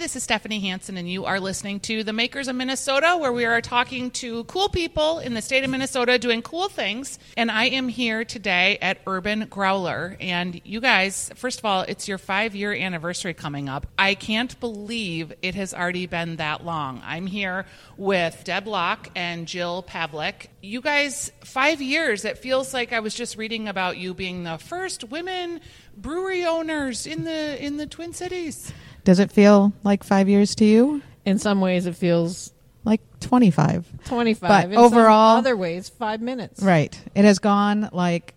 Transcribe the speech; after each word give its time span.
this 0.00 0.16
is 0.16 0.22
Stephanie 0.22 0.60
Hansen, 0.60 0.96
and 0.96 1.10
you 1.10 1.26
are 1.26 1.38
listening 1.38 1.78
to 1.78 2.02
The 2.02 2.14
Makers 2.14 2.48
of 2.48 2.56
Minnesota, 2.56 3.18
where 3.18 3.34
we 3.34 3.44
are 3.44 3.60
talking 3.60 4.10
to 4.12 4.44
cool 4.44 4.70
people 4.70 5.18
in 5.18 5.34
the 5.34 5.42
state 5.42 5.62
of 5.62 5.68
Minnesota 5.68 6.18
doing 6.18 6.40
cool 6.40 6.70
things. 6.70 7.18
And 7.36 7.50
I 7.50 7.66
am 7.66 7.86
here 7.86 8.24
today 8.24 8.78
at 8.80 8.96
Urban 9.06 9.46
Growler. 9.50 10.16
And 10.18 10.58
you 10.64 10.80
guys, 10.80 11.30
first 11.34 11.58
of 11.58 11.66
all, 11.66 11.82
it's 11.82 12.08
your 12.08 12.16
five 12.16 12.54
year 12.54 12.72
anniversary 12.72 13.34
coming 13.34 13.68
up. 13.68 13.86
I 13.98 14.14
can't 14.14 14.58
believe 14.58 15.34
it 15.42 15.54
has 15.54 15.74
already 15.74 16.06
been 16.06 16.36
that 16.36 16.64
long. 16.64 17.02
I'm 17.04 17.26
here 17.26 17.66
with 17.98 18.42
Deb 18.44 18.66
Loch 18.66 19.10
and 19.14 19.46
Jill 19.46 19.82
Pavlak. 19.82 20.46
You 20.62 20.80
guys, 20.80 21.30
five 21.44 21.82
years, 21.82 22.24
it 22.24 22.38
feels 22.38 22.72
like 22.72 22.94
I 22.94 23.00
was 23.00 23.14
just 23.14 23.36
reading 23.36 23.68
about 23.68 23.98
you 23.98 24.14
being 24.14 24.44
the 24.44 24.56
first 24.56 25.04
women 25.10 25.60
brewery 25.94 26.46
owners 26.46 27.06
in 27.06 27.24
the 27.24 27.62
in 27.62 27.76
the 27.76 27.86
Twin 27.86 28.14
Cities. 28.14 28.72
Does 29.04 29.18
it 29.18 29.30
feel 29.32 29.72
like 29.82 30.04
five 30.04 30.28
years 30.28 30.54
to 30.56 30.64
you? 30.64 31.02
In 31.24 31.38
some 31.38 31.60
ways, 31.60 31.86
it 31.86 31.96
feels 31.96 32.52
Like 32.84 33.00
25. 33.20 33.86
25. 34.06 34.40
But 34.48 34.64
In 34.66 34.74
some 34.74 34.84
overall- 34.84 35.36
other 35.36 35.56
ways, 35.56 35.88
five 35.90 36.20
minutes. 36.22 36.62
Right. 36.62 36.98
It 37.14 37.24
has 37.24 37.38
gone 37.38 37.90
like 37.92 38.34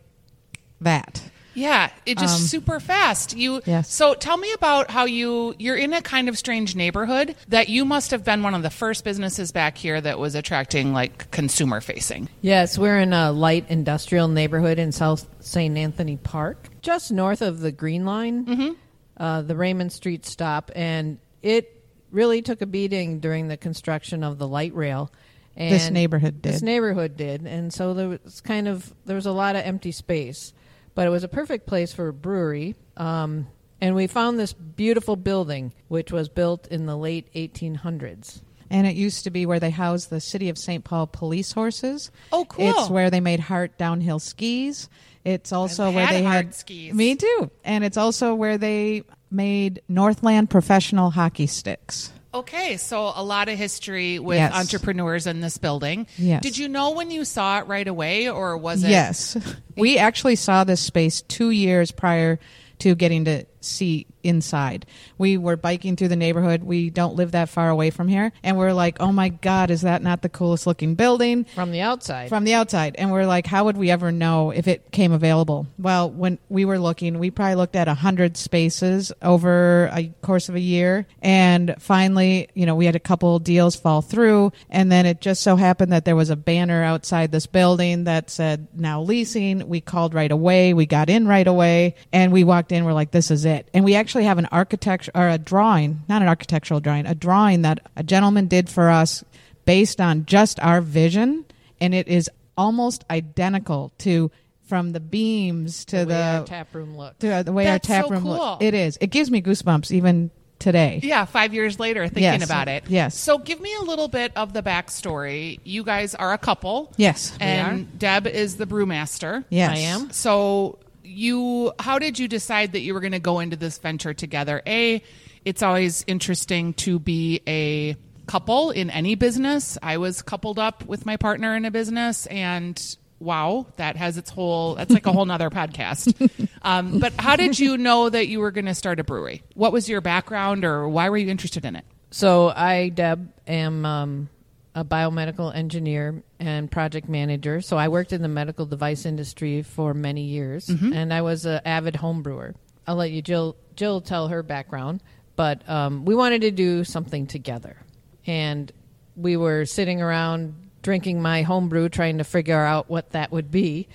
that. 0.81 1.21
Yeah, 1.55 1.91
it 2.07 2.17
just 2.17 2.39
Um, 2.41 2.47
super 2.47 2.79
fast. 2.79 3.37
You 3.37 3.61
Yes. 3.65 3.87
So 3.93 4.15
tell 4.15 4.37
me 4.37 4.51
about 4.53 4.89
how 4.89 5.05
you 5.05 5.53
you're 5.59 5.75
in 5.77 5.93
a 5.93 6.01
kind 6.01 6.27
of 6.27 6.35
strange 6.37 6.75
neighborhood 6.75 7.35
that 7.47 7.69
you 7.69 7.85
must 7.85 8.09
have 8.09 8.23
been 8.25 8.41
one 8.41 8.55
of 8.55 8.63
the 8.63 8.71
first 8.71 9.03
businesses 9.03 9.51
back 9.51 9.77
here 9.77 10.01
that 10.01 10.17
was 10.17 10.33
attracting 10.33 10.93
like 10.93 11.29
consumer 11.29 11.79
facing. 11.79 12.27
Yes, 12.41 12.77
we're 12.77 12.97
in 12.99 13.13
a 13.13 13.31
light 13.31 13.65
industrial 13.69 14.27
neighborhood 14.27 14.79
in 14.79 14.91
South 14.91 15.27
St. 15.41 15.77
Anthony 15.77 16.17
Park, 16.17 16.69
just 16.81 17.11
north 17.11 17.41
of 17.43 17.59
the 17.59 17.71
Green 17.71 18.03
Line, 18.03 18.45
mm-hmm. 18.45 18.69
Uh, 19.17 19.41
the 19.41 19.55
Raymond 19.55 19.91
Street 19.91 20.25
stop, 20.25 20.71
and 20.75 21.19
it 21.41 21.83
really 22.11 22.41
took 22.41 22.61
a 22.61 22.65
beating 22.65 23.19
during 23.19 23.47
the 23.47 23.57
construction 23.57 24.23
of 24.23 24.37
the 24.37 24.47
light 24.47 24.73
rail. 24.75 25.11
And 25.55 25.73
This 25.73 25.89
neighborhood 25.89 26.41
did. 26.41 26.53
This 26.53 26.61
neighborhood 26.61 27.15
did, 27.15 27.45
and 27.45 27.71
so 27.73 27.93
there 27.93 28.19
was 28.23 28.41
kind 28.41 28.67
of 28.67 28.93
there 29.05 29.15
was 29.15 29.25
a 29.27 29.31
lot 29.31 29.55
of 29.55 29.63
empty 29.63 29.91
space, 29.91 30.51
but 30.95 31.05
it 31.05 31.11
was 31.11 31.23
a 31.23 31.27
perfect 31.27 31.67
place 31.67 31.93
for 31.93 32.07
a 32.07 32.13
brewery. 32.13 32.75
Um, 32.97 33.47
and 33.79 33.95
we 33.95 34.07
found 34.07 34.39
this 34.39 34.53
beautiful 34.53 35.15
building, 35.15 35.73
which 35.89 36.11
was 36.11 36.29
built 36.29 36.67
in 36.67 36.85
the 36.85 36.95
late 36.95 37.31
1800s. 37.33 38.41
And 38.73 38.87
it 38.87 38.95
used 38.95 39.23
to 39.25 39.29
be 39.29 39.45
where 39.45 39.59
they 39.59 39.69
housed 39.69 40.09
the 40.09 40.19
City 40.19 40.49
of 40.49 40.57
St. 40.57 40.83
Paul 40.83 41.05
police 41.07 41.51
horses. 41.51 42.09
Oh, 42.31 42.43
cool. 42.45 42.69
It's 42.69 42.89
where 42.89 43.09
they 43.11 43.19
made 43.21 43.39
Hart 43.39 43.77
downhill 43.77 44.17
skis. 44.19 44.89
It's 45.23 45.53
also 45.53 45.87
I've 45.89 45.93
where 45.95 46.05
had 46.07 46.15
they 46.15 46.23
Hart 46.23 46.45
had 46.45 46.55
skis. 46.55 46.93
Me 46.93 47.15
too. 47.15 47.51
And 47.63 47.83
it's 47.83 47.97
also 47.97 48.33
where 48.35 48.57
they 48.57 49.03
made 49.29 49.81
Northland 49.87 50.49
professional 50.49 51.11
hockey 51.11 51.45
sticks. 51.47 52.11
Okay, 52.33 52.77
so 52.77 53.13
a 53.15 53.23
lot 53.23 53.47
of 53.47 53.59
history 53.59 54.17
with 54.17 54.37
Yes. 54.37 54.53
entrepreneurs 54.55 55.27
in 55.27 55.39
this 55.39 55.59
building. 55.59 56.07
Yes. 56.17 56.41
Did 56.41 56.57
you 56.57 56.67
know 56.67 56.91
when 56.91 57.11
you 57.11 57.25
saw 57.25 57.59
it 57.59 57.67
right 57.67 57.87
away 57.87 58.27
or 58.27 58.57
was 58.57 58.83
it 58.83 58.89
Yes. 58.89 59.37
We 59.77 59.99
actually 59.99 60.35
saw 60.35 60.63
this 60.63 60.81
space 60.81 61.21
two 61.21 61.51
years 61.51 61.91
prior 61.91 62.39
to 62.79 62.95
getting 62.95 63.25
to 63.25 63.45
see 63.63 64.07
inside. 64.23 64.85
We 65.17 65.37
were 65.37 65.57
biking 65.57 65.95
through 65.95 66.07
the 66.07 66.15
neighborhood. 66.15 66.63
We 66.63 66.89
don't 66.89 67.15
live 67.15 67.31
that 67.31 67.49
far 67.49 67.69
away 67.69 67.89
from 67.89 68.07
here. 68.07 68.31
And 68.41 68.57
we're 68.57 68.73
like, 68.73 68.97
oh 68.99 69.11
my 69.11 69.29
God, 69.29 69.69
is 69.69 69.81
that 69.81 70.01
not 70.01 70.21
the 70.21 70.29
coolest 70.29 70.65
looking 70.65 70.95
building? 70.95 71.43
From 71.55 71.71
the 71.71 71.81
outside. 71.81 72.29
From 72.29 72.43
the 72.43 72.53
outside. 72.53 72.95
And 72.97 73.11
we're 73.11 73.25
like, 73.25 73.45
how 73.45 73.65
would 73.65 73.77
we 73.77 73.91
ever 73.91 74.11
know 74.11 74.51
if 74.51 74.67
it 74.67 74.91
came 74.91 75.11
available? 75.11 75.67
Well, 75.77 76.09
when 76.09 76.39
we 76.49 76.65
were 76.65 76.79
looking, 76.79 77.19
we 77.19 77.31
probably 77.31 77.55
looked 77.55 77.75
at 77.75 77.87
100 77.87 78.37
spaces 78.37 79.11
over 79.21 79.89
a 79.93 80.07
course 80.21 80.49
of 80.49 80.55
a 80.55 80.59
year. 80.59 81.05
And 81.21 81.75
finally, 81.79 82.49
you 82.53 82.65
know, 82.65 82.75
we 82.75 82.85
had 82.85 82.95
a 82.95 82.99
couple 82.99 83.39
deals 83.39 83.75
fall 83.75 84.01
through. 84.01 84.51
And 84.69 84.91
then 84.91 85.05
it 85.05 85.21
just 85.21 85.43
so 85.43 85.55
happened 85.55 85.91
that 85.91 86.05
there 86.05 86.15
was 86.15 86.29
a 86.29 86.35
banner 86.35 86.83
outside 86.83 87.31
this 87.31 87.45
building 87.45 88.05
that 88.05 88.29
said 88.29 88.67
now 88.73 89.01
leasing. 89.01 89.67
We 89.67 89.81
called 89.81 90.13
right 90.13 90.31
away. 90.31 90.73
We 90.73 90.85
got 90.85 91.09
in 91.09 91.27
right 91.27 91.47
away. 91.47 91.95
And 92.11 92.31
we 92.31 92.43
walked 92.43 92.71
in. 92.71 92.85
We're 92.85 92.93
like, 92.93 93.11
this 93.11 93.31
is 93.31 93.45
it. 93.45 93.52
And 93.73 93.83
we 93.85 93.95
actually 93.95 94.25
have 94.25 94.37
an 94.37 94.47
architecture 94.51 95.11
or 95.15 95.29
a 95.29 95.37
drawing, 95.37 96.01
not 96.09 96.21
an 96.21 96.27
architectural 96.27 96.79
drawing, 96.79 97.05
a 97.05 97.15
drawing 97.15 97.61
that 97.63 97.79
a 97.95 98.03
gentleman 98.03 98.47
did 98.47 98.69
for 98.69 98.89
us 98.89 99.23
based 99.65 100.01
on 100.01 100.25
just 100.25 100.59
our 100.59 100.81
vision. 100.81 101.45
And 101.79 101.93
it 101.93 102.07
is 102.07 102.29
almost 102.57 103.03
identical 103.09 103.91
to 103.99 104.31
from 104.67 104.91
the 104.93 104.99
beams 104.99 105.85
to 105.85 105.97
the, 105.97 106.05
the, 106.05 106.43
tap 106.47 106.73
room 106.73 106.97
looks. 106.97 107.17
to 107.19 107.43
the 107.45 107.51
way 107.51 107.65
That's 107.65 107.89
our 107.89 107.95
tap 107.95 108.05
so 108.05 108.11
room 108.11 108.23
cool. 108.23 108.31
looks. 108.31 108.63
It 108.63 108.73
is. 108.73 108.97
It 109.01 109.07
gives 109.07 109.29
me 109.29 109.41
goosebumps 109.41 109.91
even 109.91 110.31
today. 110.59 111.01
Yeah, 111.03 111.25
five 111.25 111.53
years 111.53 111.79
later, 111.79 112.03
thinking 112.07 112.23
Yes. 112.23 112.45
about 112.45 112.69
it. 112.69 112.85
Yes. 112.87 113.17
So 113.17 113.37
give 113.37 113.59
me 113.59 113.73
a 113.75 113.83
little 113.83 114.07
bit 114.07 114.31
of 114.37 114.53
the 114.53 114.63
backstory. 114.63 115.59
You 115.65 115.83
guys 115.83 116.15
are 116.15 116.31
a 116.31 116.37
couple. 116.37 116.93
Yes. 116.95 117.35
And 117.41 117.99
Deb 117.99 118.25
is 118.27 118.55
the 118.55 118.65
brewmaster. 118.65 119.43
Yes. 119.49 119.71
I 119.71 119.77
am. 119.79 120.11
So 120.11 120.79
you 121.03 121.73
how 121.79 121.99
did 121.99 122.19
you 122.19 122.27
decide 122.27 122.73
that 122.73 122.81
you 122.81 122.93
were 122.93 122.99
going 122.99 123.13
to 123.13 123.19
go 123.19 123.39
into 123.39 123.55
this 123.55 123.77
venture 123.77 124.13
together? 124.13 124.61
A, 124.65 125.03
it's 125.45 125.61
always 125.61 126.03
interesting 126.07 126.73
to 126.75 126.99
be 126.99 127.41
a 127.47 127.95
couple 128.25 128.71
in 128.71 128.89
any 128.89 129.15
business. 129.15 129.77
I 129.81 129.97
was 129.97 130.21
coupled 130.21 130.59
up 130.59 130.85
with 130.85 131.05
my 131.05 131.17
partner 131.17 131.55
in 131.55 131.65
a 131.65 131.71
business 131.71 132.25
and 132.27 132.81
wow, 133.19 133.65
that 133.77 133.95
has 133.95 134.17
its 134.17 134.29
whole 134.29 134.75
that's 134.75 134.91
like 134.91 135.05
a 135.05 135.11
whole 135.11 135.25
nother 135.25 135.49
podcast. 135.49 136.13
Um, 136.65 136.99
but 136.99 137.11
how 137.19 137.35
did 137.35 137.59
you 137.59 137.77
know 137.77 138.07
that 138.07 138.29
you 138.29 138.39
were 138.39 138.51
going 138.51 138.67
to 138.67 138.73
start 138.73 138.97
a 139.01 139.03
brewery? 139.03 139.43
What 139.53 139.73
was 139.73 139.89
your 139.89 139.99
background 139.99 140.63
or 140.63 140.87
why 140.87 141.09
were 141.09 141.17
you 141.17 141.27
interested 141.27 141.65
in 141.65 141.75
it? 141.75 141.83
So 142.09 142.47
I, 142.47 142.87
Deb, 142.87 143.33
am 143.45 143.85
um, 143.85 144.29
a 144.75 144.83
biomedical 144.83 145.53
engineer 145.53 146.23
and 146.39 146.69
project 146.71 147.07
manager. 147.07 147.61
So 147.61 147.77
I 147.77 147.87
worked 147.89 148.11
in 148.13 148.21
the 148.21 148.27
medical 148.27 148.65
device 148.65 149.05
industry 149.05 149.61
for 149.61 149.93
many 149.93 150.23
years, 150.23 150.67
and 150.69 151.13
I 151.13 151.21
was 151.21 151.45
an 151.45 151.61
avid 151.65 151.95
home 151.95 152.23
brewer. 152.23 152.55
I'll 152.87 152.95
let 152.95 153.11
you, 153.11 153.21
Jill. 153.21 153.55
Jill, 153.75 154.01
tell 154.01 154.27
her 154.27 154.43
background, 154.43 155.01
but 155.35 155.67
um, 155.69 156.05
we 156.05 156.15
wanted 156.15 156.41
to 156.41 156.51
do 156.51 156.83
something 156.83 157.27
together, 157.27 157.77
and 158.25 158.71
we 159.15 159.37
were 159.37 159.65
sitting 159.65 160.01
around 160.01 160.55
drinking 160.81 161.21
my 161.21 161.43
home 161.43 161.69
brew, 161.69 161.89
trying 161.89 162.17
to 162.17 162.23
figure 162.23 162.59
out 162.59 162.89
what 162.89 163.11
that 163.11 163.31
would 163.31 163.49
be. 163.49 163.87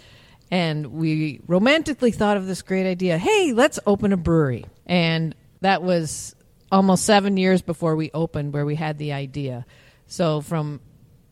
And 0.51 0.93
we 0.95 1.41
romantically 1.47 2.11
thought 2.11 2.39
of 2.39 2.47
this 2.47 2.63
great 2.63 2.87
idea. 2.87 3.19
Hey, 3.19 3.53
let's 3.53 3.79
open 3.87 4.13
a 4.13 4.17
brewery. 4.17 4.65
And 4.87 5.35
that 5.61 5.83
was 5.83 6.35
almost 6.73 7.05
seven 7.05 7.37
years 7.37 7.61
before 7.61 7.95
we 7.97 8.11
opened, 8.15 8.55
where 8.55 8.65
we 8.65 8.75
had 8.75 8.97
the 8.97 9.13
idea. 9.13 9.67
So 10.09 10.41
from 10.41 10.81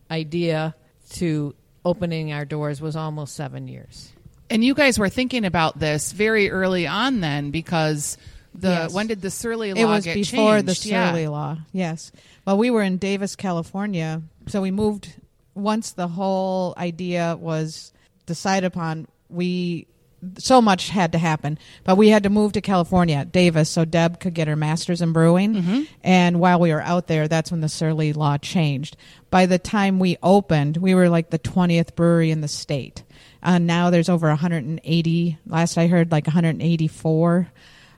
idea 0.09 0.75
to 1.11 1.53
opening 1.83 2.31
our 2.31 2.45
doors 2.45 2.79
was 2.81 2.95
almost 2.95 3.35
seven 3.35 3.67
years. 3.67 4.11
And 4.49 4.63
you 4.63 4.73
guys 4.73 4.97
were 4.97 5.09
thinking 5.09 5.43
about 5.45 5.77
this 5.79 6.11
very 6.13 6.49
early 6.49 6.87
on 6.87 7.19
then 7.19 7.51
because 7.51 8.17
the 8.53 8.69
Yes. 8.69 8.93
when 8.93 9.07
did 9.07 9.21
the 9.21 9.29
Surly 9.29 9.73
law 9.73 9.81
It 9.81 9.85
was 9.85 10.05
get 10.05 10.13
before 10.15 10.61
the 10.61 10.73
changed? 10.73 10.85
Yeah. 10.87 11.09
Surly 11.11 11.27
law. 11.27 11.57
Yes. 11.73 12.11
Well, 12.45 12.57
we 12.57 12.69
were 12.69 12.81
in 12.81 12.97
Davis, 12.97 13.35
California, 13.35 14.21
so 14.47 14.61
we 14.61 14.71
moved 14.71 15.13
once 15.53 15.91
the 15.91 16.07
whole 16.07 16.73
idea 16.77 17.35
was 17.39 17.91
decided 18.25 18.65
upon. 18.65 19.07
We 19.29 19.87
so 20.37 20.61
much 20.61 20.89
had 20.89 21.11
to 21.11 21.17
happen, 21.17 21.59
but 21.83 21.95
we 21.95 22.09
had 22.09 22.23
to 22.23 22.29
move 22.29 22.53
to 22.53 22.61
California, 22.61 23.23
Davis, 23.25 23.69
so 23.69 23.85
Deb 23.85 24.19
could 24.19 24.33
get 24.33 24.47
her 24.47 24.55
master's 24.55 25.01
in 25.01 25.13
brewing. 25.13 25.53
Mm-hmm. 25.53 25.83
And 26.03 26.39
while 26.39 26.59
we 26.59 26.73
were 26.73 26.81
out 26.81 27.07
there, 27.07 27.27
that's 27.27 27.51
when 27.51 27.61
the 27.61 27.69
Surly 27.69 28.13
law 28.13 28.37
changed. 28.37 28.97
By 29.29 29.45
the 29.45 29.59
time 29.59 29.99
we 29.99 30.17
opened, 30.23 30.77
we 30.77 30.95
were 30.95 31.09
like 31.09 31.29
the 31.29 31.37
twentieth 31.37 31.95
brewery 31.95 32.31
in 32.31 32.41
the 32.41 32.47
state. 32.47 33.03
Uh, 33.43 33.59
now 33.59 33.89
there's 33.89 34.09
over 34.09 34.27
180. 34.27 35.37
Last 35.45 35.77
I 35.77 35.87
heard, 35.87 36.11
like 36.11 36.27
184 36.27 37.47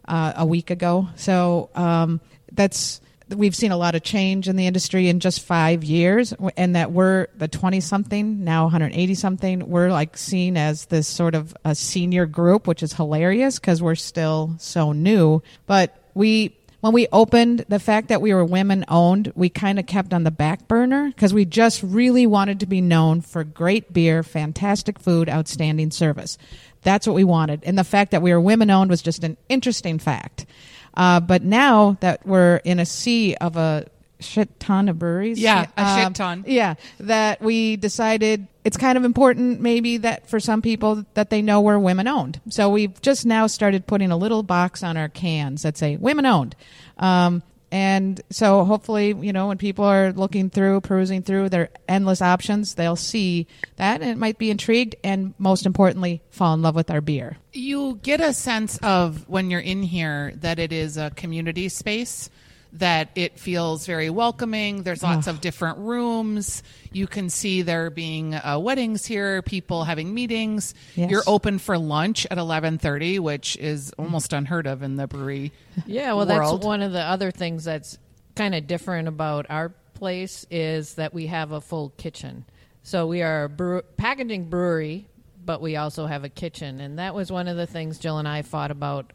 uh, 0.08 0.34
a 0.36 0.46
week 0.46 0.70
ago. 0.70 1.08
So 1.16 1.70
um, 1.76 2.20
that's 2.52 3.02
we've 3.36 3.56
seen 3.56 3.72
a 3.72 3.78
lot 3.78 3.96
of 3.96 4.04
change 4.04 4.48
in 4.48 4.56
the 4.56 4.68
industry 4.68 5.08
in 5.08 5.20
just 5.20 5.42
five 5.42 5.84
years, 5.84 6.34
and 6.58 6.76
that 6.76 6.92
we're 6.92 7.28
the 7.38 7.48
20 7.48 7.80
something 7.80 8.44
now 8.44 8.64
180 8.64 9.16
something. 9.16 9.70
We're 9.70 9.92
like 9.92 10.18
seen 10.18 10.58
as 10.58 10.86
this 10.86 11.08
sort 11.08 11.36
of 11.36 11.56
a 11.66 11.76
senior 11.76 12.26
group, 12.26 12.68
which 12.68 12.84
is 12.84 12.94
hilarious 12.94 13.60
because 13.60 13.82
we're 13.82 13.96
still 13.96 14.56
so 14.58 14.92
new. 14.92 15.42
But 15.66 15.96
we 16.14 16.56
when 16.82 16.94
we 16.94 17.08
opened, 17.12 17.66
the 17.68 17.80
fact 17.80 18.08
that 18.08 18.22
we 18.22 18.34
were 18.34 18.46
women 18.46 18.86
owned, 18.88 19.34
we 19.36 19.50
kind 19.50 19.80
of 19.80 19.86
kept 19.86 20.14
on 20.14 20.24
the 20.24 20.32
back 20.32 20.68
burner 20.70 21.10
because 21.10 21.34
we 21.34 21.44
just 21.44 21.84
really 21.84 22.26
wanted 22.26 22.62
to 22.62 22.66
be 22.66 22.80
known 22.80 23.20
for 23.20 23.44
great 23.44 23.92
beer, 23.92 24.24
fantastic 24.24 24.98
food, 24.98 25.28
outstanding 25.28 25.92
service. 25.92 26.38
That's 26.84 27.06
what 27.06 27.18
we 27.18 27.26
wanted. 27.26 27.64
And 27.66 27.78
the 27.78 27.84
fact 27.84 28.12
that 28.12 28.22
we 28.22 28.32
were 28.32 28.40
women 28.40 28.70
owned 28.70 28.90
was 28.90 29.02
just 29.02 29.26
an 29.26 29.36
interesting 29.50 30.00
fact. 30.00 30.46
Uh, 30.94 31.20
but 31.20 31.44
now 31.44 31.98
that 32.02 32.26
we're 32.26 32.58
in 32.58 32.80
a 32.80 32.86
sea 32.86 33.36
of 33.36 33.56
a 33.58 33.86
shit 34.20 34.60
ton 34.60 34.90
of 34.90 35.00
breweries, 35.00 35.40
Yeah, 35.40 35.68
a 35.78 35.96
shit 35.98 36.06
um, 36.08 36.14
ton. 36.14 36.44
yeah, 36.48 36.76
that 37.00 37.42
we 37.42 37.76
decided 37.78 38.48
it's 38.66 38.76
kind 38.76 38.98
of 38.98 39.06
important 39.06 39.62
maybe 39.62 39.98
that 39.98 40.28
for 40.28 40.40
some 40.40 40.62
people 40.62 41.06
that 41.14 41.30
they 41.30 41.42
know 41.42 41.62
we're 41.62 41.80
women 41.80 42.08
owned. 42.08 42.42
So 42.50 42.70
we've 42.70 43.02
just 43.02 43.26
now 43.26 43.48
started 43.48 43.88
putting 43.88 44.12
a 44.12 44.18
little 44.18 44.44
box 44.44 44.84
on 44.84 44.98
our 44.98 45.08
cans 45.10 45.62
that 45.62 45.78
say 45.78 45.96
women 45.96 46.26
owned. 46.26 46.56
Um, 46.98 47.42
And 47.72 48.20
so 48.30 48.64
hopefully, 48.66 49.16
you 49.20 49.32
know, 49.32 49.48
when 49.48 49.58
people 49.58 49.86
are 49.86 50.12
looking 50.12 50.50
through, 50.50 50.82
perusing 50.82 51.22
through 51.22 51.50
their 51.50 51.70
endless 51.88 52.22
options, 52.22 52.76
they'll 52.76 52.96
see 52.96 53.48
that 53.76 54.02
and 54.02 54.10
it 54.10 54.18
might 54.18 54.38
be 54.38 54.50
intrigued 54.50 54.96
and 55.04 55.34
most 55.38 55.66
importantly, 55.66 56.22
fall 56.30 56.54
in 56.54 56.62
love 56.62 56.76
with 56.76 56.90
our 56.90 57.02
beer. 57.02 57.38
You 57.54 58.00
get 58.02 58.22
a 58.22 58.34
sense 58.34 58.78
of 58.80 59.28
when 59.30 59.52
you're 59.52 59.60
in 59.60 59.84
here 59.84 60.34
that 60.38 60.60
it 60.60 60.72
is 60.74 60.98
a 60.98 61.12
community 61.12 61.70
space, 61.70 62.30
that 62.74 63.10
it 63.16 63.40
feels 63.40 63.86
very 63.86 64.10
welcoming. 64.10 64.84
There's 64.84 65.02
lots 65.02 65.28
of 65.28 65.42
different 65.42 65.80
rooms. 65.80 66.62
You 66.92 67.08
can 67.08 67.30
see 67.30 67.64
there 67.64 67.90
being 67.90 68.36
uh, 68.36 68.60
weddings 68.60 69.06
here, 69.06 69.42
people 69.42 69.84
having 69.84 70.14
meetings. 70.14 70.76
Yes. 70.96 71.10
You're 71.10 71.24
open 71.26 71.58
for 71.58 71.78
lunch 71.78 72.28
at 72.30 72.38
11:30, 72.38 73.20
which 73.20 73.58
is 73.58 73.92
almost 73.98 74.34
unheard 74.34 74.68
of 74.68 74.84
in 74.84 74.96
the 74.96 75.08
brewery. 75.08 75.52
Yeah, 75.86 76.14
well, 76.14 76.28
world. 76.28 76.58
that's 76.58 76.66
one 76.66 76.82
of 76.82 76.92
the 76.92 77.02
other 77.02 77.32
things 77.32 77.64
that's 77.64 77.98
kind 78.36 78.54
of 78.54 78.68
different 78.68 79.08
about 79.08 79.46
our 79.50 79.70
place 79.94 80.46
is 80.52 80.96
that 80.96 81.14
we 81.14 81.28
have 81.28 81.52
a 81.52 81.62
full 81.62 81.90
kitchen. 81.98 82.44
So 82.84 83.08
we 83.08 83.22
are 83.22 83.46
a 83.46 83.50
brew- 83.50 83.84
packaging 83.98 84.50
brewery, 84.50 85.08
but 85.46 85.62
we 85.62 85.78
also 85.78 86.06
have 86.06 86.26
a 86.26 86.30
kitchen, 86.30 86.82
and 86.82 87.00
that 87.00 87.16
was 87.16 87.32
one 87.32 87.48
of 87.48 87.56
the 87.56 87.66
things 87.66 87.98
Jill 87.98 88.18
and 88.18 88.28
I 88.28 88.42
fought 88.42 88.72
about. 88.72 89.14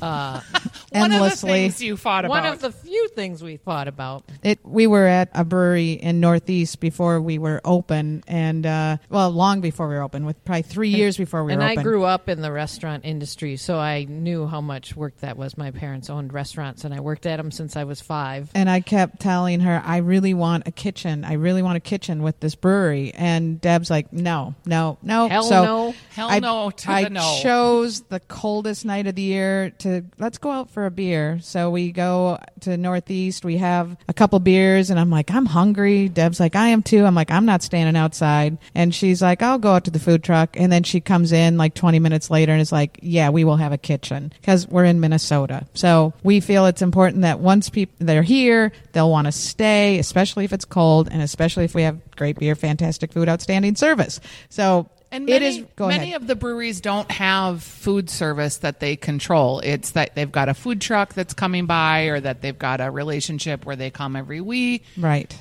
Uh, 0.00 0.40
One 0.92 1.12
of 1.12 1.20
the 1.20 1.36
things 1.36 1.82
you 1.82 1.96
fought 1.96 2.24
about. 2.24 2.30
one 2.30 2.46
of 2.46 2.60
the 2.60 2.72
few 2.72 3.08
things 3.08 3.42
we 3.42 3.56
thought 3.58 3.88
about. 3.88 4.24
It 4.42 4.58
we 4.64 4.86
were 4.86 5.06
at 5.06 5.28
a 5.34 5.44
brewery 5.44 5.92
in 5.92 6.20
Northeast 6.20 6.80
before 6.80 7.20
we 7.20 7.38
were 7.38 7.60
open, 7.64 8.24
and 8.26 8.64
uh, 8.64 8.96
well, 9.10 9.30
long 9.30 9.60
before 9.60 9.88
we 9.88 9.94
were 9.94 10.02
open, 10.02 10.24
with 10.24 10.42
probably 10.44 10.62
three 10.62 10.88
years 10.88 11.16
before 11.16 11.44
we 11.44 11.54
were. 11.54 11.60
Open. 11.60 11.68
And 11.68 11.76
were 11.76 11.80
I 11.80 11.82
grew 11.82 12.04
up 12.04 12.28
in 12.28 12.40
the 12.40 12.50
restaurant 12.50 13.04
industry, 13.04 13.56
so 13.56 13.78
I 13.78 14.04
knew 14.04 14.46
how 14.46 14.60
much 14.60 14.96
work 14.96 15.18
that 15.18 15.36
was. 15.36 15.58
My 15.58 15.70
parents 15.70 16.08
owned 16.08 16.32
restaurants, 16.32 16.84
and 16.84 16.94
I 16.94 17.00
worked 17.00 17.26
at 17.26 17.36
them 17.36 17.50
since 17.50 17.76
I 17.76 17.84
was 17.84 18.00
five. 18.00 18.50
and 18.54 18.70
I 18.70 18.80
kept 18.80 19.20
telling 19.20 19.60
her, 19.60 19.82
I 19.84 19.98
really 19.98 20.32
want 20.34 20.66
a 20.66 20.72
kitchen. 20.72 21.24
I 21.24 21.34
really 21.34 21.62
want 21.62 21.76
a 21.76 21.80
kitchen 21.80 22.22
with 22.22 22.40
this 22.40 22.54
brewery. 22.54 23.12
And 23.14 23.60
Deb's 23.60 23.90
like, 23.90 24.12
no, 24.12 24.54
no, 24.64 24.98
no. 25.02 25.28
Hell 25.28 25.42
so 25.42 25.64
no. 25.64 25.94
Hell 26.10 26.28
I, 26.30 26.38
no 26.38 26.70
to 26.70 26.90
I 26.90 27.04
the 27.04 27.10
no. 27.10 27.38
chose 27.42 28.00
the 28.02 28.20
coldest 28.20 28.84
night 28.84 29.06
of 29.06 29.14
the 29.14 29.22
year 29.22 29.70
to 29.80 30.04
let's 30.18 30.38
go 30.38 30.50
out 30.50 30.70
for 30.70 30.86
a 30.86 30.90
beer. 30.90 31.38
So 31.42 31.70
we 31.70 31.92
go 31.92 32.38
to 32.60 32.76
Northeast. 32.76 33.44
We 33.44 33.58
have 33.58 33.96
a 34.08 34.12
couple 34.12 34.38
beers, 34.40 34.90
and 34.90 34.98
I'm 34.98 35.10
like, 35.10 35.30
I'm 35.30 35.46
hungry. 35.46 36.08
Deb's 36.08 36.40
like, 36.40 36.56
I 36.56 36.68
am 36.68 36.82
too. 36.82 37.04
I'm 37.04 37.14
like, 37.14 37.30
I'm 37.30 37.46
not 37.46 37.62
standing 37.62 37.96
outside. 37.96 38.58
And 38.74 38.94
she's 38.94 39.22
like, 39.22 39.42
I'll 39.42 39.58
go 39.58 39.72
out 39.72 39.84
to 39.84 39.90
the 39.90 39.98
food 39.98 40.22
truck. 40.22 40.56
And 40.58 40.72
then 40.72 40.82
she 40.82 41.00
comes 41.00 41.32
in 41.32 41.56
like 41.56 41.74
20 41.74 41.98
minutes 41.98 42.30
later 42.30 42.52
and 42.52 42.60
is 42.60 42.72
like, 42.72 42.98
Yeah, 43.02 43.30
we 43.30 43.44
will 43.44 43.56
have 43.56 43.72
a 43.72 43.78
kitchen 43.78 44.32
because 44.40 44.66
we're 44.66 44.84
in 44.84 45.00
Minnesota. 45.00 45.66
So 45.74 46.12
we 46.22 46.40
feel 46.40 46.66
it's 46.66 46.82
important 46.82 47.22
that 47.22 47.40
once 47.40 47.68
people 47.70 47.94
they're 47.98 48.22
here, 48.22 48.72
they'll 48.92 49.10
want 49.10 49.26
to 49.26 49.32
stay, 49.32 49.98
especially 49.98 50.44
if 50.44 50.52
it's 50.52 50.64
cold, 50.64 51.08
and 51.10 51.22
especially 51.22 51.64
if 51.64 51.74
we 51.74 51.82
have 51.82 51.98
great 52.16 52.38
beer, 52.38 52.54
fantastic 52.54 53.12
food, 53.12 53.28
outstanding 53.28 53.76
service. 53.76 54.20
So 54.48 54.88
And 55.10 55.26
many, 55.26 55.46
is. 55.46 55.64
Go 55.76 55.88
many 55.88 56.10
ahead. 56.10 56.22
of 56.22 56.26
the 56.28 56.36
breweries 56.36 56.80
don't 56.80 57.10
have 57.10 57.62
food 57.62 58.10
service 58.10 58.58
that 58.58 58.80
they 58.80 58.96
control. 58.96 59.60
It's 59.60 59.92
that 59.92 60.14
they've 60.14 60.30
got 60.30 60.48
a 60.48 60.54
food 60.54 60.80
truck 60.80 61.14
that's 61.14 61.34
coming 61.34 61.66
by, 61.66 62.04
or 62.04 62.20
that 62.20 62.42
they've 62.42 62.58
got 62.58 62.80
a 62.80 62.90
relationship 62.90 63.64
where 63.64 63.76
they 63.76 63.90
come 63.90 64.16
every 64.16 64.40
week. 64.40 64.84
right. 64.98 65.34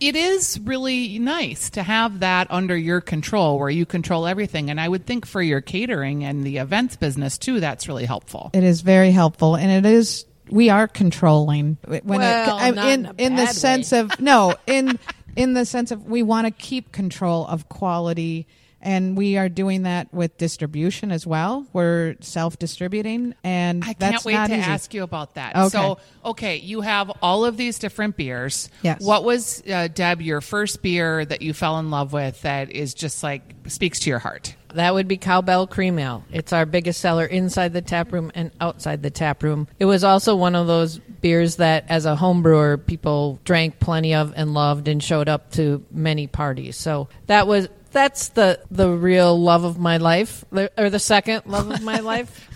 It 0.00 0.16
is 0.16 0.58
really 0.64 1.20
nice 1.20 1.70
to 1.70 1.82
have 1.84 2.20
that 2.20 2.48
under 2.50 2.76
your 2.76 3.00
control, 3.00 3.56
where 3.56 3.70
you 3.70 3.86
control 3.86 4.26
everything. 4.26 4.68
And 4.68 4.80
I 4.80 4.88
would 4.88 5.06
think 5.06 5.26
for 5.26 5.40
your 5.40 5.60
catering 5.60 6.24
and 6.24 6.42
the 6.42 6.56
events 6.58 6.96
business 6.96 7.38
too, 7.38 7.60
that's 7.60 7.86
really 7.86 8.04
helpful. 8.04 8.50
It 8.52 8.64
is 8.64 8.80
very 8.80 9.12
helpful, 9.12 9.54
and 9.54 9.70
it 9.70 9.88
is. 9.88 10.24
We 10.48 10.70
are 10.70 10.88
controlling 10.88 11.78
when 11.86 12.00
Well, 12.04 12.20
it, 12.58 12.62
I- 12.62 12.70
not 12.72 12.88
in 12.88 12.98
in 13.00 13.06
a 13.06 13.14
in 13.18 13.36
the 13.36 13.44
bad 13.44 13.54
sense 13.54 13.92
of 13.92 14.18
no 14.20 14.56
in 14.66 14.98
in 15.36 15.54
the 15.54 15.64
sense 15.64 15.92
of 15.92 16.04
we 16.04 16.24
want 16.24 16.48
to 16.48 16.50
keep 16.50 16.90
control 16.90 17.46
of 17.46 17.68
quality, 17.68 18.48
and 18.82 19.16
we 19.16 19.36
are 19.36 19.48
doing 19.48 19.82
that 19.82 20.12
with 20.12 20.36
distribution 20.38 21.12
as 21.12 21.26
well. 21.26 21.66
We're 21.72 22.16
self 22.20 22.58
distributing, 22.58 23.34
and 23.44 23.84
I 23.84 23.94
that's 23.98 24.12
can't 24.12 24.24
wait 24.24 24.32
not 24.34 24.46
to 24.48 24.54
easy. 24.54 24.62
ask 24.62 24.94
you 24.94 25.02
about 25.02 25.34
that. 25.34 25.56
Okay. 25.56 25.68
So, 25.68 25.98
okay, 26.24 26.56
you 26.56 26.80
have 26.80 27.10
all 27.22 27.44
of 27.44 27.56
these 27.56 27.78
different 27.78 28.16
beers. 28.16 28.70
Yes. 28.82 29.02
What 29.02 29.24
was, 29.24 29.62
uh, 29.70 29.88
Deb, 29.88 30.22
your 30.22 30.40
first 30.40 30.82
beer 30.82 31.24
that 31.24 31.42
you 31.42 31.52
fell 31.52 31.78
in 31.78 31.90
love 31.90 32.12
with 32.12 32.40
that 32.42 32.70
is 32.70 32.94
just 32.94 33.22
like 33.22 33.42
speaks 33.66 34.00
to 34.00 34.10
your 34.10 34.18
heart? 34.18 34.54
That 34.74 34.94
would 34.94 35.08
be 35.08 35.16
Cowbell 35.16 35.66
Cream 35.66 35.98
Ale. 35.98 36.24
It's 36.30 36.52
our 36.52 36.64
biggest 36.64 37.00
seller 37.00 37.24
inside 37.24 37.72
the 37.72 37.82
tap 37.82 38.12
room 38.12 38.30
and 38.36 38.52
outside 38.60 39.02
the 39.02 39.10
tap 39.10 39.42
room. 39.42 39.66
It 39.80 39.84
was 39.84 40.04
also 40.04 40.36
one 40.36 40.54
of 40.54 40.68
those 40.68 40.98
beers 40.98 41.56
that, 41.56 41.86
as 41.88 42.06
a 42.06 42.14
home 42.14 42.42
brewer, 42.42 42.78
people 42.78 43.40
drank 43.44 43.80
plenty 43.80 44.14
of 44.14 44.32
and 44.36 44.54
loved 44.54 44.86
and 44.88 45.02
showed 45.02 45.28
up 45.28 45.50
to 45.52 45.84
many 45.90 46.28
parties. 46.28 46.76
So 46.76 47.08
that 47.26 47.48
was 47.48 47.68
that's 47.92 48.28
the 48.30 48.60
the 48.70 48.88
real 48.88 49.40
love 49.40 49.64
of 49.64 49.78
my 49.78 49.96
life, 49.96 50.44
or 50.76 50.90
the 50.90 50.98
second 50.98 51.42
love 51.46 51.70
of 51.70 51.82
my 51.82 52.00
life. 52.00 52.48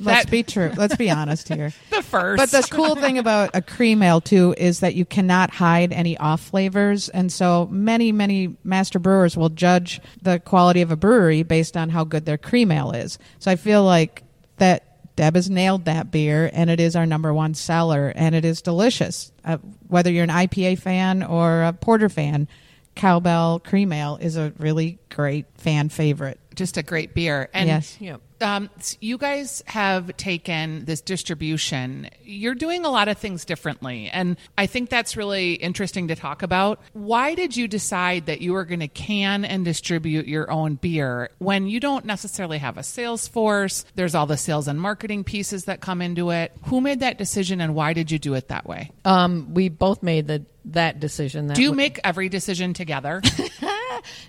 Let's 0.00 0.28
be 0.28 0.42
true. 0.42 0.72
Let's 0.76 0.96
be 0.96 1.10
honest 1.10 1.48
here. 1.48 1.72
The 1.90 2.02
first. 2.02 2.38
But 2.38 2.50
the 2.50 2.66
cool 2.74 2.94
thing 2.94 3.18
about 3.18 3.50
a 3.54 3.60
cream 3.62 4.02
ale 4.02 4.20
too 4.20 4.54
is 4.56 4.80
that 4.80 4.94
you 4.94 5.04
cannot 5.04 5.50
hide 5.50 5.92
any 5.92 6.16
off 6.16 6.40
flavors, 6.40 7.08
and 7.08 7.30
so 7.30 7.68
many 7.70 8.12
many 8.12 8.56
master 8.64 8.98
brewers 8.98 9.36
will 9.36 9.50
judge 9.50 10.00
the 10.22 10.40
quality 10.40 10.82
of 10.82 10.90
a 10.90 10.96
brewery 10.96 11.42
based 11.42 11.76
on 11.76 11.90
how 11.90 12.04
good 12.04 12.24
their 12.24 12.38
cream 12.38 12.72
ale 12.72 12.92
is. 12.92 13.18
So 13.38 13.50
I 13.50 13.56
feel 13.56 13.84
like 13.84 14.22
that 14.56 15.16
Deb 15.16 15.34
has 15.34 15.50
nailed 15.50 15.84
that 15.84 16.10
beer, 16.10 16.50
and 16.52 16.70
it 16.70 16.80
is 16.80 16.96
our 16.96 17.06
number 17.06 17.32
one 17.34 17.54
seller, 17.54 18.12
and 18.16 18.34
it 18.34 18.44
is 18.44 18.62
delicious. 18.62 19.30
Uh, 19.44 19.58
whether 19.88 20.10
you're 20.10 20.24
an 20.24 20.30
IPA 20.30 20.78
fan 20.78 21.22
or 21.22 21.62
a 21.62 21.72
porter 21.72 22.08
fan, 22.08 22.48
Cowbell 22.94 23.60
Cream 23.60 23.92
Ale 23.92 24.16
is 24.20 24.36
a 24.36 24.52
really 24.58 24.98
great 25.08 25.46
fan 25.56 25.88
favorite. 25.88 26.38
just 26.54 26.76
a 26.76 26.82
great 26.82 27.14
beer. 27.14 27.48
And 27.54 27.66
Yes. 27.68 27.96
Yep. 28.00 28.20
Um, 28.42 28.68
you 29.00 29.16
guys 29.18 29.62
have 29.66 30.16
taken 30.16 30.84
this 30.84 31.00
distribution. 31.00 32.10
You're 32.24 32.54
doing 32.54 32.84
a 32.84 32.90
lot 32.90 33.08
of 33.08 33.16
things 33.18 33.44
differently, 33.44 34.08
and 34.12 34.36
I 34.58 34.66
think 34.66 34.90
that's 34.90 35.16
really 35.16 35.54
interesting 35.54 36.08
to 36.08 36.16
talk 36.16 36.42
about. 36.42 36.80
Why 36.92 37.34
did 37.34 37.56
you 37.56 37.68
decide 37.68 38.26
that 38.26 38.40
you 38.40 38.52
were 38.52 38.64
going 38.64 38.80
to 38.80 38.88
can 38.88 39.44
and 39.44 39.64
distribute 39.64 40.26
your 40.26 40.50
own 40.50 40.74
beer 40.74 41.30
when 41.38 41.66
you 41.68 41.80
don't 41.80 42.04
necessarily 42.04 42.58
have 42.58 42.76
a 42.76 42.82
sales 42.82 43.26
force? 43.28 43.84
There's 43.94 44.14
all 44.14 44.26
the 44.26 44.36
sales 44.36 44.68
and 44.68 44.80
marketing 44.80 45.24
pieces 45.24 45.64
that 45.64 45.80
come 45.80 46.02
into 46.02 46.30
it. 46.30 46.52
Who 46.64 46.80
made 46.80 47.00
that 47.00 47.18
decision, 47.18 47.60
and 47.60 47.74
why 47.74 47.92
did 47.92 48.10
you 48.10 48.18
do 48.18 48.34
it 48.34 48.48
that 48.48 48.66
way? 48.66 48.90
Um, 49.04 49.54
we 49.54 49.68
both 49.68 50.02
made 50.02 50.26
the 50.26 50.44
that 50.66 51.00
decision. 51.00 51.48
That 51.48 51.54
Do 51.56 51.62
you 51.62 51.68
w- 51.70 51.76
make 51.76 51.98
every 52.04 52.28
decision 52.28 52.74
together? 52.74 53.22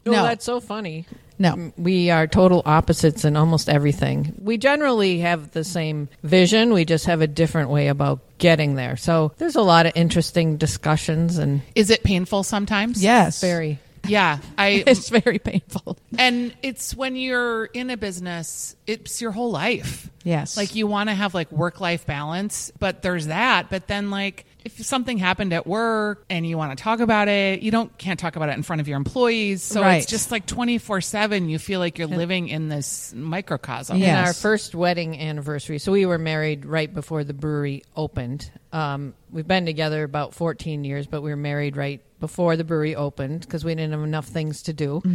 No, 0.06 0.12
No. 0.12 0.24
that's 0.24 0.46
so 0.46 0.60
funny. 0.60 1.06
No. 1.40 1.54
Mm, 1.54 1.74
We 1.78 2.10
are 2.10 2.28
total 2.28 2.62
opposites 2.66 3.26
in 3.26 3.36
almost 3.36 3.70
everything. 3.70 4.34
We 4.42 4.58
generally 4.58 5.20
have 5.20 5.52
the 5.52 5.64
same 5.64 6.10
vision. 6.24 6.74
We 6.74 6.86
just 6.86 7.06
have 7.06 7.22
a 7.22 7.28
different 7.28 7.70
way 7.70 7.88
about 7.88 8.20
getting 8.38 8.76
there. 8.76 8.98
So 8.98 9.34
there's 9.38 9.56
a 9.56 9.62
lot 9.62 9.86
of 9.86 9.94
interesting 9.96 10.58
discussions 10.58 11.38
and 11.38 11.62
Is 11.76 11.90
it 11.90 12.04
painful 12.04 12.44
sometimes? 12.44 13.04
Yes, 13.04 13.42
very. 13.42 13.80
Yeah, 14.06 14.40
I 14.58 14.84
It's 14.86 15.08
very 15.08 15.40
painful. 15.40 15.98
And 16.20 16.54
it's 16.62 16.94
when 16.94 17.16
you're 17.16 17.66
in 17.66 17.90
a 17.90 17.96
business, 17.96 18.76
it's 18.86 19.22
your 19.22 19.32
whole 19.32 19.50
life. 19.50 20.10
Yes. 20.26 20.58
Like 20.58 20.76
you 20.76 20.88
want 20.88 21.08
to 21.08 21.16
have 21.16 21.34
like 21.34 21.50
work 21.54 21.80
life 21.80 22.06
balance, 22.06 22.70
but 22.80 23.02
there's 23.02 23.28
that. 23.28 23.70
But 23.70 23.88
then 23.88 24.12
like 24.12 24.46
if 24.66 24.84
something 24.86 25.18
happened 25.18 25.52
at 25.54 25.68
work 25.68 26.24
and 26.30 26.46
you 26.48 26.58
want 26.58 26.78
to 26.78 26.82
talk 26.82 27.00
about 27.00 27.28
it, 27.28 27.62
you 27.62 27.72
don't 27.72 27.96
can't 27.98 28.20
talk 28.20 28.36
about 28.36 28.50
it 28.50 28.54
in 28.56 28.64
front 28.64 28.80
of 28.82 28.88
your 28.88 28.98
employees. 28.98 29.62
So 29.64 29.82
Right. 29.82 29.98
it's 29.98 30.06
just 30.10 30.32
like 30.32 30.46
24/7 30.46 31.50
you 31.50 31.60
feel 31.60 31.80
like 31.80 31.98
you're 31.98 32.08
living 32.08 32.48
in 32.48 32.70
this 32.70 33.14
microcosm. 33.16 33.98
Yeah. 33.98 34.04
in 34.04 34.26
Yes. 34.26 34.28
our 34.28 34.34
first 34.34 34.76
wedding 34.76 35.20
anniversary. 35.20 35.80
So 35.80 35.92
we 35.92 36.06
were 36.06 36.18
married 36.18 36.66
right 36.66 36.94
before 36.94 37.24
the 37.24 37.34
brewery 37.34 37.84
opened. 37.96 38.50
Um, 38.72 39.14
we've 39.32 39.48
been 39.48 39.66
together 39.66 40.04
about 40.04 40.34
14 40.34 40.84
years, 40.84 41.08
but 41.08 41.22
we 41.22 41.30
were 41.30 41.36
married 41.36 41.76
right 41.78 42.02
before 42.24 42.56
the 42.56 42.64
brewery 42.64 42.96
opened 42.96 43.42
because 43.42 43.66
we 43.66 43.76
didn't 43.76 43.92
have 43.92 44.02
enough 44.02 44.28
things 44.28 44.62
to 44.64 44.72
do. 44.72 45.02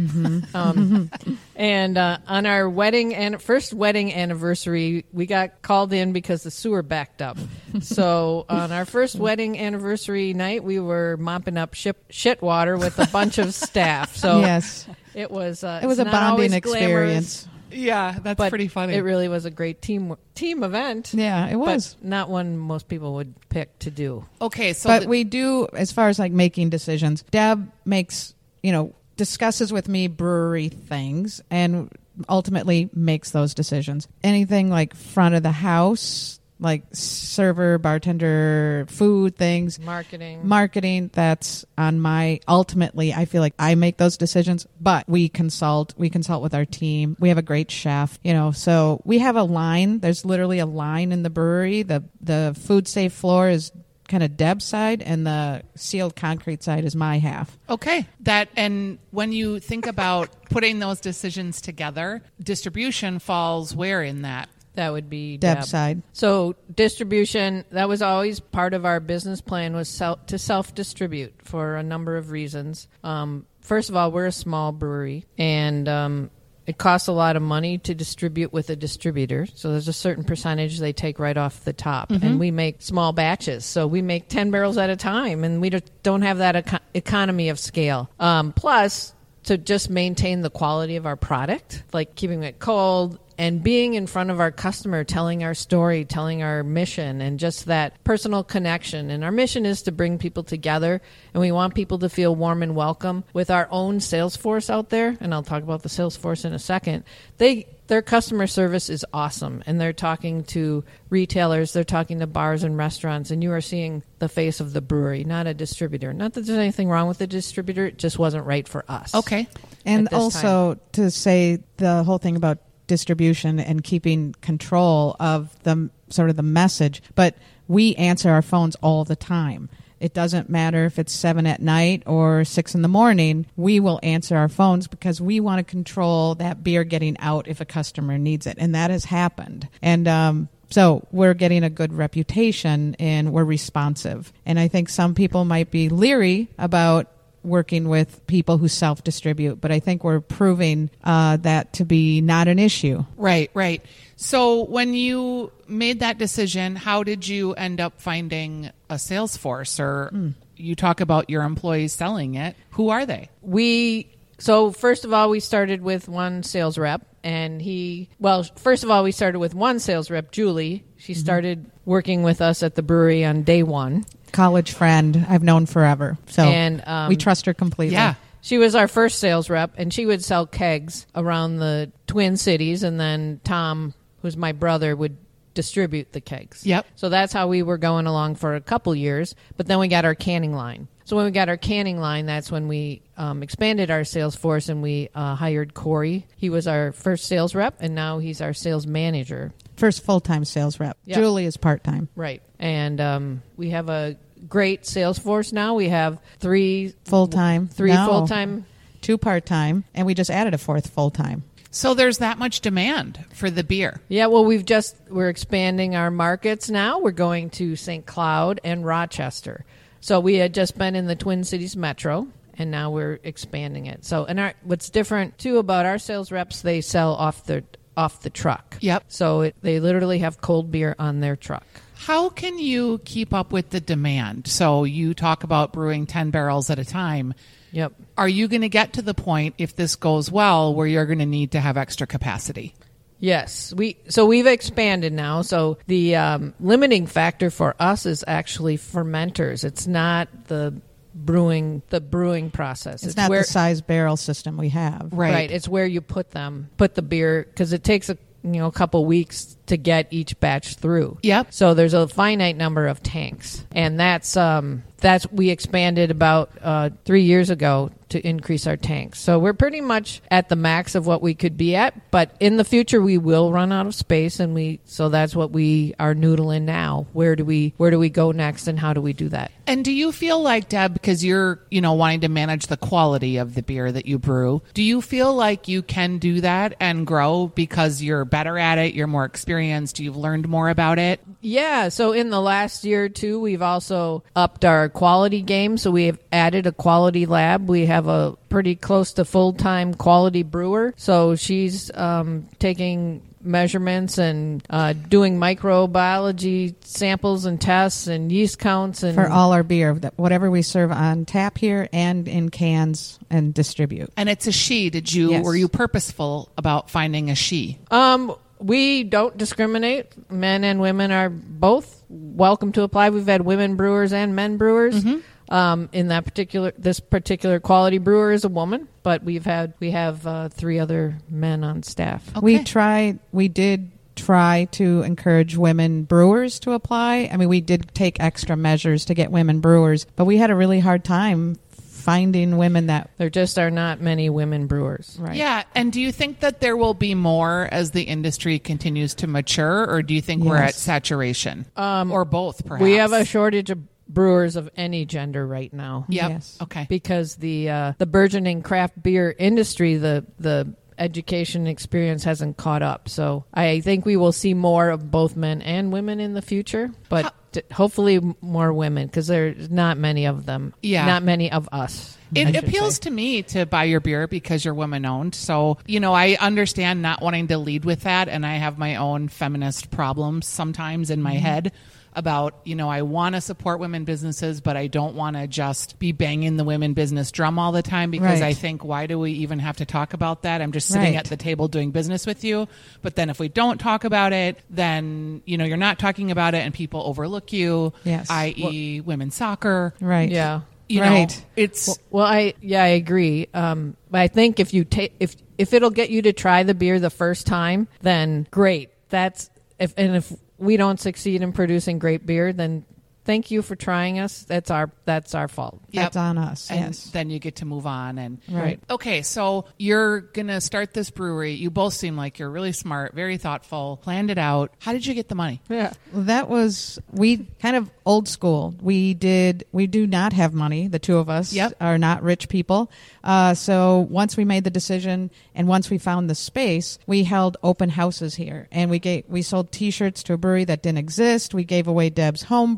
Um, 0.53 1.09
and 1.55 1.97
uh, 1.97 2.19
on 2.27 2.45
our 2.45 2.69
wedding 2.69 3.13
and 3.13 3.41
first 3.41 3.73
wedding 3.73 4.13
anniversary, 4.13 5.05
we 5.11 5.25
got 5.25 5.61
called 5.61 5.91
in 5.91 6.13
because 6.13 6.43
the 6.43 6.51
sewer 6.51 6.81
backed 6.81 7.21
up. 7.21 7.37
so 7.81 8.45
on 8.49 8.71
our 8.71 8.85
first 8.85 9.15
wedding 9.15 9.57
anniversary 9.57 10.33
night, 10.33 10.63
we 10.63 10.79
were 10.79 11.17
mopping 11.17 11.57
up 11.57 11.73
ship, 11.73 12.05
shit 12.09 12.41
water 12.41 12.77
with 12.77 12.99
a 12.99 13.07
bunch 13.07 13.37
of 13.37 13.53
staff. 13.53 14.15
So 14.15 14.39
yes, 14.41 14.87
it 15.13 15.31
was 15.31 15.63
uh, 15.63 15.79
it 15.81 15.87
was 15.87 15.99
a 15.99 16.05
bonding 16.05 16.53
experience. 16.53 17.47
Yeah, 17.71 18.17
that's 18.21 18.37
but 18.37 18.49
pretty 18.49 18.67
funny. 18.67 18.95
It 18.95 19.01
really 19.01 19.27
was 19.27 19.45
a 19.45 19.51
great 19.51 19.81
team 19.81 20.15
team 20.35 20.63
event. 20.63 21.11
Yeah, 21.13 21.47
it 21.47 21.55
was. 21.55 21.95
but 21.95 22.07
not 22.07 22.29
one 22.29 22.57
most 22.57 22.87
people 22.87 23.15
would 23.15 23.33
pick 23.49 23.77
to 23.79 23.91
do. 23.91 24.25
okay, 24.41 24.73
so 24.73 24.89
but 24.89 25.03
the- 25.03 25.07
we 25.07 25.23
do 25.23 25.67
as 25.73 25.91
far 25.91 26.09
as 26.09 26.19
like 26.19 26.31
making 26.31 26.69
decisions 26.69 27.23
deb 27.31 27.71
makes 27.85 28.33
you 28.63 28.71
know 28.71 28.93
discusses 29.17 29.71
with 29.73 29.87
me 29.87 30.07
brewery 30.07 30.69
things 30.69 31.41
and 31.49 31.91
ultimately 32.27 32.89
makes 32.93 33.31
those 33.31 33.53
decisions 33.53 34.07
anything 34.23 34.69
like 34.69 34.95
front 34.95 35.35
of 35.35 35.43
the 35.43 35.51
house 35.51 36.38
like 36.59 36.83
server, 36.91 37.77
bartender, 37.77 38.85
food 38.89 39.35
things, 39.37 39.79
Marketing. 39.79 40.47
marketing. 40.47 41.09
That's 41.13 41.65
on 41.77 41.99
my. 41.99 42.39
Ultimately, 42.47 43.13
I 43.13 43.25
feel 43.25 43.41
like 43.41 43.53
I 43.57 43.75
make 43.75 43.97
those 43.97 44.17
decisions, 44.17 44.67
but 44.79 45.07
we 45.07 45.29
consult. 45.29 45.93
We 45.97 46.09
consult 46.09 46.43
with 46.43 46.53
our 46.53 46.65
team. 46.65 47.15
We 47.19 47.29
have 47.29 47.37
a 47.37 47.41
great 47.43 47.71
chef, 47.71 48.19
you 48.23 48.33
know. 48.33 48.51
So 48.51 49.01
we 49.05 49.19
have 49.19 49.35
a 49.35 49.43
line. 49.43 49.99
There's 49.99 50.25
literally 50.25 50.59
a 50.59 50.65
line 50.65 51.11
in 51.11 51.23
the 51.23 51.29
brewery. 51.29 51.83
the 51.83 52.03
The 52.21 52.55
food 52.59 52.87
safe 52.87 53.13
floor 53.13 53.49
is 53.49 53.71
kind 54.09 54.23
of 54.23 54.35
Deb's 54.35 54.65
side, 54.65 55.01
and 55.03 55.25
the 55.25 55.61
sealed 55.75 56.15
concrete 56.15 56.63
side 56.63 56.83
is 56.83 56.95
my 56.95 57.19
half. 57.19 57.57
Okay. 57.69 58.07
That 58.21 58.49
and 58.57 58.97
when 59.11 59.31
you 59.31 59.59
think 59.59 59.85
about 59.87 60.29
putting 60.49 60.79
those 60.79 60.99
decisions 60.99 61.61
together, 61.61 62.21
distribution 62.43 63.19
falls 63.19 63.75
where 63.75 64.01
in 64.03 64.23
that? 64.23 64.49
That 64.79 64.91
would 64.93 65.09
be 65.09 65.37
Deb's 65.37 65.65
Deb. 65.65 65.69
side. 65.69 66.03
So 66.13 66.55
distribution 66.73 67.65
that 67.71 67.87
was 67.87 68.01
always 68.01 68.39
part 68.39 68.73
of 68.73 68.85
our 68.85 68.99
business 68.99 69.41
plan 69.41 69.75
was 69.75 69.89
to 70.27 70.37
self 70.37 70.73
distribute 70.73 71.33
for 71.43 71.75
a 71.75 71.83
number 71.83 72.17
of 72.17 72.31
reasons. 72.31 72.87
Um, 73.03 73.45
first 73.61 73.89
of 73.89 73.95
all, 73.95 74.11
we're 74.11 74.25
a 74.27 74.31
small 74.31 74.71
brewery 74.71 75.25
and 75.37 75.87
um, 75.87 76.31
it 76.65 76.77
costs 76.77 77.07
a 77.07 77.11
lot 77.11 77.35
of 77.35 77.41
money 77.41 77.77
to 77.79 77.95
distribute 77.95 78.53
with 78.53 78.69
a 78.69 78.75
distributor. 78.75 79.47
So 79.55 79.71
there's 79.71 79.87
a 79.87 79.93
certain 79.93 80.23
percentage 80.23 80.77
they 80.79 80.93
take 80.93 81.17
right 81.17 81.35
off 81.35 81.63
the 81.63 81.73
top, 81.73 82.11
and 82.11 82.39
we 82.39 82.51
make 82.51 82.83
small 82.83 83.11
batches. 83.11 83.65
So 83.65 83.87
we 83.87 84.03
make 84.03 84.27
ten 84.27 84.51
barrels 84.51 84.77
at 84.77 84.91
a 84.91 84.95
time, 84.95 85.43
and 85.43 85.61
we 85.61 85.71
don't- 85.71 86.03
don't 86.03 86.21
have 86.21 86.37
that 86.37 86.55
eco- 86.55 86.77
economy 86.93 87.49
of 87.49 87.57
scale. 87.57 88.09
Um, 88.19 88.53
plus. 88.53 89.15
To 89.49 89.57
just 89.57 89.89
maintain 89.89 90.41
the 90.41 90.51
quality 90.51 90.95
of 90.95 91.07
our 91.07 91.15
product, 91.15 91.81
like 91.91 92.13
keeping 92.13 92.43
it 92.43 92.59
cold 92.59 93.17
and 93.39 93.63
being 93.63 93.95
in 93.95 94.05
front 94.05 94.29
of 94.29 94.39
our 94.39 94.51
customer, 94.51 95.03
telling 95.03 95.43
our 95.43 95.55
story, 95.55 96.05
telling 96.05 96.43
our 96.43 96.61
mission, 96.61 97.19
and 97.19 97.39
just 97.39 97.65
that 97.65 98.03
personal 98.03 98.43
connection. 98.43 99.09
And 99.09 99.23
our 99.23 99.31
mission 99.31 99.65
is 99.65 99.81
to 99.83 99.91
bring 99.91 100.19
people 100.19 100.43
together, 100.43 101.01
and 101.33 101.41
we 101.41 101.51
want 101.51 101.73
people 101.73 101.97
to 101.97 102.09
feel 102.09 102.35
warm 102.35 102.61
and 102.61 102.75
welcome. 102.75 103.23
With 103.33 103.49
our 103.49 103.67
own 103.71 104.01
sales 104.01 104.37
force 104.37 104.69
out 104.69 104.91
there, 104.91 105.17
and 105.19 105.33
I'll 105.33 105.41
talk 105.41 105.63
about 105.63 105.81
the 105.81 105.89
sales 105.89 106.15
force 106.15 106.45
in 106.45 106.53
a 106.53 106.59
second, 106.59 107.03
they 107.39 107.65
their 107.89 108.01
customer 108.03 108.47
service 108.47 108.89
is 108.89 109.05
awesome, 109.13 109.63
and 109.65 109.81
they're 109.81 109.93
talking 109.93 110.43
to 110.45 110.85
retailers, 111.09 111.73
they're 111.73 111.83
talking 111.83 112.19
to 112.19 112.27
bars 112.27 112.63
and 112.63 112.77
restaurants, 112.77 113.31
and 113.31 113.43
you 113.43 113.51
are 113.51 113.61
seeing 113.61 114.03
the 114.19 114.29
face 114.29 114.59
of 114.59 114.73
the 114.73 114.81
brewery, 114.81 115.23
not 115.23 115.47
a 115.47 115.53
distributor. 115.53 116.13
Not 116.13 116.33
that 116.33 116.41
there's 116.41 116.57
anything 116.57 116.87
wrong 116.87 117.07
with 117.07 117.17
the 117.17 117.27
distributor, 117.27 117.87
it 117.87 117.97
just 117.97 118.19
wasn't 118.19 118.45
right 118.45 118.67
for 118.67 118.85
us. 118.87 119.13
Okay. 119.15 119.47
And 119.85 120.05
at 120.05 120.11
this 120.11 120.19
also 120.19 120.79
to 120.93 121.09
say 121.09 121.63
the 121.77 122.03
whole 122.03 122.19
thing 122.19 122.35
about 122.35 122.59
distribution 122.85 123.59
and 123.59 123.83
keeping 123.83 124.33
control 124.41 125.15
of 125.19 125.57
the 125.63 125.89
sort 126.09 126.29
of 126.29 126.35
the 126.35 126.43
message, 126.43 127.01
but 127.15 127.35
we 127.67 127.95
answer 127.95 128.29
our 128.29 128.41
phones 128.43 128.75
all 128.81 129.03
the 129.03 129.15
time. 129.15 129.67
It 129.99 130.13
doesn't 130.13 130.49
matter 130.49 130.85
if 130.85 130.99
it's 130.99 131.13
seven 131.13 131.45
at 131.45 131.61
night 131.61 132.03
or 132.05 132.43
six 132.45 132.75
in 132.75 132.81
the 132.81 132.87
morning. 132.87 133.45
We 133.55 133.79
will 133.79 133.99
answer 134.01 134.37
our 134.37 134.49
phones 134.49 134.87
because 134.87 135.19
we 135.19 135.39
want 135.39 135.65
to 135.65 135.69
control 135.69 136.35
that 136.35 136.63
beer 136.63 136.83
getting 136.83 137.17
out 137.19 137.47
if 137.47 137.61
a 137.61 137.65
customer 137.65 138.17
needs 138.17 138.47
it, 138.47 138.57
and 138.59 138.75
that 138.75 138.91
has 138.91 139.05
happened. 139.05 139.67
And 139.81 140.07
um, 140.07 140.49
so 140.69 141.07
we're 141.11 141.33
getting 141.33 141.63
a 141.63 141.69
good 141.69 141.93
reputation, 141.93 142.95
and 142.99 143.33
we're 143.33 143.43
responsive. 143.43 144.31
And 144.45 144.59
I 144.59 144.67
think 144.67 144.89
some 144.89 145.15
people 145.15 145.45
might 145.45 145.71
be 145.71 145.89
leery 145.89 146.47
about 146.57 147.07
working 147.43 147.87
with 147.89 148.25
people 148.27 148.57
who 148.57 148.67
self 148.67 149.03
distribute, 149.03 149.61
but 149.61 149.71
I 149.71 149.79
think 149.79 150.03
we're 150.03 150.19
proving 150.19 150.89
uh, 151.03 151.37
that 151.37 151.73
to 151.73 151.85
be 151.85 152.21
not 152.21 152.47
an 152.47 152.59
issue. 152.59 153.05
Right, 153.17 153.51
right. 153.53 153.83
So 154.15 154.65
when 154.65 154.93
you 154.93 155.51
made 155.67 156.01
that 156.01 156.17
decision, 156.17 156.75
how 156.75 157.03
did 157.03 157.27
you 157.27 157.53
end 157.53 157.79
up 157.79 158.01
finding 158.01 158.71
a 158.89 158.99
sales 158.99 159.37
force 159.37 159.79
or 159.79 160.33
you 160.57 160.75
talk 160.75 160.99
about 160.99 161.29
your 161.29 161.43
employees 161.43 161.93
selling 161.93 162.35
it? 162.35 162.55
Who 162.71 162.89
are 162.89 163.05
they? 163.05 163.29
we 163.41 164.07
so 164.37 164.71
first 164.71 165.05
of 165.05 165.13
all 165.13 165.29
we 165.29 165.39
started 165.39 165.81
with 165.81 166.07
one 166.07 166.43
sales 166.43 166.77
rep 166.77 167.05
and 167.23 167.61
he 167.61 168.09
well 168.19 168.43
first 168.43 168.83
of 168.83 168.89
all 168.89 169.03
we 169.03 169.11
started 169.11 169.37
with 169.37 169.53
one 169.53 169.79
sales 169.79 170.09
rep 170.09 170.31
julie 170.31 170.83
she 170.97 171.13
started 171.13 171.69
working 171.85 172.23
with 172.23 172.41
us 172.41 172.63
at 172.63 172.75
the 172.75 172.81
brewery 172.81 173.25
on 173.25 173.43
day 173.43 173.63
one 173.63 174.05
College 174.31 174.71
friend 174.73 175.25
I've 175.29 175.43
known 175.43 175.65
forever, 175.65 176.17
so 176.27 176.43
And, 176.43 176.81
um, 176.87 177.09
we 177.09 177.15
trust 177.15 177.45
her 177.45 177.53
completely. 177.53 177.93
Yeah. 177.95 178.15
she 178.41 178.57
was 178.57 178.75
our 178.75 178.87
first 178.87 179.19
sales 179.19 179.49
rep 179.49 179.71
and 179.77 179.93
she 179.93 180.05
would 180.05 180.23
sell 180.23 180.45
kegs 180.45 181.05
around 181.15 181.57
the 181.57 181.91
twin 182.07 182.37
cities 182.37 182.83
and 182.83 182.99
then 182.99 183.41
tom 183.43 183.93
who's 184.21 184.37
my 184.37 184.51
brother 184.53 184.95
would 184.95 185.17
distribute 185.53 186.13
the 186.13 186.21
kegs 186.21 186.65
Yep. 186.65 186.85
so 186.95 187.09
that's 187.09 187.33
how 187.33 187.47
we 187.47 187.63
were 187.63 187.77
going 187.77 188.07
along 188.07 188.35
for 188.35 188.55
a 188.55 188.61
couple 188.61 188.95
years 188.95 189.35
but 189.57 189.67
then 189.67 189.77
we 189.79 189.87
got 189.89 190.05
our 190.05 190.15
canning 190.15 190.53
line 190.53 190.87
so 191.03 191.15
when 191.17 191.25
we 191.25 191.31
got 191.31 191.49
our 191.49 191.57
canning 191.57 191.99
line 191.99 192.25
that's 192.27 192.49
when 192.49 192.67
we 192.69 193.01
um, 193.17 193.43
expanded 193.43 193.91
our 193.91 194.05
sales 194.05 194.35
force 194.37 194.69
and 194.69 194.81
we 194.81 195.09
uh, 195.13 195.35
hired 195.35 195.73
corey 195.73 196.25
he 196.37 196.49
was 196.49 196.65
our 196.67 196.93
first 196.93 197.25
sales 197.25 197.53
rep 197.55 197.75
and 197.81 197.93
now 197.93 198.19
he's 198.19 198.39
our 198.41 198.53
sales 198.53 198.87
manager 198.87 199.51
First 199.75 200.03
full 200.03 200.19
time 200.19 200.43
sales 200.43 200.77
rep. 200.77 200.97
Yeah. 201.05 201.15
Julie 201.15 201.45
is 201.45 201.55
part 201.55 201.83
time. 201.85 202.09
right 202.15 202.41
and 202.59 202.99
um, 202.99 203.41
we 203.57 203.69
have 203.71 203.89
a 203.89 204.17
great 204.47 204.85
sales 204.85 205.19
force 205.19 205.51
now 205.51 205.75
we 205.75 205.89
have 205.89 206.17
three 206.39 206.93
Full 207.05 207.27
time. 207.27 207.67
three 207.67 207.93
full-time 207.95 208.65
Two 209.01 209.17
part 209.17 209.45
time. 209.45 209.85
And 209.93 210.05
we 210.05 210.13
just 210.13 210.29
added 210.29 210.53
a 210.53 210.57
fourth 210.57 210.89
full 210.89 211.09
time. 211.09 211.43
So 211.71 211.93
there's 211.93 212.17
that 212.17 212.37
much 212.37 212.61
demand 212.61 213.23
for 213.33 213.49
the 213.49 213.63
beer. 213.63 214.01
Yeah, 214.07 214.25
well, 214.25 214.43
we've 214.43 214.65
just 214.65 214.95
we're 215.09 215.29
expanding 215.29 215.95
our 215.95 216.09
markets 216.09 216.69
now. 216.69 216.99
We're 216.99 217.11
going 217.11 217.51
to 217.51 217.75
St. 217.75 218.05
Cloud 218.05 218.59
and 218.63 218.85
Rochester. 218.85 219.65
So 220.01 220.19
we 220.19 220.35
had 220.35 220.53
just 220.53 220.77
been 220.77 220.95
in 220.95 221.05
the 221.05 221.15
Twin 221.15 221.43
Cities 221.43 221.77
metro, 221.77 222.27
and 222.57 222.71
now 222.71 222.89
we're 222.91 223.19
expanding 223.23 223.85
it. 223.85 224.03
So, 224.03 224.25
and 224.25 224.39
our, 224.39 224.53
what's 224.63 224.89
different 224.89 225.37
too 225.37 225.59
about 225.59 225.85
our 225.85 225.97
sales 225.97 226.31
reps, 226.31 226.61
they 226.61 226.81
sell 226.81 227.13
off 227.13 227.45
the 227.45 227.63
off 227.95 228.21
the 228.21 228.29
truck. 228.29 228.77
Yep. 228.79 229.05
So 229.09 229.41
it, 229.41 229.55
they 229.61 229.79
literally 229.79 230.19
have 230.19 230.41
cold 230.41 230.71
beer 230.71 230.95
on 230.97 231.19
their 231.19 231.35
truck. 231.35 231.65
How 231.99 232.29
can 232.29 232.57
you 232.57 233.01
keep 233.03 233.33
up 233.33 233.51
with 233.51 233.71
the 233.71 233.81
demand? 233.81 234.47
So 234.47 234.85
you 234.85 235.13
talk 235.13 235.43
about 235.43 235.73
brewing 235.73 236.07
10 236.07 236.31
barrels 236.31 236.69
at 236.69 236.79
a 236.79 236.85
time. 236.85 237.33
Yep. 237.73 237.91
Are 238.17 238.27
you 238.27 238.47
going 238.47 238.61
to 238.61 238.69
get 238.69 238.93
to 238.93 239.01
the 239.01 239.13
point, 239.13 239.55
if 239.57 239.75
this 239.75 239.97
goes 239.97 240.31
well, 240.31 240.73
where 240.73 240.87
you're 240.87 241.05
going 241.05 241.19
to 241.19 241.25
need 241.25 241.51
to 241.51 241.59
have 241.59 241.75
extra 241.75 242.07
capacity? 242.07 242.73
Yes, 243.19 243.73
we 243.73 243.97
so 244.07 244.25
we've 244.25 244.47
expanded 244.47 245.11
now. 245.11 245.41
So 245.41 245.77
the 245.87 246.15
um, 246.15 246.53
limiting 246.61 247.05
factor 247.05 247.49
for 247.49 247.75
us 247.77 248.05
is 248.05 248.23
actually 248.25 248.77
fermenters. 248.77 249.65
It's 249.65 249.85
not 249.85 250.29
the 250.47 250.81
brewing 251.13 251.81
the 251.89 251.99
brewing 251.99 252.49
process. 252.49 253.03
It's, 253.03 253.17
not 253.17 253.29
where, 253.29 253.41
the 253.41 253.45
size 253.45 253.81
barrel 253.81 254.15
system 254.15 254.55
we 254.55 254.69
have. 254.69 255.09
Right. 255.11 255.51
It's 255.51 255.67
where 255.67 255.85
you 255.85 255.99
put 255.99 256.31
them, 256.31 256.69
put 256.77 256.95
the 256.95 257.01
beer, 257.01 257.43
because 257.43 257.73
it 257.73 257.83
takes 257.83 258.09
a 258.09 258.17
you 258.41 258.51
know 258.51 258.67
a 258.67 258.71
couple 258.71 259.03
weeks 259.03 259.57
to 259.69 259.77
get 259.77 260.07
each 260.11 260.39
batch 260.39 260.75
through. 260.75 261.17
Yep. 261.23 261.53
So 261.53 261.73
there's 261.73 261.93
a 261.93 262.07
finite 262.07 262.57
number 262.57 262.87
of 262.87 263.01
tanks, 263.01 263.65
and 263.71 263.99
that's 263.99 264.37
um 264.37 264.83
that's 264.97 265.31
we 265.31 265.49
expanded 265.49 266.11
about 266.11 266.51
uh, 266.61 266.89
three 267.05 267.23
years 267.23 267.49
ago 267.49 267.91
to 268.09 268.27
increase 268.27 268.67
our 268.67 268.75
tanks. 268.75 269.19
So 269.19 269.39
we're 269.39 269.53
pretty 269.53 269.81
much 269.81 270.21
at 270.31 270.49
the 270.49 270.55
max 270.55 270.95
of 270.95 271.05
what 271.05 271.21
we 271.21 271.35
could 271.35 271.57
be 271.57 271.75
at, 271.75 272.11
but 272.11 272.35
in 272.39 272.57
the 272.57 272.63
future 272.63 273.01
we 273.01 273.17
will 273.17 273.51
run 273.51 273.71
out 273.71 273.85
of 273.85 273.95
space, 273.95 274.39
and 274.39 274.53
we 274.53 274.79
so 274.85 275.09
that's 275.09 275.35
what 275.35 275.51
we 275.51 275.93
are 275.99 276.13
noodling 276.15 276.63
now. 276.63 277.07
Where 277.13 277.35
do 277.35 277.45
we 277.45 277.73
where 277.77 277.91
do 277.91 277.99
we 277.99 278.09
go 278.09 278.31
next, 278.31 278.67
and 278.67 278.79
how 278.79 278.93
do 278.93 279.01
we 279.01 279.13
do 279.13 279.29
that? 279.29 279.51
And 279.67 279.85
do 279.85 279.91
you 279.91 280.11
feel 280.11 280.41
like 280.41 280.67
Deb, 280.67 280.93
because 280.93 281.23
you're, 281.23 281.59
you 281.69 281.79
know, 281.79 281.93
wanting 281.93 282.21
to 282.21 282.27
manage 282.29 282.65
the 282.67 282.77
quality 282.77 283.37
of 283.37 283.53
the 283.53 283.61
beer 283.61 283.91
that 283.91 284.07
you 284.07 284.17
brew, 284.17 284.63
do 284.73 284.81
you 284.81 284.99
feel 284.99 285.35
like 285.35 285.67
you 285.67 285.83
can 285.83 286.17
do 286.17 286.41
that 286.41 286.73
and 286.79 287.05
grow 287.05 287.51
because 287.53 288.01
you're 288.01 288.25
better 288.25 288.57
at 288.57 288.79
it, 288.79 288.95
you're 288.95 289.05
more 289.05 289.25
experienced, 289.25 289.58
you've 289.61 290.17
learned 290.17 290.47
more 290.47 290.69
about 290.69 290.99
it? 290.99 291.19
Yeah, 291.41 291.89
so 291.89 292.11
in 292.11 292.29
the 292.29 292.41
last 292.41 292.83
year 292.83 293.05
or 293.05 293.09
two, 293.09 293.39
we've 293.39 293.61
also 293.61 294.23
upped 294.35 294.65
our 294.65 294.89
quality 294.89 295.41
game. 295.41 295.77
So 295.77 295.91
we 295.91 296.05
have 296.05 296.19
added 296.31 296.67
a 296.67 296.71
quality 296.71 297.25
lab. 297.25 297.67
We 297.69 297.85
have 297.87 298.07
a 298.07 298.35
pretty 298.49 298.75
close 298.75 299.13
to 299.13 299.25
full 299.25 299.53
time 299.53 299.93
quality 299.93 300.43
brewer. 300.43 300.93
So 300.97 301.35
she's 301.35 301.89
um, 301.95 302.47
taking 302.59 303.21
measurements 303.41 304.17
and 304.17 304.61
uh, 304.69 304.91
doing 304.91 305.39
microbiology 305.39 306.75
samples 306.83 307.45
and 307.45 307.59
tests 307.59 308.07
and 308.07 308.31
yeast 308.31 308.59
counts 308.59 309.03
and 309.03 309.15
For 309.15 309.29
all 309.29 309.53
our 309.53 309.63
beer, 309.63 309.93
that- 309.93 310.17
whatever 310.17 310.49
we 310.51 310.61
serve 310.61 310.91
on 310.91 311.25
tap 311.25 311.57
here 311.57 311.87
and 311.93 312.27
in 312.27 312.49
cans 312.49 313.19
and 313.29 313.53
distribute. 313.53 314.11
And 314.17 314.27
it's 314.29 314.47
a 314.47 314.51
she. 314.51 314.89
Did 314.89 315.11
you, 315.13 315.31
Yes. 315.31 315.45
were 315.45 315.55
you 315.55 315.67
purposeful 315.69 316.49
about 316.57 316.89
finding 316.89 317.29
a 317.29 317.35
she? 317.35 317.79
Um, 317.91 318.35
we 318.59 319.03
don't 319.03 319.37
discriminate. 319.37 320.07
Men 320.31 320.63
and 320.63 320.79
women 320.79 321.11
are 321.11 321.29
both 321.29 322.03
welcome 322.09 322.71
to 322.73 322.83
apply. 322.83 323.09
We've 323.09 323.25
had 323.25 323.41
women 323.41 323.75
brewers 323.75 324.13
and 324.13 324.35
men 324.35 324.57
brewers. 324.57 325.03
Um, 325.49 325.89
in 325.93 326.09
that 326.09 326.25
particular, 326.25 326.73
this 326.77 326.99
particular 326.99 327.59
quality 327.59 327.97
brewer 327.97 328.31
is 328.31 328.43
a 328.43 328.49
woman, 328.49 328.87
but 329.01 329.23
we've 329.23 329.45
had 329.45 329.73
we 329.79 329.89
have 329.91 330.27
uh, 330.27 330.49
three 330.49 330.77
other 330.77 331.17
men 331.27 331.63
on 331.63 331.81
staff. 331.81 332.23
We 332.39 332.55
Okay. 332.57 332.63
tried, 332.65 333.19
we 333.31 333.47
did 333.47 333.89
try 334.15 334.67
to 334.73 335.01
encourage 335.01 335.57
women 335.57 336.03
brewers 336.03 336.59
to 336.59 336.73
apply. 336.73 337.29
I 337.31 337.37
mean, 337.37 337.49
we 337.49 337.61
did 337.61 337.95
take 337.95 338.19
extra 338.19 338.55
measures 338.55 339.05
to 339.05 339.15
get 339.15 339.31
women 339.31 339.59
brewers, 339.59 340.05
but 340.15 340.25
we 340.25 340.37
had 340.37 340.51
a 340.51 340.55
really 340.55 340.79
hard 340.81 341.03
time 341.03 341.55
finding 341.99 342.57
women 342.57 342.87
that 342.87 343.11
There 343.17 343.29
just 343.29 343.59
are 343.59 343.69
not 343.69 344.01
many 344.01 344.29
women 344.29 344.67
brewers. 344.67 345.17
right. 345.19 345.35
Yeah, 345.35 345.63
and 345.75 345.91
do 345.91 346.01
you 346.01 346.11
think 346.11 346.39
that 346.39 346.61
there 346.61 346.75
will 346.77 346.93
be 346.93 347.13
more 347.15 347.67
as 347.71 347.91
the 347.91 348.03
industry 348.03 348.57
continues 348.59 349.13
to 349.15 349.27
mature, 349.27 349.85
or 349.89 350.01
do 350.01 350.13
you 350.13 350.21
think 350.21 350.43
we're 350.43 350.57
at 350.57 350.75
saturation, 350.75 351.65
um, 351.75 352.11
or 352.11 352.25
both? 352.25 352.65
Perhaps 352.65 352.83
We 352.83 352.93
have 352.93 353.13
a 353.13 353.25
shortage 353.25 353.69
of 353.69 353.79
brewers 354.07 354.55
of 354.55 354.69
any 354.75 355.05
gender 355.05 355.45
right 355.45 355.71
now. 355.71 356.05
Yep. 356.09 356.29
Yes. 356.31 356.57
Okay. 356.61 356.87
because 356.89 357.35
the 357.35 357.69
uh, 357.69 357.93
the 357.99 358.07
burgeoning 358.07 358.61
craft 358.63 359.01
beer 359.03 359.35
industry, 359.37 359.97
the 359.97 360.25
the 360.39 360.73
education 360.97 361.65
experience 361.67 362.23
hasn't 362.25 362.57
caught 362.57 362.81
up. 362.81 363.07
So 363.07 363.45
I 363.53 363.79
think 363.81 364.05
we 364.05 364.17
will 364.17 364.31
see 364.33 364.53
more 364.53 364.89
of 364.89 365.09
both 365.11 365.35
men 365.35 365.61
and 365.61 365.93
women 365.93 366.19
in 366.19 366.33
the 366.33 366.41
future, 366.41 366.91
but 367.07 367.23
How- 367.25 367.31
hopefully 367.71 368.19
more 368.41 368.71
women 368.73 369.07
because 369.07 369.27
there's 369.27 369.69
not 369.69 369.97
many 369.97 370.25
of 370.25 370.45
them. 370.45 370.73
Yeah. 370.81 371.05
not 371.05 371.23
many 371.23 371.51
of 371.51 371.67
us. 371.71 372.17
It 372.35 372.55
appeals 372.55 372.95
say. 372.95 373.01
to 373.01 373.09
me 373.09 373.41
to 373.41 373.65
buy 373.65 373.85
your 373.85 373.99
beer 373.99 374.27
because 374.27 374.63
you're 374.63 374.75
women 374.75 375.03
owned. 375.05 375.33
So, 375.33 375.79
you 375.87 375.99
know, 375.99 376.13
I 376.13 376.37
understand 376.39 377.01
not 377.01 377.21
wanting 377.23 377.47
to 377.47 377.57
lead 377.57 377.85
with 377.85 378.01
that. 378.01 378.29
And 378.29 378.45
I 378.45 378.55
have 378.57 378.77
my 378.77 378.97
own 378.97 379.29
feminist 379.29 379.89
problems 379.89 380.45
sometimes 380.45 381.09
in 381.09 381.21
my 381.23 381.33
Mm-hmm. 381.33 381.39
head 381.39 381.71
about, 382.19 382.53
you 382.63 382.75
know, 382.75 382.87
I 382.89 383.01
want 383.01 383.33
to 383.33 383.41
support 383.41 383.79
women 383.79 384.03
businesses, 384.03 384.61
but 384.61 384.77
I 384.77 384.85
don't 384.85 385.15
want 385.15 385.35
to 385.37 385.47
just 385.47 385.97
be 385.97 386.11
banging 386.11 386.57
the 386.57 386.63
women 386.63 386.93
business 386.93 387.31
drum 387.31 387.57
all 387.57 387.71
the 387.71 387.81
time 387.81 388.11
because 388.11 388.41
Right. 388.41 388.49
I 388.49 388.53
think, 388.53 388.83
why 388.83 389.07
do 389.07 389.17
we 389.17 389.31
even 389.31 389.57
have 389.57 389.77
to 389.77 389.85
talk 389.85 390.13
about 390.13 390.43
that? 390.43 390.61
I'm 390.61 390.71
just 390.71 390.87
sitting 390.89 391.13
Right. 391.13 391.15
at 391.15 391.25
the 391.25 391.37
table 391.37 391.67
doing 391.67 391.89
business 391.91 392.27
with 392.27 392.43
you. 392.43 392.67
But 393.01 393.15
then 393.15 393.29
if 393.31 393.39
we 393.39 393.47
don't 393.49 393.79
talk 393.79 394.03
about 394.03 394.33
it, 394.33 394.59
then, 394.69 395.41
you 395.45 395.57
know, 395.57 395.65
you're 395.65 395.77
not 395.77 395.97
talking 395.97 396.29
about 396.29 396.53
it 396.53 396.59
and 396.59 396.73
people 396.73 397.01
overlook 397.05 397.51
you, 397.51 397.93
Yes. 398.03 398.29
i.e., 398.29 399.01
women's 399.01 399.35
soccer. 399.35 399.95
Right. 399.99 400.29
Yeah. 400.29 400.61
You 400.87 401.01
Right. 401.01 401.29
know, 401.29 401.43
it's. 401.55 401.87
Well, 401.87 401.97
well, 402.11 402.25
I 402.25 402.53
yeah, 402.61 402.83
I 402.83 402.87
agree. 402.87 403.47
Um, 403.53 403.95
but 404.11 404.21
I 404.21 404.27
think 404.27 404.59
if 404.59 404.73
you 404.73 404.83
take 404.83 405.13
if 405.19 405.35
if 405.57 405.73
it'll 405.73 405.91
get 405.91 406.09
you 406.09 406.21
to 406.23 406.33
try 406.33 406.63
the 406.63 406.73
beer 406.73 406.99
the 406.99 407.11
first 407.11 407.45
time, 407.45 407.87
then 408.01 408.47
great. 408.49 408.89
That's 409.09 409.49
if 409.79 409.93
and 409.97 410.15
if 410.15 410.31
we 410.57 410.77
don't 410.77 410.99
succeed 410.99 411.41
in 411.41 411.53
producing 411.53 411.99
great 411.99 412.25
beer, 412.25 412.53
then 412.53 412.85
thank 413.29 413.51
you 413.51 413.61
for 413.61 413.75
trying 413.75 414.17
us. 414.17 414.41
That's 414.43 414.71
our 414.71 414.89
that's 415.05 415.35
our 415.35 415.47
fault. 415.47 415.79
That's 415.93 416.17
on 416.17 416.39
us. 416.39 416.71
and 416.71 416.79
yes. 416.95 417.11
then 417.11 417.29
you 417.29 417.37
get 417.37 417.57
to 417.57 417.65
move 417.65 417.85
on 417.85 418.17
and 418.17 418.39
Right. 418.49 418.79
okay 418.89 419.21
so 419.21 419.65
you're 419.77 420.21
gonna 420.21 420.61
start 420.61 420.93
this 420.93 421.09
brewery 421.11 421.53
you 421.53 421.69
both 421.69 421.93
seem 421.93 422.15
like 422.15 422.39
you're 422.39 422.49
really 422.49 422.71
smart 422.71 423.13
very 423.13 423.37
thoughtful 423.37 423.97
planned 424.03 424.29
it 424.31 424.37
out 424.37 424.71
how 424.79 424.93
did 424.93 425.05
you 425.05 425.13
get 425.13 425.27
the 425.29 425.35
money 425.35 425.61
Yeah. 425.69 425.93
Well, 426.13 426.23
that 426.23 426.47
was 426.49 426.99
we 427.11 427.47
kind 427.61 427.75
of 427.75 427.89
old 428.05 428.27
school. 428.27 428.73
We 428.81 429.13
did 429.13 429.65
we 429.71 429.85
do 429.87 430.07
not 430.07 430.33
have 430.33 430.53
money. 430.53 430.87
The 430.87 430.97
two 430.99 431.17
of 431.17 431.29
us 431.29 431.53
Yep. 431.53 431.73
are 431.79 431.97
not 431.99 432.23
rich 432.23 432.49
people. 432.49 432.89
Uh, 433.23 433.53
so 433.53 434.07
once 434.09 434.35
we 434.37 434.45
made 434.45 434.63
the 434.63 434.69
decision 434.71 435.29
and 435.53 435.67
once 435.67 435.89
we 435.91 435.97
found 435.99 436.29
the 436.29 436.35
space, 436.35 436.97
we 437.05 437.23
held 437.23 437.57
open 437.61 437.89
houses 437.89 438.33
here, 438.35 438.67
and 438.71 438.89
we 438.89 438.97
gave 438.97 439.25
we 439.27 439.41
sold 439.43 439.71
T-shirts 439.71 440.23
to 440.23 440.33
a 440.33 440.37
brewery 440.37 440.65
that 440.65 440.81
didn't 440.81 440.97
exist. 440.97 441.53
We 441.53 441.63
gave 441.65 441.87
away 441.87 442.09
Deb's 442.09 442.43
home 442.43 442.73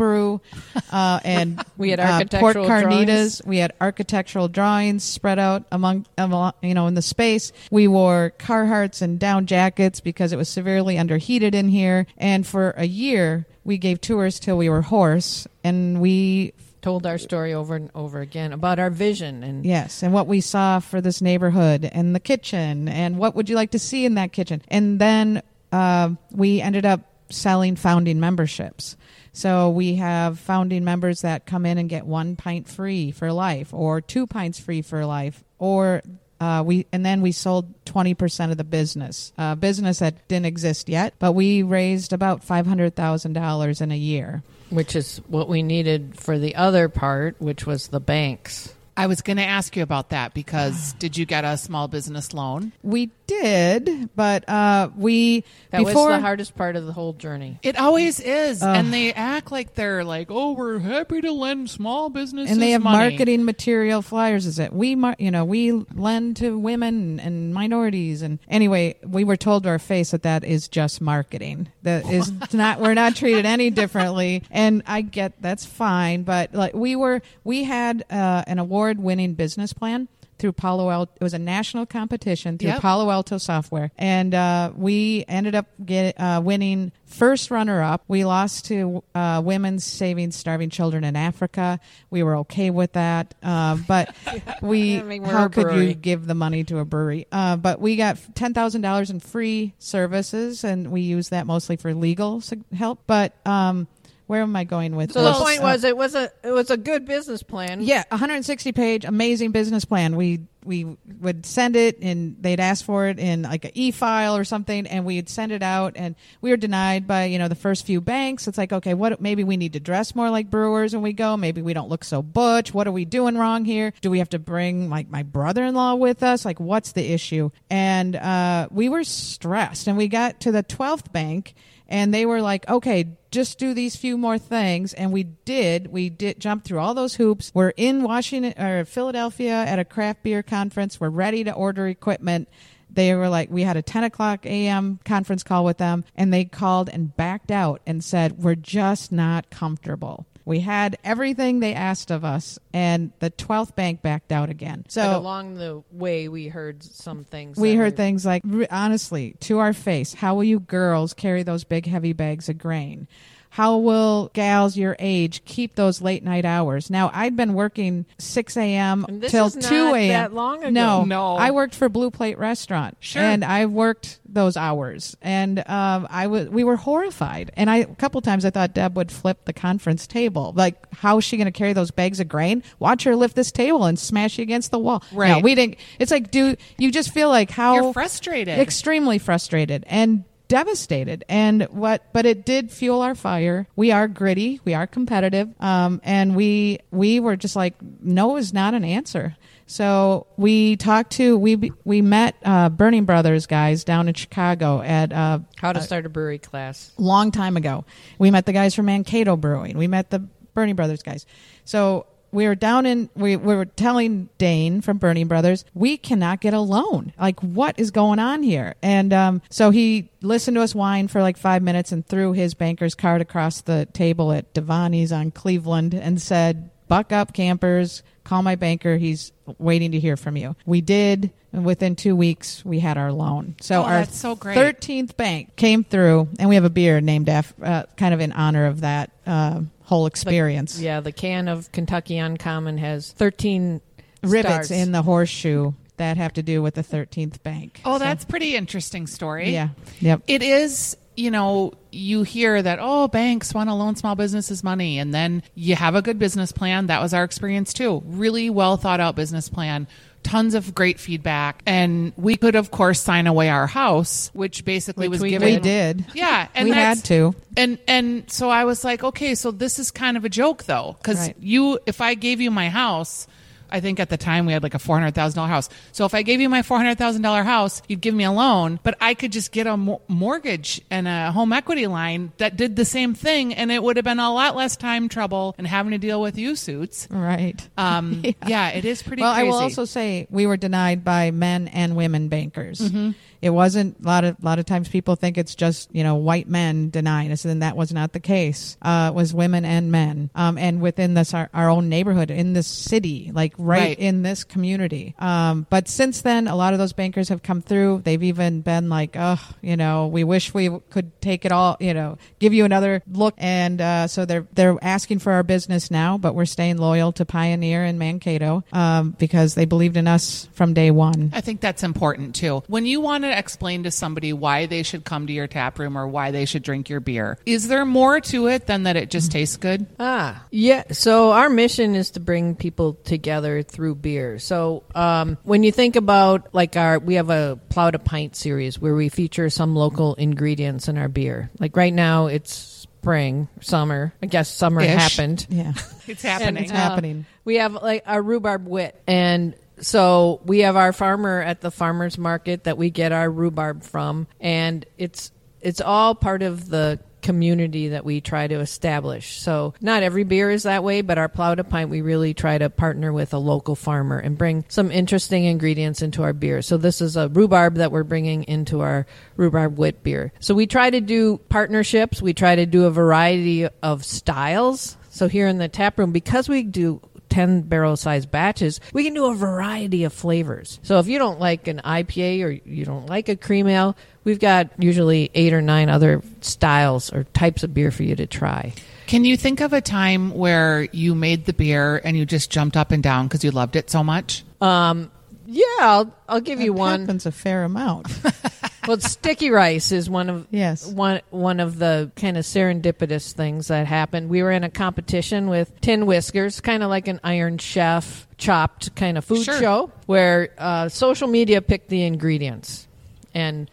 uh, 0.91 1.19
and 1.23 1.63
We 1.77 1.89
had 1.89 1.99
uh, 1.99 2.03
architectural 2.03 2.53
Port 2.53 2.83
Carnitas. 2.83 3.05
drawings. 3.05 3.41
We 3.45 3.57
had 3.57 3.73
architectural 3.81 4.47
drawings 4.47 5.03
spread 5.03 5.39
out 5.39 5.63
among, 5.71 6.05
among 6.17 6.53
you 6.61 6.73
know 6.73 6.87
in 6.87 6.93
the 6.93 7.01
space. 7.01 7.51
We 7.71 7.87
wore 7.87 8.33
Carhartts 8.37 9.01
and 9.01 9.19
down 9.19 9.45
jackets 9.45 9.99
because 9.99 10.33
it 10.33 10.37
was 10.37 10.49
severely 10.49 10.97
underheated 10.97 11.55
in 11.55 11.69
here. 11.69 12.07
And 12.17 12.45
for 12.45 12.71
a 12.71 12.85
year, 12.85 13.45
we 13.63 13.77
gave 13.77 14.01
tours 14.01 14.39
till 14.39 14.57
we 14.57 14.69
were 14.69 14.81
hoarse, 14.81 15.47
and 15.63 16.01
we 16.01 16.53
Told 16.81 17.05
our 17.05 17.19
story 17.19 17.53
over 17.53 17.75
and 17.75 17.91
over 17.93 18.21
again 18.21 18.53
about 18.53 18.79
our 18.79 18.89
vision 18.89 19.43
and 19.43 19.63
Yes, 19.63 20.01
and 20.01 20.11
what 20.13 20.25
we 20.25 20.41
saw 20.41 20.79
for 20.79 20.99
this 20.99 21.21
neighborhood 21.21 21.87
and 21.91 22.15
the 22.15 22.19
kitchen, 22.19 22.87
and 22.87 23.19
what 23.19 23.35
would 23.35 23.49
you 23.49 23.55
like 23.55 23.69
to 23.71 23.79
see 23.79 24.03
in 24.03 24.15
that 24.15 24.31
kitchen? 24.31 24.63
And 24.67 24.99
then 24.99 25.43
uh, 25.71 26.09
we 26.31 26.59
ended 26.59 26.87
up 26.87 27.01
selling 27.29 27.75
founding 27.75 28.19
memberships. 28.19 28.97
So 29.33 29.69
we 29.69 29.95
have 29.95 30.39
founding 30.39 30.83
members 30.83 31.21
that 31.21 31.45
come 31.45 31.65
in 31.65 31.77
and 31.77 31.87
get 31.89 32.05
one 32.05 32.35
pint 32.35 32.67
free 32.67 33.11
for 33.11 33.31
life, 33.31 33.73
or 33.73 34.01
two 34.01 34.27
pints 34.27 34.59
free 34.59 34.81
for 34.81 35.05
life, 35.05 35.43
or 35.57 36.01
uh, 36.41 36.63
we 36.65 36.85
and 36.91 37.05
then 37.05 37.21
we 37.21 37.31
sold 37.31 37.73
twenty 37.85 38.13
percent 38.13 38.51
of 38.51 38.57
the 38.57 38.63
business, 38.63 39.31
uh, 39.37 39.55
business 39.55 39.99
that 39.99 40.27
didn't 40.27 40.47
exist 40.47 40.89
yet, 40.89 41.13
but 41.19 41.31
we 41.33 41.63
raised 41.63 42.13
about 42.13 42.43
five 42.43 42.65
hundred 42.67 42.95
thousand 42.95 43.33
dollars 43.33 43.79
in 43.79 43.91
a 43.91 43.97
year. 43.97 44.43
which 44.69 44.95
is 44.95 45.21
what 45.27 45.47
we 45.49 45.61
needed 45.63 46.17
for 46.19 46.39
the 46.39 46.55
other 46.55 46.89
part, 46.89 47.35
which 47.39 47.65
was 47.65 47.89
the 47.89 47.99
banks. 47.99 48.73
I 48.97 49.07
was 49.07 49.21
gonna 49.21 49.41
ask 49.41 49.75
you 49.75 49.83
about 49.83 50.09
that 50.09 50.33
because 50.33 50.93
did 50.99 51.17
you 51.17 51.25
get 51.25 51.43
a 51.43 51.57
small 51.57 51.87
business 51.87 52.33
loan 52.33 52.71
We 52.83 53.11
did, 53.27 54.09
but 54.13 54.47
uh, 54.49 54.89
we 54.97 55.45
That 55.69 55.85
before 55.85 56.07
was 56.09 56.17
the 56.17 56.21
hardest 56.21 56.53
part 56.55 56.75
of 56.75 56.85
the 56.85 56.91
whole 56.91 57.13
journey. 57.13 57.59
it 57.63 57.79
always 57.79 58.19
is 58.19 58.61
Ugh. 58.61 58.75
and 58.75 58.93
they 58.93 59.13
act 59.13 59.51
like 59.53 59.73
they're 59.75 60.03
like 60.03 60.27
oh 60.29 60.51
we're 60.51 60.79
happy 60.79 61.21
to 61.21 61.31
lend 61.31 61.69
small 61.69 62.09
businesses 62.09 62.51
and 62.51 62.61
they 62.61 62.71
have 62.71 62.81
money. 62.83 63.09
marketing 63.11 63.45
material 63.45 64.01
flyers 64.01 64.45
is 64.45 64.59
it 64.59 64.73
we 64.73 64.95
mar- 64.95 65.15
you 65.17 65.31
know 65.31 65.45
we 65.45 65.71
lend 65.71 66.35
to 66.37 66.57
women 66.59 67.19
and 67.21 67.53
minorities 67.53 68.21
and 68.21 68.39
anyway 68.49 68.95
we 69.07 69.23
were 69.23 69.37
told 69.37 69.63
to 69.63 69.69
our 69.69 69.79
face 69.79 70.11
that 70.11 70.23
that 70.23 70.43
is 70.43 70.67
just 70.67 70.99
marketing 70.99 71.69
that 71.83 72.05
is 72.11 72.31
not 72.53 72.81
we're 72.81 72.93
not 72.93 73.15
treated 73.15 73.45
any 73.45 73.69
differently 73.69 74.43
and 74.51 74.83
i 74.87 74.99
get 75.01 75.41
that's 75.41 75.65
fine 75.65 76.23
but 76.23 76.53
like 76.53 76.73
we 76.73 76.97
were 76.97 77.21
we 77.45 77.63
had 77.63 78.03
uh, 78.11 78.43
an 78.45 78.59
award 78.59 78.80
winning 78.99 79.33
business 79.33 79.73
plan 79.73 80.07
through 80.39 80.53
Palo 80.53 80.89
Alto. 80.89 81.11
It 81.15 81.23
was 81.23 81.35
a 81.35 81.39
national 81.39 81.85
competition 81.85 82.57
through 82.57 82.69
Yep. 82.69 82.81
Palo 82.81 83.11
Alto 83.11 83.37
Software, 83.37 83.91
and 83.95 84.33
uh, 84.33 84.71
we 84.75 85.23
ended 85.27 85.53
up 85.53 85.67
get, 85.85 86.19
uh, 86.19 86.41
winning 86.43 86.91
first 87.05 87.51
runner 87.51 87.79
up. 87.83 88.03
We 88.07 88.25
lost 88.25 88.65
to 88.65 89.03
uh, 89.13 89.41
Women's 89.45 89.83
Saving 89.83 90.31
Starving 90.31 90.71
Children 90.71 91.03
in 91.03 91.15
Africa. 91.15 91.79
We 92.09 92.23
were 92.23 92.37
okay 92.37 92.71
with 92.71 92.93
that, 92.93 93.35
uh, 93.43 93.77
but 93.87 94.15
we 94.63 94.99
I 94.99 95.03
mean, 95.03 95.23
how 95.23 95.47
could 95.47 95.75
you 95.75 95.93
give 95.93 96.25
the 96.25 96.33
money 96.33 96.63
to 96.63 96.79
a 96.79 96.85
brewery? 96.85 97.27
Uh, 97.31 97.55
but 97.57 97.79
we 97.79 97.95
got 97.95 98.17
ten 98.33 98.55
thousand 98.55 98.81
dollars 98.81 99.11
in 99.11 99.19
free 99.19 99.75
services, 99.77 100.63
and 100.63 100.91
we 100.91 101.01
used 101.01 101.29
that 101.29 101.45
mostly 101.45 101.75
for 101.75 101.93
legal 101.93 102.41
help. 102.75 103.03
But 103.05 103.35
um, 103.45 103.87
where 104.31 104.43
am 104.43 104.55
I 104.55 104.63
going 104.63 104.95
with 104.95 105.11
So 105.11 105.21
this? 105.21 105.37
the 105.37 105.43
point 105.43 105.59
Uh, 105.59 105.63
was, 105.63 105.83
it 105.83 105.97
was 105.97 106.15
a 106.15 106.31
it 106.41 106.51
was 106.51 106.71
a 106.71 106.77
good 106.77 107.03
business 107.05 107.43
plan. 107.43 107.81
yeah, 107.81 108.05
160 108.11 108.71
page, 108.71 109.03
amazing 109.03 109.51
business 109.51 109.83
plan. 109.83 110.15
We 110.15 110.39
we 110.63 110.85
would 111.19 111.45
send 111.45 111.75
it, 111.75 111.99
and 112.01 112.37
they'd 112.39 112.59
ask 112.61 112.85
for 112.85 113.07
it 113.07 113.17
in 113.19 113.41
like 113.41 113.65
an 113.65 113.71
e 113.73 113.91
file 113.91 114.37
or 114.37 114.43
something, 114.45 114.87
and 114.87 115.03
we'd 115.05 115.27
send 115.27 115.51
it 115.51 115.61
out, 115.63 115.93
and 115.97 116.15
we 116.39 116.51
were 116.51 116.55
denied 116.55 117.07
by 117.07 117.25
you 117.25 117.39
know 117.39 117.49
the 117.49 117.55
first 117.55 117.85
few 117.85 117.99
banks. 117.99 118.47
It's 118.47 118.57
like, 118.57 118.71
okay, 118.71 118.93
what? 118.93 119.19
Maybe 119.19 119.43
we 119.43 119.57
need 119.57 119.73
to 119.73 119.81
dress 119.81 120.15
more 120.15 120.29
like 120.29 120.49
brewers 120.49 120.93
when 120.93 121.01
we 121.01 121.11
go. 121.11 121.35
Maybe 121.35 121.61
we 121.61 121.73
don't 121.73 121.89
look 121.89 122.05
so 122.05 122.21
butch. 122.21 122.73
What 122.73 122.87
are 122.87 122.91
we 122.93 123.03
doing 123.03 123.37
wrong 123.37 123.65
here? 123.65 123.91
Do 123.99 124.09
we 124.09 124.19
have 124.19 124.29
to 124.29 124.39
bring 124.39 124.89
like 124.89 125.09
my 125.09 125.23
brother 125.23 125.65
in 125.65 125.73
law 125.75 125.95
with 125.95 126.23
us? 126.23 126.45
Like, 126.45 126.59
what's 126.61 126.93
the 126.93 127.11
issue? 127.11 127.49
And 127.69 128.15
uh, 128.15 128.69
we 128.71 128.87
were 128.87 129.03
stressed, 129.03 129.87
and 129.87 129.97
we 129.97 130.07
got 130.07 130.39
to 130.41 130.51
the 130.53 130.63
12th 130.63 131.11
bank 131.11 131.53
and 131.89 132.13
they 132.13 132.25
were 132.25 132.41
like, 132.41 132.69
"Okay, 132.69 133.17
just 133.31 133.57
do 133.57 133.73
these 133.73 133.95
few 133.95 134.17
more 134.17 134.37
things." 134.37 134.93
And 134.93 135.11
we 135.11 135.23
did. 135.23 135.87
We 135.87 136.09
did 136.09 136.39
jump 136.39 136.63
through 136.63 136.79
all 136.79 136.93
those 136.93 137.15
hoops. 137.15 137.51
We're 137.53 137.73
in 137.77 138.03
Washington 138.03 138.53
or 138.61 138.85
Philadelphia 138.85 139.53
at 139.53 139.79
a 139.79 139.85
craft 139.85 140.23
beer 140.23 140.43
conference. 140.43 140.99
We're 140.99 141.09
ready 141.09 141.43
to 141.43 141.53
order 141.53 141.87
equipment. 141.87 142.47
They 142.93 143.15
were 143.15 143.29
like, 143.29 143.49
we 143.49 143.63
had 143.63 143.77
a 143.77 143.81
10 143.81 144.03
o'clock 144.03 144.45
a.m. 144.45 144.99
conference 145.05 145.43
call 145.43 145.63
with 145.63 145.77
them, 145.77 146.03
and 146.15 146.33
they 146.33 146.43
called 146.43 146.89
and 146.89 147.15
backed 147.15 147.49
out 147.49 147.81
and 147.87 148.03
said, 148.03 148.43
"We're 148.43 148.55
just 148.55 149.11
not 149.13 149.49
comfortable." 149.49 150.25
We 150.45 150.61
had 150.61 150.97
everything 151.03 151.59
they 151.59 151.73
asked 151.73 152.11
of 152.11 152.25
us, 152.25 152.57
and 152.73 153.11
the 153.19 153.29
12th 153.29 153.75
bank 153.75 154.01
backed 154.01 154.31
out 154.31 154.49
again. 154.49 154.85
So 154.87 155.01
But 155.03 155.17
along 155.17 155.55
the 155.55 155.83
way, 155.91 156.27
we 156.27 156.47
heard 156.47 156.83
some 156.83 157.23
things. 157.23 157.57
we 157.57 157.75
heard 157.75 157.95
things 157.95 158.25
like, 158.25 158.43
honestly, 158.71 159.35
to 159.41 159.59
our 159.59 159.73
face, 159.73 160.15
how 160.15 160.35
will 160.35 160.43
you 160.43 160.59
girls 160.59 161.13
carry 161.13 161.43
those 161.43 161.63
big, 161.63 161.85
heavy 161.85 162.13
bags 162.13 162.49
of 162.49 162.57
grain? 162.57 163.07
How 163.53 163.75
will 163.77 164.31
gals 164.33 164.77
your 164.77 164.95
age 164.97 165.43
keep 165.43 165.75
those 165.75 166.01
late 166.01 166.23
night 166.23 166.45
hours? 166.45 166.89
Now, 166.89 167.11
I'd 167.13 167.35
been 167.35 167.53
working 167.53 168.05
6 168.17 168.55
a.m. 168.55 169.05
Till 169.27 169.47
is 169.47 169.55
2 169.55 169.93
a.m. 169.93 170.07
that 170.07 170.33
long 170.33 170.59
ago. 170.63 170.69
No, 170.69 171.03
No. 171.03 171.35
I 171.35 171.51
worked 171.51 171.75
for 171.75 171.89
Blue 171.89 172.11
Plate 172.11 172.37
Restaurant. 172.37 172.95
Sure. 173.01 173.21
And 173.21 173.43
I 173.43 173.65
worked 173.65 174.19
those 174.25 174.55
hours. 174.55 175.17
And 175.21 175.59
um, 175.69 176.07
I 176.09 176.27
was, 176.27 176.47
we 176.47 176.63
were 176.63 176.77
horrified. 176.77 177.51
And 177.57 177.69
I, 177.69 177.77
a 177.79 177.85
couple 177.95 178.21
times 178.21 178.45
I 178.45 178.51
thought 178.51 178.73
Deb 178.73 178.95
would 178.95 179.11
flip 179.11 179.43
the 179.43 179.51
conference 179.51 180.07
table. 180.07 180.53
Like, 180.55 180.77
how 180.93 181.17
is 181.17 181.25
she 181.25 181.35
going 181.35 181.45
to 181.45 181.51
carry 181.51 181.73
those 181.73 181.91
bags 181.91 182.21
of 182.21 182.29
grain? 182.29 182.63
Watch 182.79 183.03
her 183.03 183.17
lift 183.17 183.35
this 183.35 183.51
table 183.51 183.83
and 183.83 183.99
smash 183.99 184.37
you 184.37 184.43
against 184.43 184.71
the 184.71 184.79
wall. 184.79 185.03
No, 185.11 185.17
Right. 185.17 185.43
we 185.43 185.55
didn't. 185.55 185.75
It's 185.99 186.11
like, 186.11 186.31
do 186.31 186.55
you 186.77 186.89
just 186.89 187.11
feel 187.11 187.27
like 187.27 187.51
how 187.51 187.75
you're 187.75 187.91
frustrated 187.93 188.57
extremely 188.59 189.17
frustrated 189.17 189.83
and 189.87 190.23
devastated. 190.51 191.23
And 191.29 191.63
what, 191.71 192.11
but 192.11 192.25
it 192.25 192.45
did 192.45 192.71
fuel 192.71 193.01
our 193.01 193.15
fire. 193.15 193.67
We 193.77 193.93
are 193.93 194.09
gritty. 194.09 194.59
We 194.65 194.73
are 194.73 194.85
competitive. 194.85 195.49
Um, 195.61 196.01
and 196.03 196.35
we, 196.35 196.79
we 196.91 197.21
were 197.21 197.37
just 197.37 197.55
like, 197.55 197.75
no 198.01 198.35
is 198.35 198.51
not 198.53 198.73
an 198.73 198.83
answer. 198.83 199.37
So 199.65 200.27
we 200.35 200.75
talked 200.75 201.13
to 201.13 201.37
we 201.37 201.71
we 201.85 202.01
met 202.01 202.35
uh, 202.43 202.67
Burning 202.67 203.05
Brothers 203.05 203.45
guys 203.45 203.85
down 203.85 204.09
in 204.09 204.13
Chicago 204.15 204.81
at 204.81 205.13
uh, 205.13 205.39
How 205.55 205.71
to 205.71 205.81
start 205.81 206.05
a 206.05 206.09
brewery 206.09 206.39
class. 206.39 206.91
long 206.97 207.31
time 207.31 207.55
ago. 207.55 207.85
We 208.19 208.31
met 208.31 208.45
the 208.45 208.51
guys 208.51 208.75
from 208.75 208.87
Mankato 208.87 209.37
Brewing. 209.37 209.77
We 209.77 209.87
met 209.87 210.09
the 210.09 210.19
Burning 210.53 210.75
Brothers 210.75 211.03
guys. 211.03 211.25
So 211.63 212.05
we 212.31 212.47
were 212.47 212.55
down 212.55 212.85
in 212.85 213.09
we, 213.15 213.35
we 213.35 213.55
were 213.55 213.65
telling 213.65 214.29
Dane 214.37 214.81
from 214.81 214.97
Burning 214.97 215.27
Brothers 215.27 215.65
we 215.73 215.97
cannot 215.97 216.41
get 216.41 216.53
a 216.53 216.59
loan. 216.59 217.13
Like 217.19 217.39
what 217.41 217.79
is 217.79 217.91
going 217.91 218.19
on 218.19 218.43
here? 218.43 218.75
And 218.81 219.11
um, 219.13 219.41
so 219.49 219.69
he 219.71 220.09
listened 220.21 220.55
to 220.55 220.61
us 220.61 220.73
whine 220.75 221.07
for 221.07 221.21
like 221.21 221.37
five 221.37 221.61
minutes 221.61 221.91
and 221.91 222.05
threw 222.05 222.33
his 222.33 222.53
banker's 222.53 222.95
card 222.95 223.21
across 223.21 223.61
the 223.61 223.87
table 223.93 224.31
at 224.31 224.53
Devani's 224.53 225.11
on 225.11 225.31
Cleveland 225.31 225.93
and 225.93 226.21
said, 226.21 226.69
"Buck 226.87 227.11
up, 227.11 227.33
campers." 227.33 228.03
Call 228.23 228.43
my 228.43 228.55
banker. 228.55 228.97
He's 228.97 229.31
waiting 229.57 229.91
to 229.93 229.99
hear 229.99 230.15
from 230.15 230.37
you. 230.37 230.55
We 230.65 230.79
did. 230.79 231.31
And 231.51 231.65
within 231.65 231.95
two 231.95 232.15
weeks, 232.15 232.63
we 232.63 232.79
had 232.79 232.95
our 232.97 233.11
loan. 233.11 233.55
So 233.61 233.81
Oh, 233.81 233.83
our 233.83 234.05
so 234.05 234.35
great. 234.35 234.55
13th 234.57 235.17
bank 235.17 235.55
came 235.55 235.83
through, 235.83 236.29
and 236.39 236.47
we 236.47 236.53
have 236.55 236.63
a 236.63 236.69
beer 236.69 237.01
named 237.01 237.27
after, 237.27 237.65
uh, 237.65 237.83
kind 237.97 238.13
of 238.13 238.19
in 238.21 238.31
honor 238.31 238.67
of 238.67 238.81
that 238.81 239.09
uh, 239.25 239.61
whole 239.91 240.05
experience. 240.05 240.79
Yeah, 240.79 241.01
the 241.01 241.11
can 241.11 241.49
of 241.49 241.69
Kentucky 241.73 242.17
Uncommon 242.17 242.77
has 242.77 243.11
13 243.11 243.81
Rivets 244.23 244.67
stars. 244.67 244.71
in 244.71 244.93
the 244.93 245.01
horseshoe 245.01 245.73
that 245.97 246.15
have 246.15 246.31
to 246.33 246.41
do 246.43 246.61
with 246.61 246.75
the 246.75 246.81
13th 246.83 247.43
bank. 247.43 247.81
Oh, 247.83 247.95
So- 247.95 247.99
that's 248.05 248.23
pretty 248.23 248.55
interesting 248.55 249.05
story. 249.05 249.51
yeah. 249.51 249.69
Yep. 249.99 250.21
It 250.27 250.41
is, 250.43 250.95
you 251.17 251.29
know, 251.29 251.73
you 251.91 252.23
hear 252.23 252.61
that, 252.61 252.79
oh, 252.81 253.09
banks 253.09 253.53
want 253.53 253.69
to 253.69 253.73
loan 253.73 253.97
small 253.97 254.15
businesses 254.15 254.63
money, 254.63 254.97
and 254.97 255.13
then 255.13 255.43
you 255.55 255.75
have 255.75 255.93
a 255.93 256.01
good 256.01 256.17
business 256.17 256.53
plan. 256.53 256.87
That 256.87 257.01
was 257.01 257.13
our 257.13 257.25
experience 257.25 257.73
too. 257.73 258.01
Really 258.05 258.49
well 258.49 258.77
thought 258.77 259.01
out 259.01 259.17
business 259.17 259.49
plan. 259.49 259.87
Tons 260.23 260.53
of 260.53 260.73
great 260.75 260.99
feedback. 260.99 261.61
And 261.65 262.13
we 262.15 262.35
could, 262.35 262.55
of 262.55 262.71
course, 262.71 262.99
sign 262.99 263.27
away 263.27 263.49
our 263.49 263.67
house, 263.67 264.29
which 264.33 264.63
basically 264.65 265.07
Which 265.07 265.15
was 265.17 265.21
we 265.21 265.29
given. 265.31 265.53
We 265.55 265.59
did. 265.59 266.05
Yeah. 266.13 266.47
And 266.55 266.69
we 266.69 266.75
had 266.75 267.03
to. 267.05 267.33
And 267.57 267.79
and 267.87 268.29
so 268.31 268.49
I 268.49 268.65
was 268.65 268.83
like, 268.83 269.03
okay, 269.03 269.35
so 269.35 269.51
this 269.51 269.79
is 269.79 269.91
kind 269.91 270.17
of 270.17 270.23
a 270.25 270.29
joke 270.29 270.63
though, 270.65 270.95
because 270.99 271.19
Right. 271.19 271.35
you, 271.39 271.79
if 271.85 272.01
I 272.01 272.13
gave 272.13 272.39
you 272.39 272.51
my 272.51 272.69
house, 272.69 273.27
I 273.71 273.79
think 273.79 273.99
at 273.99 274.09
the 274.09 274.17
time 274.17 274.45
we 274.45 274.53
had 274.53 274.63
like 274.63 274.73
a 274.73 274.79
four 274.79 274.97
hundred 274.97 275.15
thousand 275.15 275.37
dollar 275.37 275.49
house. 275.49 275.69
So 275.91 276.05
if 276.05 276.13
I 276.13 276.21
gave 276.21 276.41
you 276.41 276.49
my 276.49 276.61
four 276.61 276.77
hundred 276.77 276.97
thousand 276.97 277.21
dollar 277.21 277.43
house, 277.43 277.81
you'd 277.87 278.01
give 278.01 278.13
me 278.13 278.23
a 278.23 278.31
loan, 278.31 278.79
but 278.83 278.97
I 279.01 279.13
could 279.13 279.31
just 279.31 279.51
get 279.51 279.67
a 279.67 279.77
mo- 279.77 280.01
mortgage 280.07 280.81
and 280.89 281.07
a 281.07 281.31
home 281.31 281.53
equity 281.53 281.87
line 281.87 282.31
that 282.37 282.57
did 282.57 282.75
the 282.75 282.85
same 282.85 283.13
thing, 283.13 283.53
and 283.53 283.71
it 283.71 283.81
would 283.81 283.97
have 283.97 284.05
been 284.05 284.19
a 284.19 284.33
lot 284.33 284.55
less 284.55 284.75
time 284.75 285.09
trouble 285.09 285.55
and 285.57 285.65
having 285.67 285.91
to 285.91 285.97
deal 285.97 286.21
with 286.21 286.37
you 286.37 286.55
suits. 286.55 287.07
Right. 287.09 287.67
Um, 287.77 288.23
yeah. 288.47 288.69
it 288.69 288.85
is 288.85 289.01
pretty. 289.03 289.21
well, 289.21 289.33
crazy. 289.33 289.47
I 289.47 289.49
will 289.49 289.59
also 289.59 289.85
say 289.85 290.27
we 290.29 290.45
were 290.45 290.57
denied 290.57 291.03
by 291.03 291.31
men 291.31 291.67
and 291.67 291.95
women 291.95 292.27
bankers. 292.27 292.79
Mm-hmm. 292.79 293.11
It 293.41 293.49
wasn't 293.49 293.97
a 294.03 294.07
lot 294.07 294.23
of 294.23 294.35
a 294.41 294.45
lot 294.45 294.59
of 294.59 294.65
times 294.65 294.87
people 294.89 295.15
think 295.15 295.37
it's 295.37 295.55
just 295.55 295.89
you 295.93 296.03
know 296.03 296.15
white 296.15 296.47
men 296.47 296.89
denying 296.89 297.31
us, 297.31 297.45
and 297.45 297.61
that 297.63 297.75
was 297.75 297.91
not 297.91 298.13
the 298.13 298.19
case. 298.19 298.77
Uh, 298.81 299.09
it 299.11 299.15
was 299.15 299.33
women 299.33 299.65
and 299.65 299.91
men, 299.91 300.29
um, 300.35 300.57
and 300.57 300.81
within 300.81 301.13
this 301.15 301.33
our, 301.33 301.49
our 301.53 301.69
own 301.69 301.89
neighborhood 301.89 302.29
in 302.31 302.53
this 302.53 302.67
city, 302.67 303.31
like 303.33 303.53
right, 303.57 303.79
Right. 303.81 303.99
in 303.99 304.21
this 304.21 304.43
community. 304.43 305.15
Um, 305.19 305.65
but 305.69 305.87
since 305.87 306.21
then, 306.21 306.47
a 306.47 306.55
lot 306.55 306.73
of 306.73 306.79
those 306.79 306.93
bankers 306.93 307.29
have 307.29 307.41
come 307.41 307.61
through. 307.61 308.01
They've 308.03 308.21
even 308.23 308.61
been 308.61 308.89
like, 308.89 309.15
oh, 309.17 309.39
you 309.61 309.75
know, 309.77 310.07
we 310.07 310.23
wish 310.23 310.53
we 310.53 310.69
could 310.89 311.19
take 311.21 311.43
it 311.45 311.51
all, 311.51 311.77
you 311.79 311.93
know, 311.93 312.17
give 312.39 312.53
you 312.53 312.63
another 312.65 313.01
look, 313.11 313.33
and 313.37 313.81
uh, 313.81 314.07
so 314.07 314.25
they're 314.25 314.45
they're 314.53 314.77
asking 314.83 315.19
for 315.19 315.31
our 315.33 315.43
business 315.43 315.89
now, 315.89 316.17
but 316.17 316.35
we're 316.35 316.45
staying 316.45 316.77
loyal 316.77 317.11
to 317.13 317.25
Pioneer 317.25 317.83
and 317.83 317.97
Mankato 317.97 318.63
um, 318.71 319.15
because 319.17 319.55
they 319.55 319.65
believed 319.65 319.97
in 319.97 320.07
us 320.07 320.47
from 320.53 320.73
day 320.73 320.91
one. 320.91 321.31
I 321.33 321.41
think 321.41 321.61
that's 321.61 321.83
important 321.83 322.35
too. 322.35 322.61
When 322.67 322.85
you 322.85 323.01
want 323.01 323.23
to 323.23 323.30
explain 323.31 323.83
to 323.83 323.91
somebody 323.91 324.33
why 324.33 324.65
they 324.65 324.83
should 324.83 325.03
come 325.03 325.27
to 325.27 325.33
your 325.33 325.47
tap 325.47 325.79
room 325.79 325.97
or 325.97 326.07
why 326.07 326.31
they 326.31 326.45
should 326.45 326.63
drink 326.63 326.89
your 326.89 326.99
beer, 326.99 327.37
is 327.45 327.67
there 327.67 327.85
more 327.85 328.19
to 328.21 328.47
it 328.47 328.67
than 328.67 328.83
that 328.83 328.95
it 328.95 329.09
just 329.09 329.31
tastes 329.31 329.57
good? 329.57 329.85
Ah, 329.99 330.43
yeah. 330.51 330.83
So 330.91 331.31
our 331.31 331.49
mission 331.49 331.95
is 331.95 332.11
to 332.11 332.19
bring 332.19 332.55
people 332.55 332.93
together 333.03 333.63
through 333.63 333.95
beer. 333.95 334.39
So 334.39 334.83
um, 334.95 335.37
when 335.43 335.63
you 335.63 335.71
think 335.71 335.95
about 335.95 336.53
like 336.53 336.75
our, 336.77 336.99
we 336.99 337.15
have 337.15 337.29
a 337.29 337.59
plow 337.69 337.91
to 337.91 337.99
pint 337.99 338.35
series 338.35 338.79
where 338.79 338.95
we 338.95 339.09
feature 339.09 339.49
some 339.49 339.75
local 339.75 340.15
ingredients 340.15 340.87
in 340.87 340.97
our 340.97 341.07
beer. 341.07 341.49
Like 341.59 341.75
right 341.77 341.93
now, 341.93 342.27
it's 342.27 342.51
spring, 342.53 343.47
summer. 343.61 344.13
I 344.21 344.27
guess 344.27 344.49
summer 344.49 344.81
Ish. 344.81 344.89
happened. 344.89 345.47
Yeah, 345.49 345.73
It's 346.07 346.21
happening. 346.21 346.63
it's 346.63 346.71
happening. 346.71 347.25
We 347.45 347.55
have 347.55 347.73
like 347.73 348.03
our 348.05 348.21
rhubarb 348.21 348.67
wit, 348.67 349.01
and 349.07 349.55
so 349.81 350.41
we 350.45 350.59
have 350.59 350.75
our 350.75 350.93
farmer 350.93 351.41
at 351.41 351.61
the 351.61 351.71
farmers 351.71 352.17
market 352.17 352.63
that 352.65 352.77
we 352.77 352.89
get 352.89 353.11
our 353.11 353.29
rhubarb 353.29 353.83
from, 353.83 354.27
and 354.39 354.85
it's 354.97 355.31
it's 355.61 355.81
all 355.81 356.15
part 356.15 356.41
of 356.41 356.69
the 356.69 356.99
community 357.21 357.89
that 357.89 358.03
we 358.03 358.19
try 358.19 358.47
to 358.47 358.59
establish. 358.59 359.39
So 359.39 359.73
not 359.79 360.03
every 360.03 360.23
beer 360.23 360.49
is 360.49 360.63
that 360.63 360.83
way, 360.83 361.01
but 361.01 361.17
our 361.17 361.29
plow 361.29 361.55
to 361.55 361.63
pint 361.63 361.89
we 361.89 362.01
really 362.01 362.33
try 362.33 362.57
to 362.57 362.69
partner 362.69 363.13
with 363.13 363.33
a 363.33 363.37
local 363.37 363.75
farmer 363.75 364.17
and 364.17 364.37
bring 364.37 364.65
some 364.69 364.91
interesting 364.91 365.45
ingredients 365.45 366.01
into 366.01 366.23
our 366.23 366.33
beer. 366.33 366.61
So 366.61 366.77
this 366.77 367.01
is 367.01 367.15
a 367.15 367.29
rhubarb 367.29 367.75
that 367.75 367.91
we're 367.91 368.03
bringing 368.03 368.43
into 368.45 368.81
our 368.81 369.05
rhubarb 369.35 369.77
wit 369.77 370.03
beer. 370.03 370.33
So 370.39 370.53
we 370.53 370.67
try 370.67 370.89
to 370.89 371.01
do 371.01 371.37
partnerships. 371.49 372.21
We 372.21 372.33
try 372.33 372.55
to 372.55 372.65
do 372.65 372.85
a 372.85 372.91
variety 372.91 373.67
of 373.83 374.03
styles. 374.03 374.97
So 375.09 375.27
here 375.27 375.47
in 375.47 375.57
the 375.57 375.67
tap 375.67 375.99
room, 375.99 376.11
because 376.11 376.49
we 376.49 376.63
do 376.63 377.01
10 377.31 377.61
barrel 377.63 377.97
size 377.97 378.27
batches, 378.27 378.79
we 378.93 379.03
can 379.03 379.15
do 379.15 379.25
a 379.25 379.33
variety 379.33 380.03
of 380.03 380.13
flavors. 380.13 380.79
So 380.83 380.99
if 380.99 381.07
you 381.07 381.17
don't 381.17 381.39
like 381.39 381.67
an 381.67 381.81
IPA 381.83 382.43
or 382.43 382.49
you 382.51 382.85
don't 382.85 383.07
like 383.07 383.27
a 383.29 383.35
cream 383.35 383.67
ale, 383.67 383.95
we've 384.23 384.39
got 384.39 384.69
usually 384.77 385.31
eight 385.33 385.53
or 385.53 385.61
nine 385.61 385.89
other 385.89 386.21
styles 386.41 387.11
or 387.11 387.23
types 387.23 387.63
of 387.63 387.73
beer 387.73 387.89
for 387.89 388.03
you 388.03 388.15
to 388.15 388.27
try. 388.27 388.73
Can 389.07 389.25
you 389.25 389.35
think 389.35 389.59
of 389.61 389.73
a 389.73 389.81
time 389.81 390.29
where 390.31 390.83
you 390.91 391.15
made 391.15 391.45
the 391.45 391.53
beer 391.53 391.99
and 392.03 392.15
you 392.15 392.25
just 392.25 392.51
jumped 392.51 392.77
up 392.77 392.91
and 392.91 393.01
down 393.01 393.27
because 393.27 393.43
you 393.43 393.49
loved 393.51 393.75
it 393.75 393.89
so 393.89 394.03
much? 394.03 394.43
Um, 394.61 395.11
yeah, 395.47 395.63
I'll, 395.79 396.15
I'll 396.29 396.39
give 396.39 396.61
you 396.61 396.73
That 396.73 396.79
one. 396.79 396.99
happens 397.01 397.25
a 397.25 397.31
fair 397.31 397.63
amount. 397.63 398.07
Well, 398.87 398.99
sticky 398.99 399.49
rice 399.51 399.91
is 399.91 400.09
one 400.09 400.29
of 400.29 400.47
Yes. 400.51 400.85
one 400.87 401.21
one 401.29 401.59
of 401.59 401.77
the 401.77 402.11
kind 402.15 402.37
of 402.37 402.43
serendipitous 402.45 403.31
things 403.33 403.67
that 403.67 403.85
happened. 403.87 404.29
We 404.29 404.41
were 404.43 404.51
in 404.51 404.63
a 404.63 404.69
competition 404.69 405.47
with 405.49 405.79
Tin 405.81 406.05
Whiskers, 406.05 406.61
kind 406.61 406.81
of 406.83 406.89
like 406.89 407.07
an 407.07 407.19
Iron 407.23 407.57
Chef 407.57 408.27
chopped 408.37 408.95
kind 408.95 409.17
of 409.17 409.25
food 409.25 409.43
Sure. 409.43 409.59
show, 409.59 409.91
where 410.07 410.49
uh, 410.57 410.89
social 410.89 411.27
media 411.27 411.61
picked 411.61 411.89
the 411.89 412.03
ingredients 412.03 412.87
and 413.33 413.69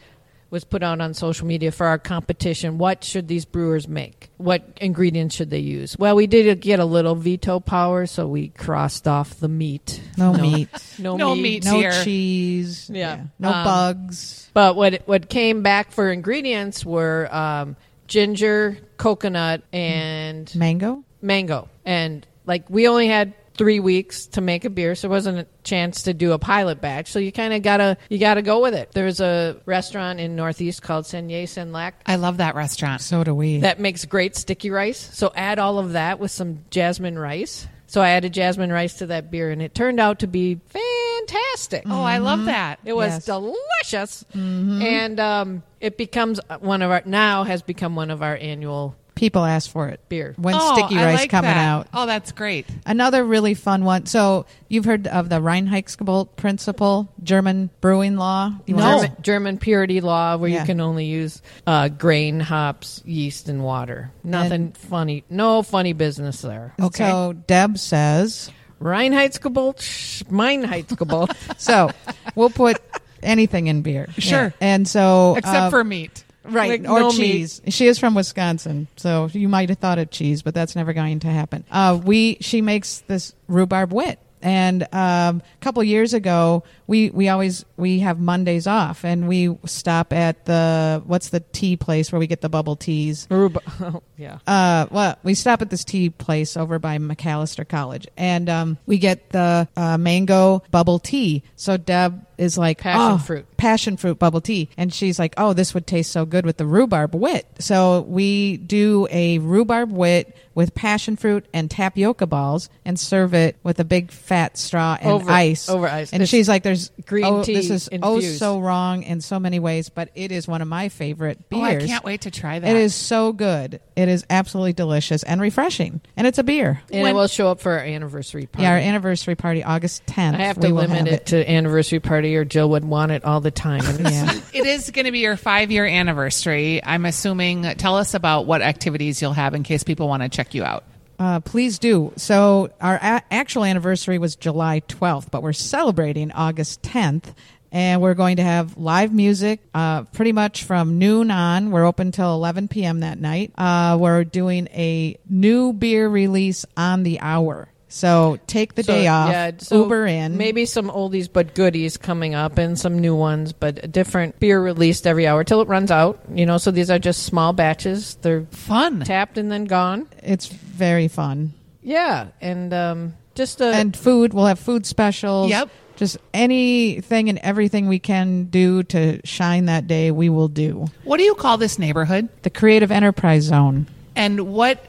was 0.50 0.64
put 0.64 0.82
out 0.82 1.00
on 1.00 1.12
social 1.14 1.46
media 1.46 1.70
for 1.70 1.87
our 1.87 1.98
competition. 1.98 2.78
What 2.78 3.04
should 3.04 3.28
these 3.28 3.44
brewers 3.44 3.87
make? 3.87 4.30
What 4.38 4.62
ingredients 4.80 5.34
should 5.37 5.50
they 5.50 5.58
use? 5.58 5.96
Well, 5.98 6.16
we 6.16 6.26
did 6.26 6.61
get 6.61 6.80
a 6.80 6.84
little 6.84 7.14
veto 7.14 7.61
power, 7.61 8.06
so 8.06 8.26
we 8.26 8.48
crossed 8.48 9.06
off 9.06 9.38
the 9.40 9.48
meat. 9.48 10.00
No 10.16 10.32
meat, 10.32 10.68
No, 10.98 11.16
No 11.16 11.34
meat. 11.34 11.42
meat. 11.42 11.64
no 11.66 11.76
Here. 11.78 11.92
cheese, 12.04 12.88
Yeah. 12.92 13.24
no 13.38 13.50
Um, 13.52 13.64
bugs. 13.64 14.50
But 14.54 14.74
what 14.76 15.02
what 15.06 15.28
came 15.28 15.62
back 15.62 15.92
for 15.92 16.11
ingredients 16.11 16.84
were 16.84 17.28
um, 17.34 17.76
ginger, 18.06 18.78
coconut, 18.96 19.62
and 19.72 20.52
Mango. 20.54 21.04
mango. 21.20 21.68
And 21.84 22.26
like 22.46 22.68
we 22.70 22.88
only 22.88 23.08
had 23.08 23.34
three 23.59 23.81
weeks 23.81 24.27
to 24.29 24.40
make 24.40 24.64
a 24.64 24.71
beer, 24.71 24.94
so 24.94 25.09
there 25.09 25.14
wasn't 25.14 25.38
a 25.40 25.47
chance 25.64 26.05
to 26.05 26.14
do 26.14 26.33
a 26.33 26.38
pilot 26.38 26.81
batch. 26.81 27.11
So 27.12 27.18
you 27.18 27.33
kind 27.33 27.53
of 27.53 27.62
gotta 27.62 27.99
you 28.09 28.18
gotta 28.18 28.40
go 28.40 28.62
with 28.62 28.73
it. 28.75 28.92
There's 28.92 29.21
a 29.21 29.61
restaurant 29.66 30.21
in 30.21 30.37
Northeast 30.37 30.81
called 30.81 31.05
Sen 31.07 31.29
Yai 31.29 31.44
Sen 31.44 31.73
Lek 31.73 32.01
I 32.07 32.16
love 32.16 32.38
that 32.38 32.55
restaurant. 32.55 33.03
So 33.03 33.25
do 33.25 33.35
we. 33.35 33.59
that 33.61 33.81
makes 33.81 34.05
great 34.07 34.37
sticky 34.37 34.71
rice. 34.71 35.11
So 35.12 35.33
add 35.35 35.59
all 35.59 35.79
of 35.79 35.92
that 35.92 36.18
with 36.18 36.31
some 36.31 36.61
jasmine 36.71 37.18
rice. 37.18 37.66
So 37.90 38.01
I 38.03 38.11
added 38.11 38.33
jasmine 38.35 38.71
rice 38.71 38.94
to 38.99 39.07
that 39.07 39.31
beer, 39.31 39.51
and 39.51 39.62
it 39.62 39.75
turned 39.75 39.99
out 39.99 40.18
to 40.18 40.27
be 40.27 40.61
fantastic. 40.68 41.85
Oh, 41.87 42.03
I 42.03 42.18
love 42.18 42.44
that. 42.44 42.81
It 42.85 42.92
was 42.92 43.12
Yes. 43.12 43.25
delicious, 43.25 44.25
and 44.35 45.18
um, 45.18 45.62
it 45.81 45.97
becomes 45.97 46.38
one 46.61 46.83
of 46.83 46.90
our 46.90 47.03
now 47.07 47.44
has 47.44 47.62
become 47.62 47.97
one 47.97 48.11
of 48.11 48.23
our 48.23 48.37
annual 48.37 48.94
People 49.18 49.44
ask 49.44 49.68
for 49.68 49.88
it. 49.88 50.00
beer. 50.09 50.35
When 50.38 50.54
oh, 50.57 50.74
sticky 50.76 50.96
I 51.00 51.07
rice 51.07 51.18
like 51.18 51.31
coming 51.31 51.50
that. 51.50 51.57
out. 51.57 51.88
Oh, 51.92 52.07
that's 52.07 52.31
great. 52.31 52.66
Another 52.87 53.24
really 53.24 53.54
fun 53.54 53.85
one. 53.85 54.07
So 54.07 54.46
you've 54.68 54.85
heard 54.85 55.09
of 55.09 55.28
the 55.28 55.40
Reinheitsgebot 55.40 56.37
principle, 56.37 57.12
German 57.24 57.70
brewing 57.81 58.16
law. 58.16 58.52
You 58.66 58.76
wanna- 58.76 58.98
German, 59.09 59.16
German 59.22 59.59
purity 59.59 60.00
law, 60.00 60.37
where 60.37 60.48
Yeah. 60.48 60.61
you 60.61 60.66
can 60.66 60.81
only 60.81 61.07
use 61.07 61.42
uh, 61.66 61.88
grain, 61.88 62.38
hops, 62.38 63.02
yeast, 63.04 63.48
and 63.48 63.64
water. 63.64 64.12
Nothing 64.22 64.70
funny. 64.72 65.24
No 65.28 65.62
funny 65.62 65.94
business 65.94 66.40
there. 66.40 66.74
Okay. 66.81 67.11
So 67.11 67.33
Deb 67.33 67.76
says. 67.76 68.50
Reinheitsgebot, 68.81 69.78
Schmeinheitsgebot. 69.78 71.35
So 71.59 71.90
we'll 72.37 72.50
put 72.50 72.81
anything 73.22 73.66
in 73.66 73.83
beer. 73.83 74.07
Sure. 74.18 74.44
Yeah. 74.44 74.50
And 74.61 74.87
so 74.87 75.35
Except 75.37 75.57
uh, 75.57 75.70
for 75.70 75.83
meat. 75.83 76.22
Right, 76.48 76.82
Like, 76.82 76.90
or 76.90 77.00
no 77.00 77.08
meat. 77.08 77.16
cheese. 77.16 77.62
She 77.68 77.87
is 77.87 77.98
from 77.98 78.14
Wisconsin, 78.14 78.88
so 78.96 79.28
you 79.32 79.48
might 79.48 79.68
have 79.68 79.78
thought 79.78 79.98
of 79.98 80.11
cheese, 80.11 80.42
but 80.42 80.54
that's 80.54 80.74
never 80.76 80.92
going 80.92 81.20
to 81.20 81.28
happen. 81.28 81.64
Uh, 81.70 81.98
we 82.02 82.38
she 82.40 82.61
makes 82.62 82.98
this 83.06 83.34
rhubarb 83.48 83.92
wit, 83.92 84.18
and 84.42 84.82
um, 84.94 85.42
a 85.61 85.61
couple 85.61 85.82
years 85.84 86.14
ago, 86.14 86.62
we 86.87 87.11
we 87.11 87.28
always 87.28 87.64
we 87.76 87.98
have 88.00 88.18
Mondays 88.20 88.66
off, 88.66 89.04
and 89.04 89.26
we 89.28 89.56
stop 89.66 90.12
at 90.12 90.44
the 90.44 91.02
what's 91.06 91.30
the 91.30 91.40
tea 91.40 91.76
place 91.76 92.11
where 92.12 92.18
we 92.20 92.26
get 92.26 92.40
the 92.40 92.48
bubble 92.48 92.76
teas. 92.76 93.26
Rhubarb. 93.30 93.64
Oh, 93.80 94.02
yeah. 94.16 94.38
Uh, 94.46 94.87
well, 94.90 95.16
we 95.22 95.34
stop 95.34 95.62
at 95.62 95.70
this 95.70 95.84
tea 95.84 96.11
place 96.11 96.56
over 96.56 96.78
by 96.78 96.98
Macalester 96.98 97.66
College, 97.68 98.06
and 98.16 98.48
um, 98.48 98.78
we 98.87 98.98
get 98.98 99.30
the 99.30 99.68
uh, 99.76 99.96
mango 99.98 100.62
bubble 100.70 100.98
tea. 100.98 101.42
So 101.56 101.76
Deb 101.76 102.24
is 102.38 102.57
like, 102.57 102.79
Passion 102.79 103.12
"Oh, 103.12 103.18
fruit." 103.18 103.46
passion 103.57 103.96
fruit 103.96 104.18
bubble 104.18 104.40
tea, 104.40 104.68
and 104.77 104.92
she's 104.92 105.18
like, 105.18 105.35
"Oh, 105.37 105.53
this 105.53 105.74
would 105.74 105.87
taste 105.87 106.11
so 106.12 106.24
good 106.24 106.46
with 106.46 106.57
the 106.57 106.66
rhubarb 106.66 107.14
wit." 107.14 107.46
So 107.59 108.03
we 108.09 108.57
do 108.57 109.07
a 109.11 109.38
rhubarb 109.38 109.90
wit 109.90 110.37
with 110.55 110.74
passion 110.74 111.14
fruit 111.16 111.46
and 111.55 111.70
tapioca 111.70 112.27
balls, 112.27 112.68
and 112.85 112.98
serve 112.98 113.33
it 113.33 113.57
with 113.62 113.79
a 113.79 113.85
big 113.85 114.11
fat 114.11 114.57
straw 114.59 114.96
and 115.01 115.11
Over- 115.11 115.31
ice. 115.31 115.68
over 115.68 115.87
ice. 115.88 116.12
And 116.12 116.22
It's 116.22 116.31
she's 116.31 116.48
like, 116.48 116.64
"There's 116.64 116.90
green 117.07 117.24
oh, 117.27 117.44
tea 117.44 117.55
This 117.55 117.70
is 117.70 117.88
oh 118.03 118.20
so 118.20 118.59
wrong 118.59 119.05
in 119.05 119.20
so 119.20 119.38
many 119.38 119.61
ways, 119.61 119.88
but 119.88 120.09
it 120.16 120.33
is 120.33 120.48
one 120.48 120.61
of 120.61 120.66
my 120.68 120.88
favorite 120.88 121.48
beers. 121.48 121.62
Oh. 121.62 121.85
I 121.85 121.87
can't 121.87 122.05
wait 122.05 122.22
to 122.22 122.31
try 122.33 122.59
that. 122.59 122.68
It 122.68 122.77
is 122.77 122.94
so 122.94 123.33
good. 123.33 123.81
It 123.94 124.09
is 124.09 124.24
absolutely 124.31 124.72
delicious 124.72 125.22
and 125.22 125.40
refreshing. 125.40 126.01
And 126.16 126.27
it's 126.27 126.38
a 126.38 126.44
beer. 126.44 126.81
And 126.92 127.03
When- 127.03 127.12
it 127.12 127.14
will 127.14 127.29
show 127.29 127.48
up 127.51 127.61
for 127.61 127.72
our 127.72 127.85
anniversary 127.85 128.46
party. 128.46 128.64
Yeah, 128.64 128.72
our 128.72 128.79
anniversary 128.79 129.35
party, 129.37 129.62
August 129.62 130.07
10th. 130.07 130.35
I 130.35 130.38
have 130.44 130.59
to 130.61 130.68
limit 130.68 130.98
have 130.98 131.07
it 131.07 131.27
to 131.27 131.48
anniversary 131.51 132.01
party, 132.01 132.28
or 132.37 132.45
Jill 132.45 132.71
would 132.71 132.85
want 132.85 133.12
it 133.12 133.25
all 133.25 133.41
the 133.41 133.51
time. 133.51 133.85
And 133.85 134.01
it's- 134.01 134.12
Yeah. 134.53 134.61
It 134.61 134.67
is 134.67 134.91
going 134.91 135.05
to 135.07 135.12
be 135.12 135.21
your 135.21 135.37
five 135.37 135.71
year 135.71 135.87
anniversary. 135.87 136.83
I'm 136.85 137.05
assuming. 137.05 137.62
Tell 137.77 137.97
us 137.97 138.14
about 138.14 138.47
what 138.47 138.62
activities 138.62 139.21
you'll 139.23 139.33
have 139.35 139.55
in 139.55 139.62
case 139.62 139.83
people 139.85 140.09
want 140.09 140.23
to 140.23 140.29
check 140.29 140.55
you 140.55 140.64
out. 140.64 140.85
Uh, 141.19 141.41
please 141.41 141.79
do. 141.79 142.12
So, 142.17 142.71
our 142.81 142.95
a- 142.95 143.23
actual 143.31 143.64
anniversary 143.64 144.19
was 144.19 144.37
July 144.37 144.83
12th, 144.88 145.31
but 145.31 145.43
we're 145.43 145.53
celebrating 145.53 146.31
August 146.33 146.83
10th. 146.83 147.35
And 147.71 148.01
we're 148.01 148.14
going 148.14 148.38
to 148.38 148.43
have 148.43 148.79
live 148.79 149.12
music 149.12 149.61
uh, 149.75 150.05
pretty 150.05 150.33
much 150.33 150.64
from 150.64 150.97
noon 150.99 151.31
on. 151.31 151.71
We're 151.71 151.85
open 151.85 152.12
till 152.12 152.33
11 152.33 152.69
p.m. 152.69 153.01
that 153.01 153.21
night. 153.21 153.53
Uh, 153.59 153.99
we're 154.01 154.25
doing 154.25 154.69
a 154.69 155.19
new 155.29 155.75
beer 155.75 156.09
release 156.09 156.64
on 156.79 157.03
the 157.03 157.21
hour. 157.21 157.69
So 157.88 158.38
take 158.46 158.74
the 158.74 158.83
So, 158.83 158.92
day 158.92 159.07
off, 159.07 159.31
yeah, 159.31 159.51
so 159.59 159.83
Uber 159.83 160.07
in. 160.07 160.37
Maybe 160.37 160.66
some 160.66 160.90
oldies 160.90 161.29
but 161.33 161.55
goodies 161.55 161.96
coming 161.96 162.35
up, 162.35 162.59
and 162.59 162.79
some 162.79 162.98
new 162.98 163.14
ones, 163.14 163.53
but 163.53 163.83
a 163.83 163.88
different 163.88 164.38
beer 164.38 164.62
released 164.62 165.07
every 165.07 165.27
hour 165.27 165.42
till 165.42 165.61
it 165.62 165.68
runs 165.68 165.90
out. 165.90 166.20
You 166.33 166.44
know, 166.46 166.59
so 166.59 166.70
these 166.70 166.90
are 166.90 166.98
just 166.98 167.22
small 167.22 167.53
batches. 167.53 168.16
They're 168.16 168.44
Fun. 168.51 169.01
tapped 169.01 169.38
and 169.38 169.51
then 169.51 169.64
gone. 169.64 170.07
It's 170.22 170.46
very 170.46 171.09
fun. 171.09 171.55
Yeah, 171.83 172.29
and 172.42 172.74
um, 172.74 173.14
just 173.35 173.61
a 173.62 173.68
and 173.68 173.96
food. 173.96 174.35
We'll 174.35 174.46
have 174.46 174.59
food 174.59 174.85
specials. 174.85 175.48
Yep. 175.48 175.70
Just 175.96 176.18
anything 176.33 177.29
and 177.29 177.38
everything 177.38 177.88
we 177.88 177.98
can 177.98 178.44
do 178.44 178.83
to 178.85 179.20
shine 179.27 179.64
that 179.64 179.87
day, 179.88 180.11
we 180.12 180.29
will 180.29 180.46
do. 180.48 180.87
What 181.05 181.16
do 181.16 181.24
you 181.24 181.35
call 181.35 181.57
this 181.59 181.79
neighborhood? 181.79 182.29
The 182.42 182.51
Creative 182.51 182.92
Enterprise 182.92 183.44
Zone. 183.44 183.88
And 184.14 184.53
what 184.53 184.85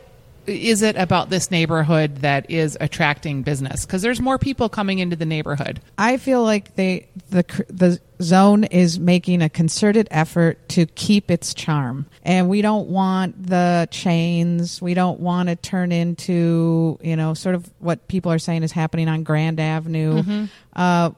is 0.49 0.81
it 0.81 0.95
about 0.95 1.29
this 1.29 1.51
neighborhood 1.51 2.17
that 2.17 2.49
is 2.49 2.77
attracting 2.81 3.43
business? 3.43 3.85
Because 3.85 4.01
there's 4.01 4.19
more 4.19 4.37
people 4.37 4.69
coming 4.69 4.99
into 4.99 5.15
the 5.15 5.25
neighborhood. 5.25 5.81
I 5.97 6.17
feel 6.17 6.43
like 6.43 6.75
they 6.75 7.07
the 7.29 7.43
the 7.69 7.99
zone 8.21 8.63
is 8.65 8.99
making 8.99 9.41
a 9.41 9.49
concerted 9.49 10.07
effort 10.11 10.67
to 10.69 10.85
keep 10.85 11.31
its 11.31 11.53
charm, 11.53 12.05
and 12.23 12.49
we 12.49 12.61
don't 12.61 12.89
want 12.89 13.47
the 13.47 13.87
chains. 13.91 14.81
We 14.81 14.93
don't 14.93 15.19
want 15.19 15.49
to 15.49 15.55
turn 15.55 15.91
into 15.91 16.97
you 17.01 17.15
know 17.15 17.33
sort 17.33 17.55
of 17.55 17.69
what 17.79 18.07
people 18.07 18.31
are 18.31 18.39
saying 18.39 18.63
is 18.63 18.71
happening 18.71 19.07
on 19.07 19.23
Grand 19.23 19.59
Avenue. 19.59 20.47
Uh, 20.75 21.11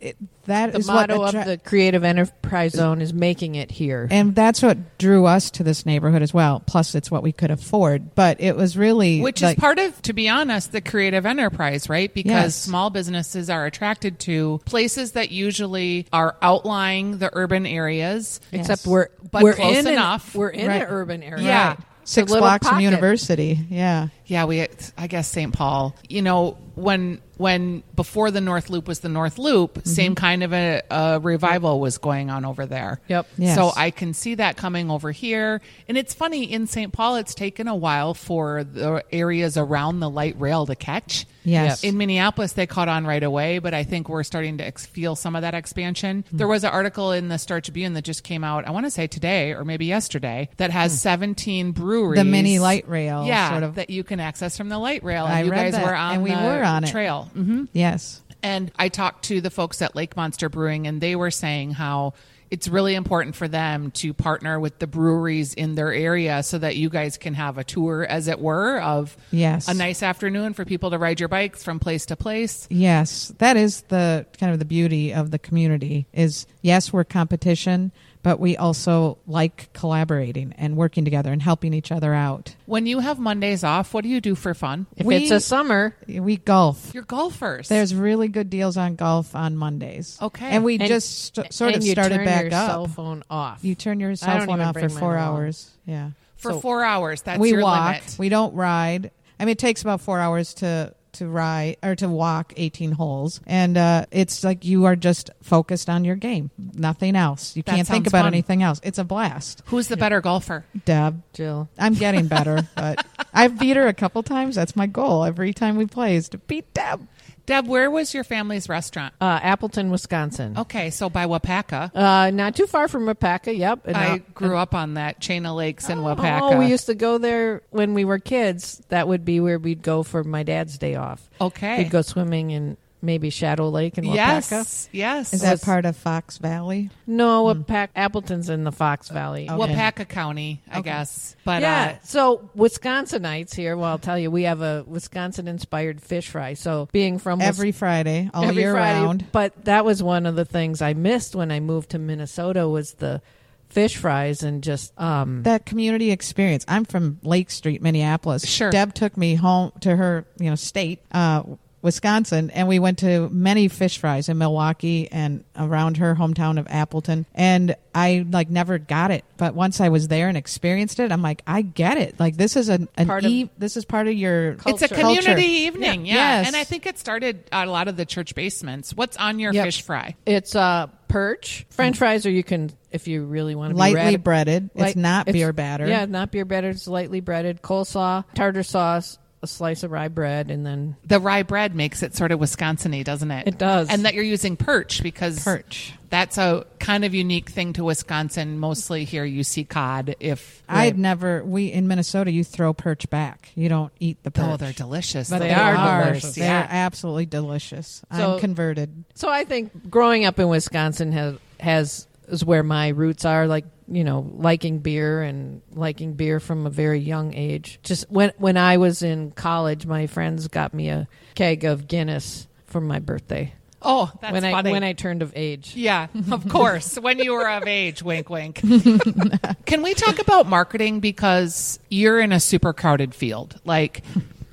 it, 0.00 0.16
that 0.46 0.72
the 0.72 0.78
is 0.80 0.88
what 0.88 1.08
motto 1.08 1.24
attra- 1.24 1.40
of 1.40 1.46
the 1.46 1.56
Creative 1.58 2.04
Enterprise 2.04 2.72
Zone 2.72 3.00
is 3.00 3.14
making 3.14 3.54
it 3.54 3.70
here. 3.70 4.06
and 4.10 4.34
that's 4.34 4.60
what 4.62 4.98
drew 4.98 5.24
us 5.24 5.50
to 5.52 5.62
this 5.62 5.86
neighborhood 5.86 6.20
as 6.20 6.34
well. 6.34 6.62
Plus, 6.66 6.94
it's 6.94 7.10
what 7.10 7.22
we 7.22 7.32
could 7.32 7.50
afford. 7.50 8.14
But 8.14 8.40
it 8.40 8.54
was 8.56 8.76
really 8.76 9.20
Which 9.22 9.40
like, 9.40 9.56
is 9.56 9.60
part 9.60 9.78
of, 9.78 10.00
to 10.02 10.12
be 10.12 10.28
honest, 10.28 10.72
the 10.72 10.82
creative 10.82 11.24
enterprise, 11.24 11.88
right? 11.88 12.12
Because 12.12 12.28
Yes. 12.32 12.54
small 12.56 12.90
businesses 12.90 13.48
are 13.48 13.64
attracted 13.64 14.18
to 14.20 14.60
places 14.66 15.12
that 15.12 15.30
usually 15.30 16.06
are 16.12 16.36
outlying 16.44 17.18
the 17.18 17.30
urban 17.32 17.66
areas. 17.66 18.40
Except 18.52 18.86
we're 18.86 19.08
But 19.32 19.42
we're 19.42 19.54
close 19.54 19.78
in 19.78 19.86
an- 19.86 19.92
enough. 19.94 20.34
we're 20.34 20.50
in 20.50 20.68
Right. 20.68 20.82
an 20.82 20.88
urban 20.88 21.22
area. 21.22 21.42
Yeah. 21.44 21.72
It's 22.02 22.10
a 22.10 22.14
six 22.14 22.30
little 22.30 22.46
blocks 22.46 22.68
from 22.68 22.80
university. 22.80 23.58
Yeah. 23.70 24.08
Yeah, 24.26 24.44
we 24.44 24.66
I 24.98 25.06
guess 25.06 25.26
St. 25.28 25.52
Paul. 25.54 25.94
You 26.08 26.20
know, 26.22 26.58
when 26.74 27.20
when 27.36 27.82
before 27.94 28.30
the 28.30 28.40
North 28.40 28.70
Loop 28.70 28.86
was 28.88 29.00
the 29.00 29.08
North 29.08 29.38
Loop, 29.38 29.74
Mm-hmm. 29.74 29.88
same 29.88 30.14
kind 30.14 30.42
of 30.42 30.52
a, 30.52 30.82
a 30.90 31.20
revival 31.20 31.80
was 31.80 31.98
going 31.98 32.30
on 32.30 32.44
over 32.44 32.66
there. 32.66 33.00
Yep. 33.08 33.26
Yes. 33.38 33.54
So 33.56 33.72
I 33.76 33.90
can 33.90 34.14
see 34.14 34.36
that 34.36 34.56
coming 34.56 34.90
over 34.90 35.10
here. 35.12 35.60
And 35.88 35.96
it's 35.98 36.14
funny 36.14 36.44
in 36.50 36.66
St. 36.66 36.92
Paul 36.92 37.16
it's 37.16 37.34
taken 37.34 37.68
a 37.68 37.74
while 37.74 38.14
for 38.14 38.64
the 38.64 39.02
areas 39.12 39.56
around 39.56 40.00
the 40.00 40.10
light 40.10 40.38
rail 40.38 40.66
to 40.66 40.74
catch. 40.76 41.26
Yes. 41.46 41.84
In 41.84 41.98
Minneapolis, 41.98 42.52
they 42.54 42.66
caught 42.66 42.88
on 42.88 43.06
right 43.06 43.22
away, 43.22 43.58
but 43.58 43.74
I 43.74 43.84
think 43.84 44.08
we're 44.08 44.22
starting 44.22 44.56
to 44.58 44.64
ex- 44.66 44.86
feel 44.86 45.14
some 45.14 45.36
of 45.36 45.42
that 45.42 45.52
expansion. 45.52 46.22
Mm-hmm. 46.26 46.36
There 46.38 46.48
was 46.48 46.64
an 46.64 46.70
article 46.70 47.12
in 47.12 47.28
the 47.28 47.36
Star 47.36 47.60
Tribune 47.60 47.92
that 47.94 48.02
just 48.02 48.24
came 48.24 48.42
out, 48.42 48.66
I 48.66 48.70
want 48.70 48.86
to 48.86 48.90
say 48.90 49.06
today 49.06 49.52
or 49.52 49.62
maybe 49.64 49.84
yesterday, 49.84 50.48
that 50.56 50.70
has 50.70 50.98
17 51.02 51.72
breweries. 51.72 52.18
The 52.18 52.24
mini 52.24 52.58
light 52.60 52.88
rail, 52.88 53.26
Yeah, 53.26 53.50
sort 53.50 53.62
of. 53.62 53.74
that 53.74 53.90
you 53.90 54.04
can 54.04 54.20
access 54.20 54.56
from 54.56 54.70
the 54.70 54.78
light 54.78 55.04
rail. 55.04 55.26
And 55.26 55.34
I 55.34 55.42
you 55.42 55.50
read 55.50 55.64
guys 55.64 55.72
that, 55.74 55.84
were 55.84 55.94
on 55.94 56.14
and 56.14 56.22
we 56.22 56.30
the 56.30 56.36
were 56.36 56.64
on 56.64 56.84
it. 56.84 56.90
trail. 56.90 57.30
Hmm 57.34 57.64
Yes. 57.72 58.22
And 58.42 58.70
I 58.76 58.88
talked 58.88 59.24
to 59.26 59.40
the 59.40 59.50
folks 59.50 59.80
at 59.82 59.96
Lake 59.96 60.16
Monster 60.16 60.48
Brewing, 60.48 60.86
and 60.86 61.00
they 61.00 61.16
were 61.16 61.30
saying 61.30 61.72
how 61.72 62.12
it's 62.50 62.68
really 62.68 62.94
important 62.94 63.34
for 63.34 63.48
them 63.48 63.90
to 63.92 64.12
partner 64.12 64.60
with 64.60 64.78
the 64.78 64.86
breweries 64.86 65.54
in 65.54 65.74
their 65.76 65.92
area 65.92 66.42
so 66.42 66.58
that 66.58 66.76
you 66.76 66.90
guys 66.90 67.16
can 67.16 67.32
have 67.34 67.56
a 67.56 67.64
tour, 67.64 68.04
as 68.08 68.28
it 68.28 68.38
were, 68.38 68.80
of 68.82 69.16
Yes. 69.30 69.66
a 69.66 69.72
nice 69.74 70.02
afternoon 70.02 70.52
for 70.52 70.64
people 70.66 70.90
to 70.90 70.98
ride 70.98 71.20
your 71.20 71.28
bikes 71.30 71.64
from 71.64 71.80
place 71.80 72.04
to 72.06 72.16
place. 72.16 72.68
Yes, 72.70 73.32
that 73.38 73.56
is 73.56 73.80
the 73.88 74.26
kind 74.38 74.52
of 74.52 74.58
the 74.58 74.66
beauty 74.66 75.12
of 75.14 75.30
the 75.30 75.38
community. 75.38 76.06
Is 76.12 76.46
yes, 76.60 76.92
we're 76.92 77.02
competition, 77.04 77.92
but 78.24 78.40
we 78.40 78.56
also 78.56 79.18
like 79.28 79.72
collaborating 79.72 80.52
and 80.58 80.76
working 80.76 81.04
together 81.04 81.30
and 81.30 81.40
helping 81.40 81.72
each 81.72 81.92
other 81.92 82.12
out. 82.12 82.56
When 82.66 82.86
you 82.86 82.98
have 82.98 83.20
Mondays 83.20 83.62
off, 83.62 83.94
what 83.94 84.02
do 84.02 84.08
you 84.08 84.20
do 84.20 84.34
for 84.34 84.54
fun? 84.54 84.86
If 84.96 85.06
We- 85.06 85.16
it's 85.16 85.30
a 85.30 85.38
summer, 85.38 85.94
We 86.08 86.38
golf. 86.38 86.90
You're 86.92 87.04
golfers. 87.04 87.68
There's 87.68 87.94
really 87.94 88.26
good 88.26 88.50
deals 88.50 88.76
on 88.76 88.96
golf 88.96 89.36
on 89.36 89.56
Mondays. 89.56 90.18
Okay. 90.20 90.46
and 90.48 90.64
we 90.64 90.74
and- 90.78 90.88
just 90.88 91.36
st- 91.36 91.52
sort 91.52 91.74
and 91.74 91.82
of 91.82 91.86
you 91.86 91.92
started 91.92 92.16
turn 92.16 92.24
back 92.24 92.44
your 92.50 92.54
up. 92.54 92.70
cell 92.70 92.86
phone 92.88 93.22
off. 93.30 93.60
You 93.62 93.76
turn 93.76 94.00
your 94.00 94.16
cell 94.16 94.44
phone 94.46 94.60
off 94.60 94.76
for 94.76 94.88
four 94.88 95.16
along. 95.16 95.36
hours. 95.36 95.70
Yeah, 95.86 96.10
for 96.36 96.52
so- 96.52 96.60
four 96.60 96.82
hours. 96.82 97.22
That's 97.22 97.38
we 97.38 97.50
your 97.50 97.62
walk. 97.62 97.88
limit. 97.88 98.16
We 98.18 98.28
don't 98.30 98.54
ride. 98.54 99.10
I 99.38 99.44
mean, 99.44 99.52
it 99.52 99.58
takes 99.58 99.82
about 99.82 100.00
four 100.00 100.18
hours 100.18 100.54
to 100.54 100.94
to 101.14 101.26
ride 101.28 101.76
or 101.82 101.94
to 101.96 102.08
walk 102.08 102.52
18 102.56 102.92
holes, 102.92 103.40
and 103.46 103.76
uh, 103.76 104.06
it's 104.10 104.44
like 104.44 104.64
you 104.64 104.84
are 104.84 104.96
just 104.96 105.30
focused 105.42 105.88
on 105.90 106.04
your 106.04 106.16
game, 106.16 106.50
nothing 106.58 107.16
else. 107.16 107.56
You 107.56 107.62
That 107.62 107.74
can't 107.76 107.88
think 107.88 108.06
about 108.06 108.24
fun. 108.24 108.34
anything 108.34 108.62
else. 108.62 108.80
It's 108.82 108.98
a 108.98 109.04
blast. 109.04 109.62
Who's 109.66 109.88
the 109.88 109.96
better 109.96 110.20
golfer? 110.20 110.64
Deb, 110.84 111.22
Jill. 111.32 111.68
I'm 111.78 111.94
getting 111.94 112.26
better, 112.26 112.68
but 112.76 113.04
I've 113.32 113.58
beat 113.58 113.76
her 113.76 113.86
a 113.86 113.94
couple 113.94 114.22
times. 114.22 114.54
That's 114.54 114.76
my 114.76 114.86
goal 114.86 115.24
every 115.24 115.52
time 115.52 115.76
we 115.76 115.86
play 115.86 116.16
is 116.16 116.28
to 116.30 116.38
beat 116.38 116.72
Deb. 116.74 117.06
Deb, 117.46 117.66
where 117.66 117.90
was 117.90 118.14
your 118.14 118.24
family's 118.24 118.68
restaurant? 118.68 119.14
Uh, 119.20 119.38
Appleton, 119.42 119.90
Wisconsin. 119.90 120.58
Okay, 120.58 120.90
so 120.90 121.10
by 121.10 121.26
Waupaca. 121.26 121.94
Uh, 121.94 122.30
not 122.30 122.56
too 122.56 122.66
far 122.66 122.88
from 122.88 123.06
Waupaca. 123.06 123.56
Yep. 123.56 123.86
And, 123.86 123.96
I 123.96 124.18
grew 124.18 124.56
up 124.56 124.74
on 124.74 124.94
that 124.94 125.20
chain 125.20 125.44
of 125.44 125.56
lakes 125.56 125.88
in 125.88 125.98
Waupaca. 125.98 126.40
Oh, 126.54 126.58
we 126.58 126.66
used 126.66 126.86
to 126.86 126.94
go 126.94 127.18
there 127.18 127.62
when 127.70 127.94
we 127.94 128.04
were 128.04 128.18
kids. 128.18 128.82
That 128.88 129.08
would 129.08 129.24
be 129.24 129.40
where 129.40 129.58
we'd 129.58 129.82
go 129.82 130.02
for 130.02 130.24
my 130.24 130.42
dad's 130.42 130.78
day 130.78 130.94
off. 130.94 131.28
okay. 131.40 131.78
We'd 131.78 131.90
go 131.90 132.02
swimming 132.02 132.50
in 132.50 132.76
maybe 133.04 133.30
Shadow 133.30 133.68
Lake 133.68 133.98
in 133.98 134.04
Waupaca. 134.04 134.14
yes, 134.50 134.88
yes. 134.92 135.32
Is 135.32 135.42
that 135.42 135.62
part 135.62 135.84
of 135.84 135.96
Fox 135.96 136.38
Valley? 136.38 136.90
No, 137.06 137.44
Waupaca, 137.44 137.90
Appleton's 137.94 138.48
in 138.48 138.64
the 138.64 138.72
Fox 138.72 139.08
Valley. 139.08 139.48
Okay. 139.48 139.74
Waupaca 139.74 140.08
County, 140.08 140.62
I 140.70 140.80
guess. 140.80 141.36
But 141.44 141.62
yeah. 141.62 141.96
uh, 141.96 142.04
so 142.04 142.50
Wisconsinites 142.56 143.54
here. 143.54 143.76
Well, 143.76 143.90
I'll 143.90 143.98
tell 143.98 144.18
you, 144.18 144.30
we 144.30 144.44
have 144.44 144.62
a 144.62 144.84
Wisconsin-inspired 144.86 146.00
fish 146.02 146.28
fry. 146.30 146.54
So 146.54 146.88
being 146.92 147.18
from 147.18 147.38
Wis- 147.38 147.48
Every 147.48 147.72
Friday, 147.72 148.30
all 148.32 148.44
every 148.44 148.62
year 148.62 148.72
Friday, 148.72 149.00
round. 149.00 149.26
But 149.32 149.64
that 149.64 149.84
was 149.84 150.02
one 150.02 150.26
of 150.26 150.36
the 150.36 150.44
things 150.44 150.82
I 150.82 150.94
missed 150.94 151.34
when 151.34 151.50
I 151.50 151.60
moved 151.60 151.90
to 151.90 151.98
Minnesota 151.98 152.68
was 152.68 152.94
the 152.94 153.20
fish 153.68 153.96
fries 153.96 154.42
and 154.44 154.62
just 154.62 154.98
um 155.00 155.42
That 155.42 155.66
community 155.66 156.12
experience. 156.12 156.64
I'm 156.68 156.84
from 156.84 157.18
Lake 157.22 157.50
Street, 157.50 157.82
Minneapolis. 157.82 158.46
Sure. 158.46 158.70
Deb 158.70 158.94
took 158.94 159.16
me 159.16 159.34
home 159.34 159.72
to 159.80 159.96
her, 159.96 160.24
you 160.38 160.48
know, 160.48 160.54
state. 160.54 161.00
Uh, 161.10 161.42
Wisconsin, 161.84 162.50
and 162.50 162.66
we 162.66 162.78
went 162.80 162.98
to 162.98 163.28
many 163.28 163.68
fish 163.68 163.98
fries 163.98 164.28
in 164.28 164.38
Milwaukee 164.38 165.08
and 165.12 165.44
around 165.56 165.98
her 165.98 166.14
hometown 166.16 166.58
of 166.58 166.66
Appleton. 166.68 167.26
And 167.34 167.76
I 167.94 168.24
like 168.28 168.50
never 168.50 168.78
got 168.78 169.10
it, 169.12 169.24
but 169.36 169.54
once 169.54 169.80
I 169.80 169.90
was 169.90 170.08
there 170.08 170.28
and 170.28 170.36
experienced 170.36 170.98
it, 170.98 171.12
I'm 171.12 171.22
like, 171.22 171.42
I 171.46 171.62
get 171.62 171.98
it. 171.98 172.18
Like 172.18 172.36
this 172.36 172.56
is 172.56 172.68
an, 172.68 172.88
an 172.96 173.06
Part 173.06 173.24
of- 173.24 173.30
eve- 173.30 173.50
this 173.58 173.76
is 173.76 173.84
part 173.84 174.08
of 174.08 174.14
your 174.14 174.56
It's 174.66 174.82
a 174.82 174.88
community 174.88 175.26
Culture. 175.26 175.38
evening, 175.40 176.06
yeah. 176.06 176.14
Yes. 176.14 176.46
And 176.48 176.56
I 176.56 176.64
think 176.64 176.86
it 176.86 176.98
started 176.98 177.44
at 177.52 177.68
a 177.68 177.70
lot 177.70 177.86
of 177.86 177.96
the 177.96 178.06
church 178.06 178.34
basements. 178.34 178.94
What's 178.94 179.16
on 179.18 179.38
your 179.38 179.52
Yep. 179.52 179.64
fish 179.66 179.82
fry? 179.82 180.16
It's 180.26 180.56
uh, 180.56 180.86
perch, 181.08 181.66
French 181.70 181.98
fries, 181.98 182.24
or 182.26 182.30
you 182.30 182.42
can, 182.42 182.70
if 182.90 183.06
you 183.06 183.24
really 183.24 183.54
want 183.54 183.70
to 183.70 183.74
be 183.74 183.78
lightly 183.78 183.96
radical- 183.96 184.22
breaded. 184.22 184.70
Light- 184.74 184.86
it's 184.88 184.96
not 184.96 185.26
beer 185.26 185.52
batter. 185.52 185.86
Yeah, 185.86 186.06
not 186.06 186.32
beer 186.32 186.44
batter. 186.46 186.70
It's 186.70 186.88
lightly 186.88 187.20
breaded. 187.20 187.62
Coleslaw, 187.62 188.24
tartar 188.34 188.62
sauce, 188.62 189.18
a 189.44 189.46
slice 189.46 189.84
of 189.84 189.92
rye 189.92 190.08
bread, 190.08 190.50
and 190.50 190.66
then 190.66 190.96
The 191.06 191.20
rye 191.20 191.44
bread 191.44 191.74
makes 191.74 192.02
it 192.02 192.16
sort 192.16 192.32
of 192.32 192.40
Wisconsin-y, 192.40 193.02
doesn't 193.04 193.30
it? 193.30 193.46
It 193.46 193.58
does. 193.58 193.88
And 193.88 194.04
that 194.04 194.14
you're 194.14 194.24
using 194.24 194.56
perch 194.56 195.02
because 195.02 195.42
Perch. 195.44 195.92
That's 196.10 196.38
a 196.38 196.66
kind 196.78 197.04
of 197.04 197.14
unique 197.14 197.50
thing 197.50 197.72
to 197.74 197.84
Wisconsin. 197.84 198.58
Mostly 198.58 199.04
here 199.04 199.24
you 199.24 199.42
see 199.42 199.64
cod. 199.64 200.14
If 200.20 200.62
I'd 200.68 200.98
never. 200.98 201.42
We 201.44 201.72
in 201.72 201.88
Minnesota, 201.88 202.30
you 202.30 202.44
throw 202.44 202.72
perch 202.72 203.08
back. 203.10 203.50
You 203.56 203.68
don't 203.68 203.92
eat 203.98 204.22
the 204.22 204.30
oh, 204.30 204.32
perch. 204.32 204.44
oh, 204.48 204.56
they're 204.56 204.72
delicious. 204.72 205.28
But 205.30 205.38
The 205.38 205.44
they 205.46 205.54
are 205.54 205.74
bars, 205.74 206.06
delicious. 206.20 206.34
They're 206.36 206.66
absolutely 206.70 207.26
delicious. 207.26 208.02
So- 208.12 208.34
I'm 208.34 208.40
converted. 208.40 209.04
So 209.14 209.28
I 209.28 209.44
think 209.44 209.90
growing 209.90 210.24
up 210.24 210.38
in 210.38 210.48
Wisconsin 210.48 211.12
has 211.12 211.36
has 211.60 212.06
is 212.28 212.44
where 212.44 212.62
my 212.62 212.88
roots 212.88 213.24
are. 213.24 213.46
Like 213.46 213.64
you 213.86 214.02
know, 214.04 214.30
liking 214.36 214.78
beer 214.78 215.22
and 215.22 215.60
liking 215.72 216.14
beer 216.14 216.40
from 216.40 216.66
a 216.66 216.70
very 216.70 217.00
young 217.00 217.34
age. 217.34 217.78
Just 217.82 218.10
when 218.10 218.32
when 218.38 218.56
I 218.56 218.78
was 218.78 219.02
in 219.02 219.30
college, 219.32 219.86
my 219.86 220.06
friends 220.06 220.48
got 220.48 220.72
me 220.74 220.88
a 220.88 221.06
keg 221.34 221.64
of 221.64 221.86
Guinness 221.86 222.48
for 222.66 222.80
my 222.80 222.98
birthday. 222.98 223.52
Oh, 223.86 224.10
that's 224.20 224.32
when 224.32 224.42
funny. 224.42 224.70
I 224.70 224.72
when 224.72 224.82
I 224.82 224.94
turned 224.94 225.20
of 225.20 225.32
age. 225.36 225.74
Yeah, 225.76 226.06
of 226.30 226.48
course. 226.48 226.98
when 226.98 227.18
you 227.18 227.34
were 227.34 227.48
of 227.48 227.66
age, 227.66 228.02
wink, 228.02 228.30
wink. 228.30 228.60
Can 229.66 229.82
we 229.82 229.92
talk 229.92 230.18
about 230.18 230.46
marketing 230.46 231.00
because 231.00 231.78
you're 231.90 232.18
in 232.20 232.32
a 232.32 232.40
super 232.40 232.72
crowded 232.72 233.14
field? 233.14 233.60
Like, 233.66 234.02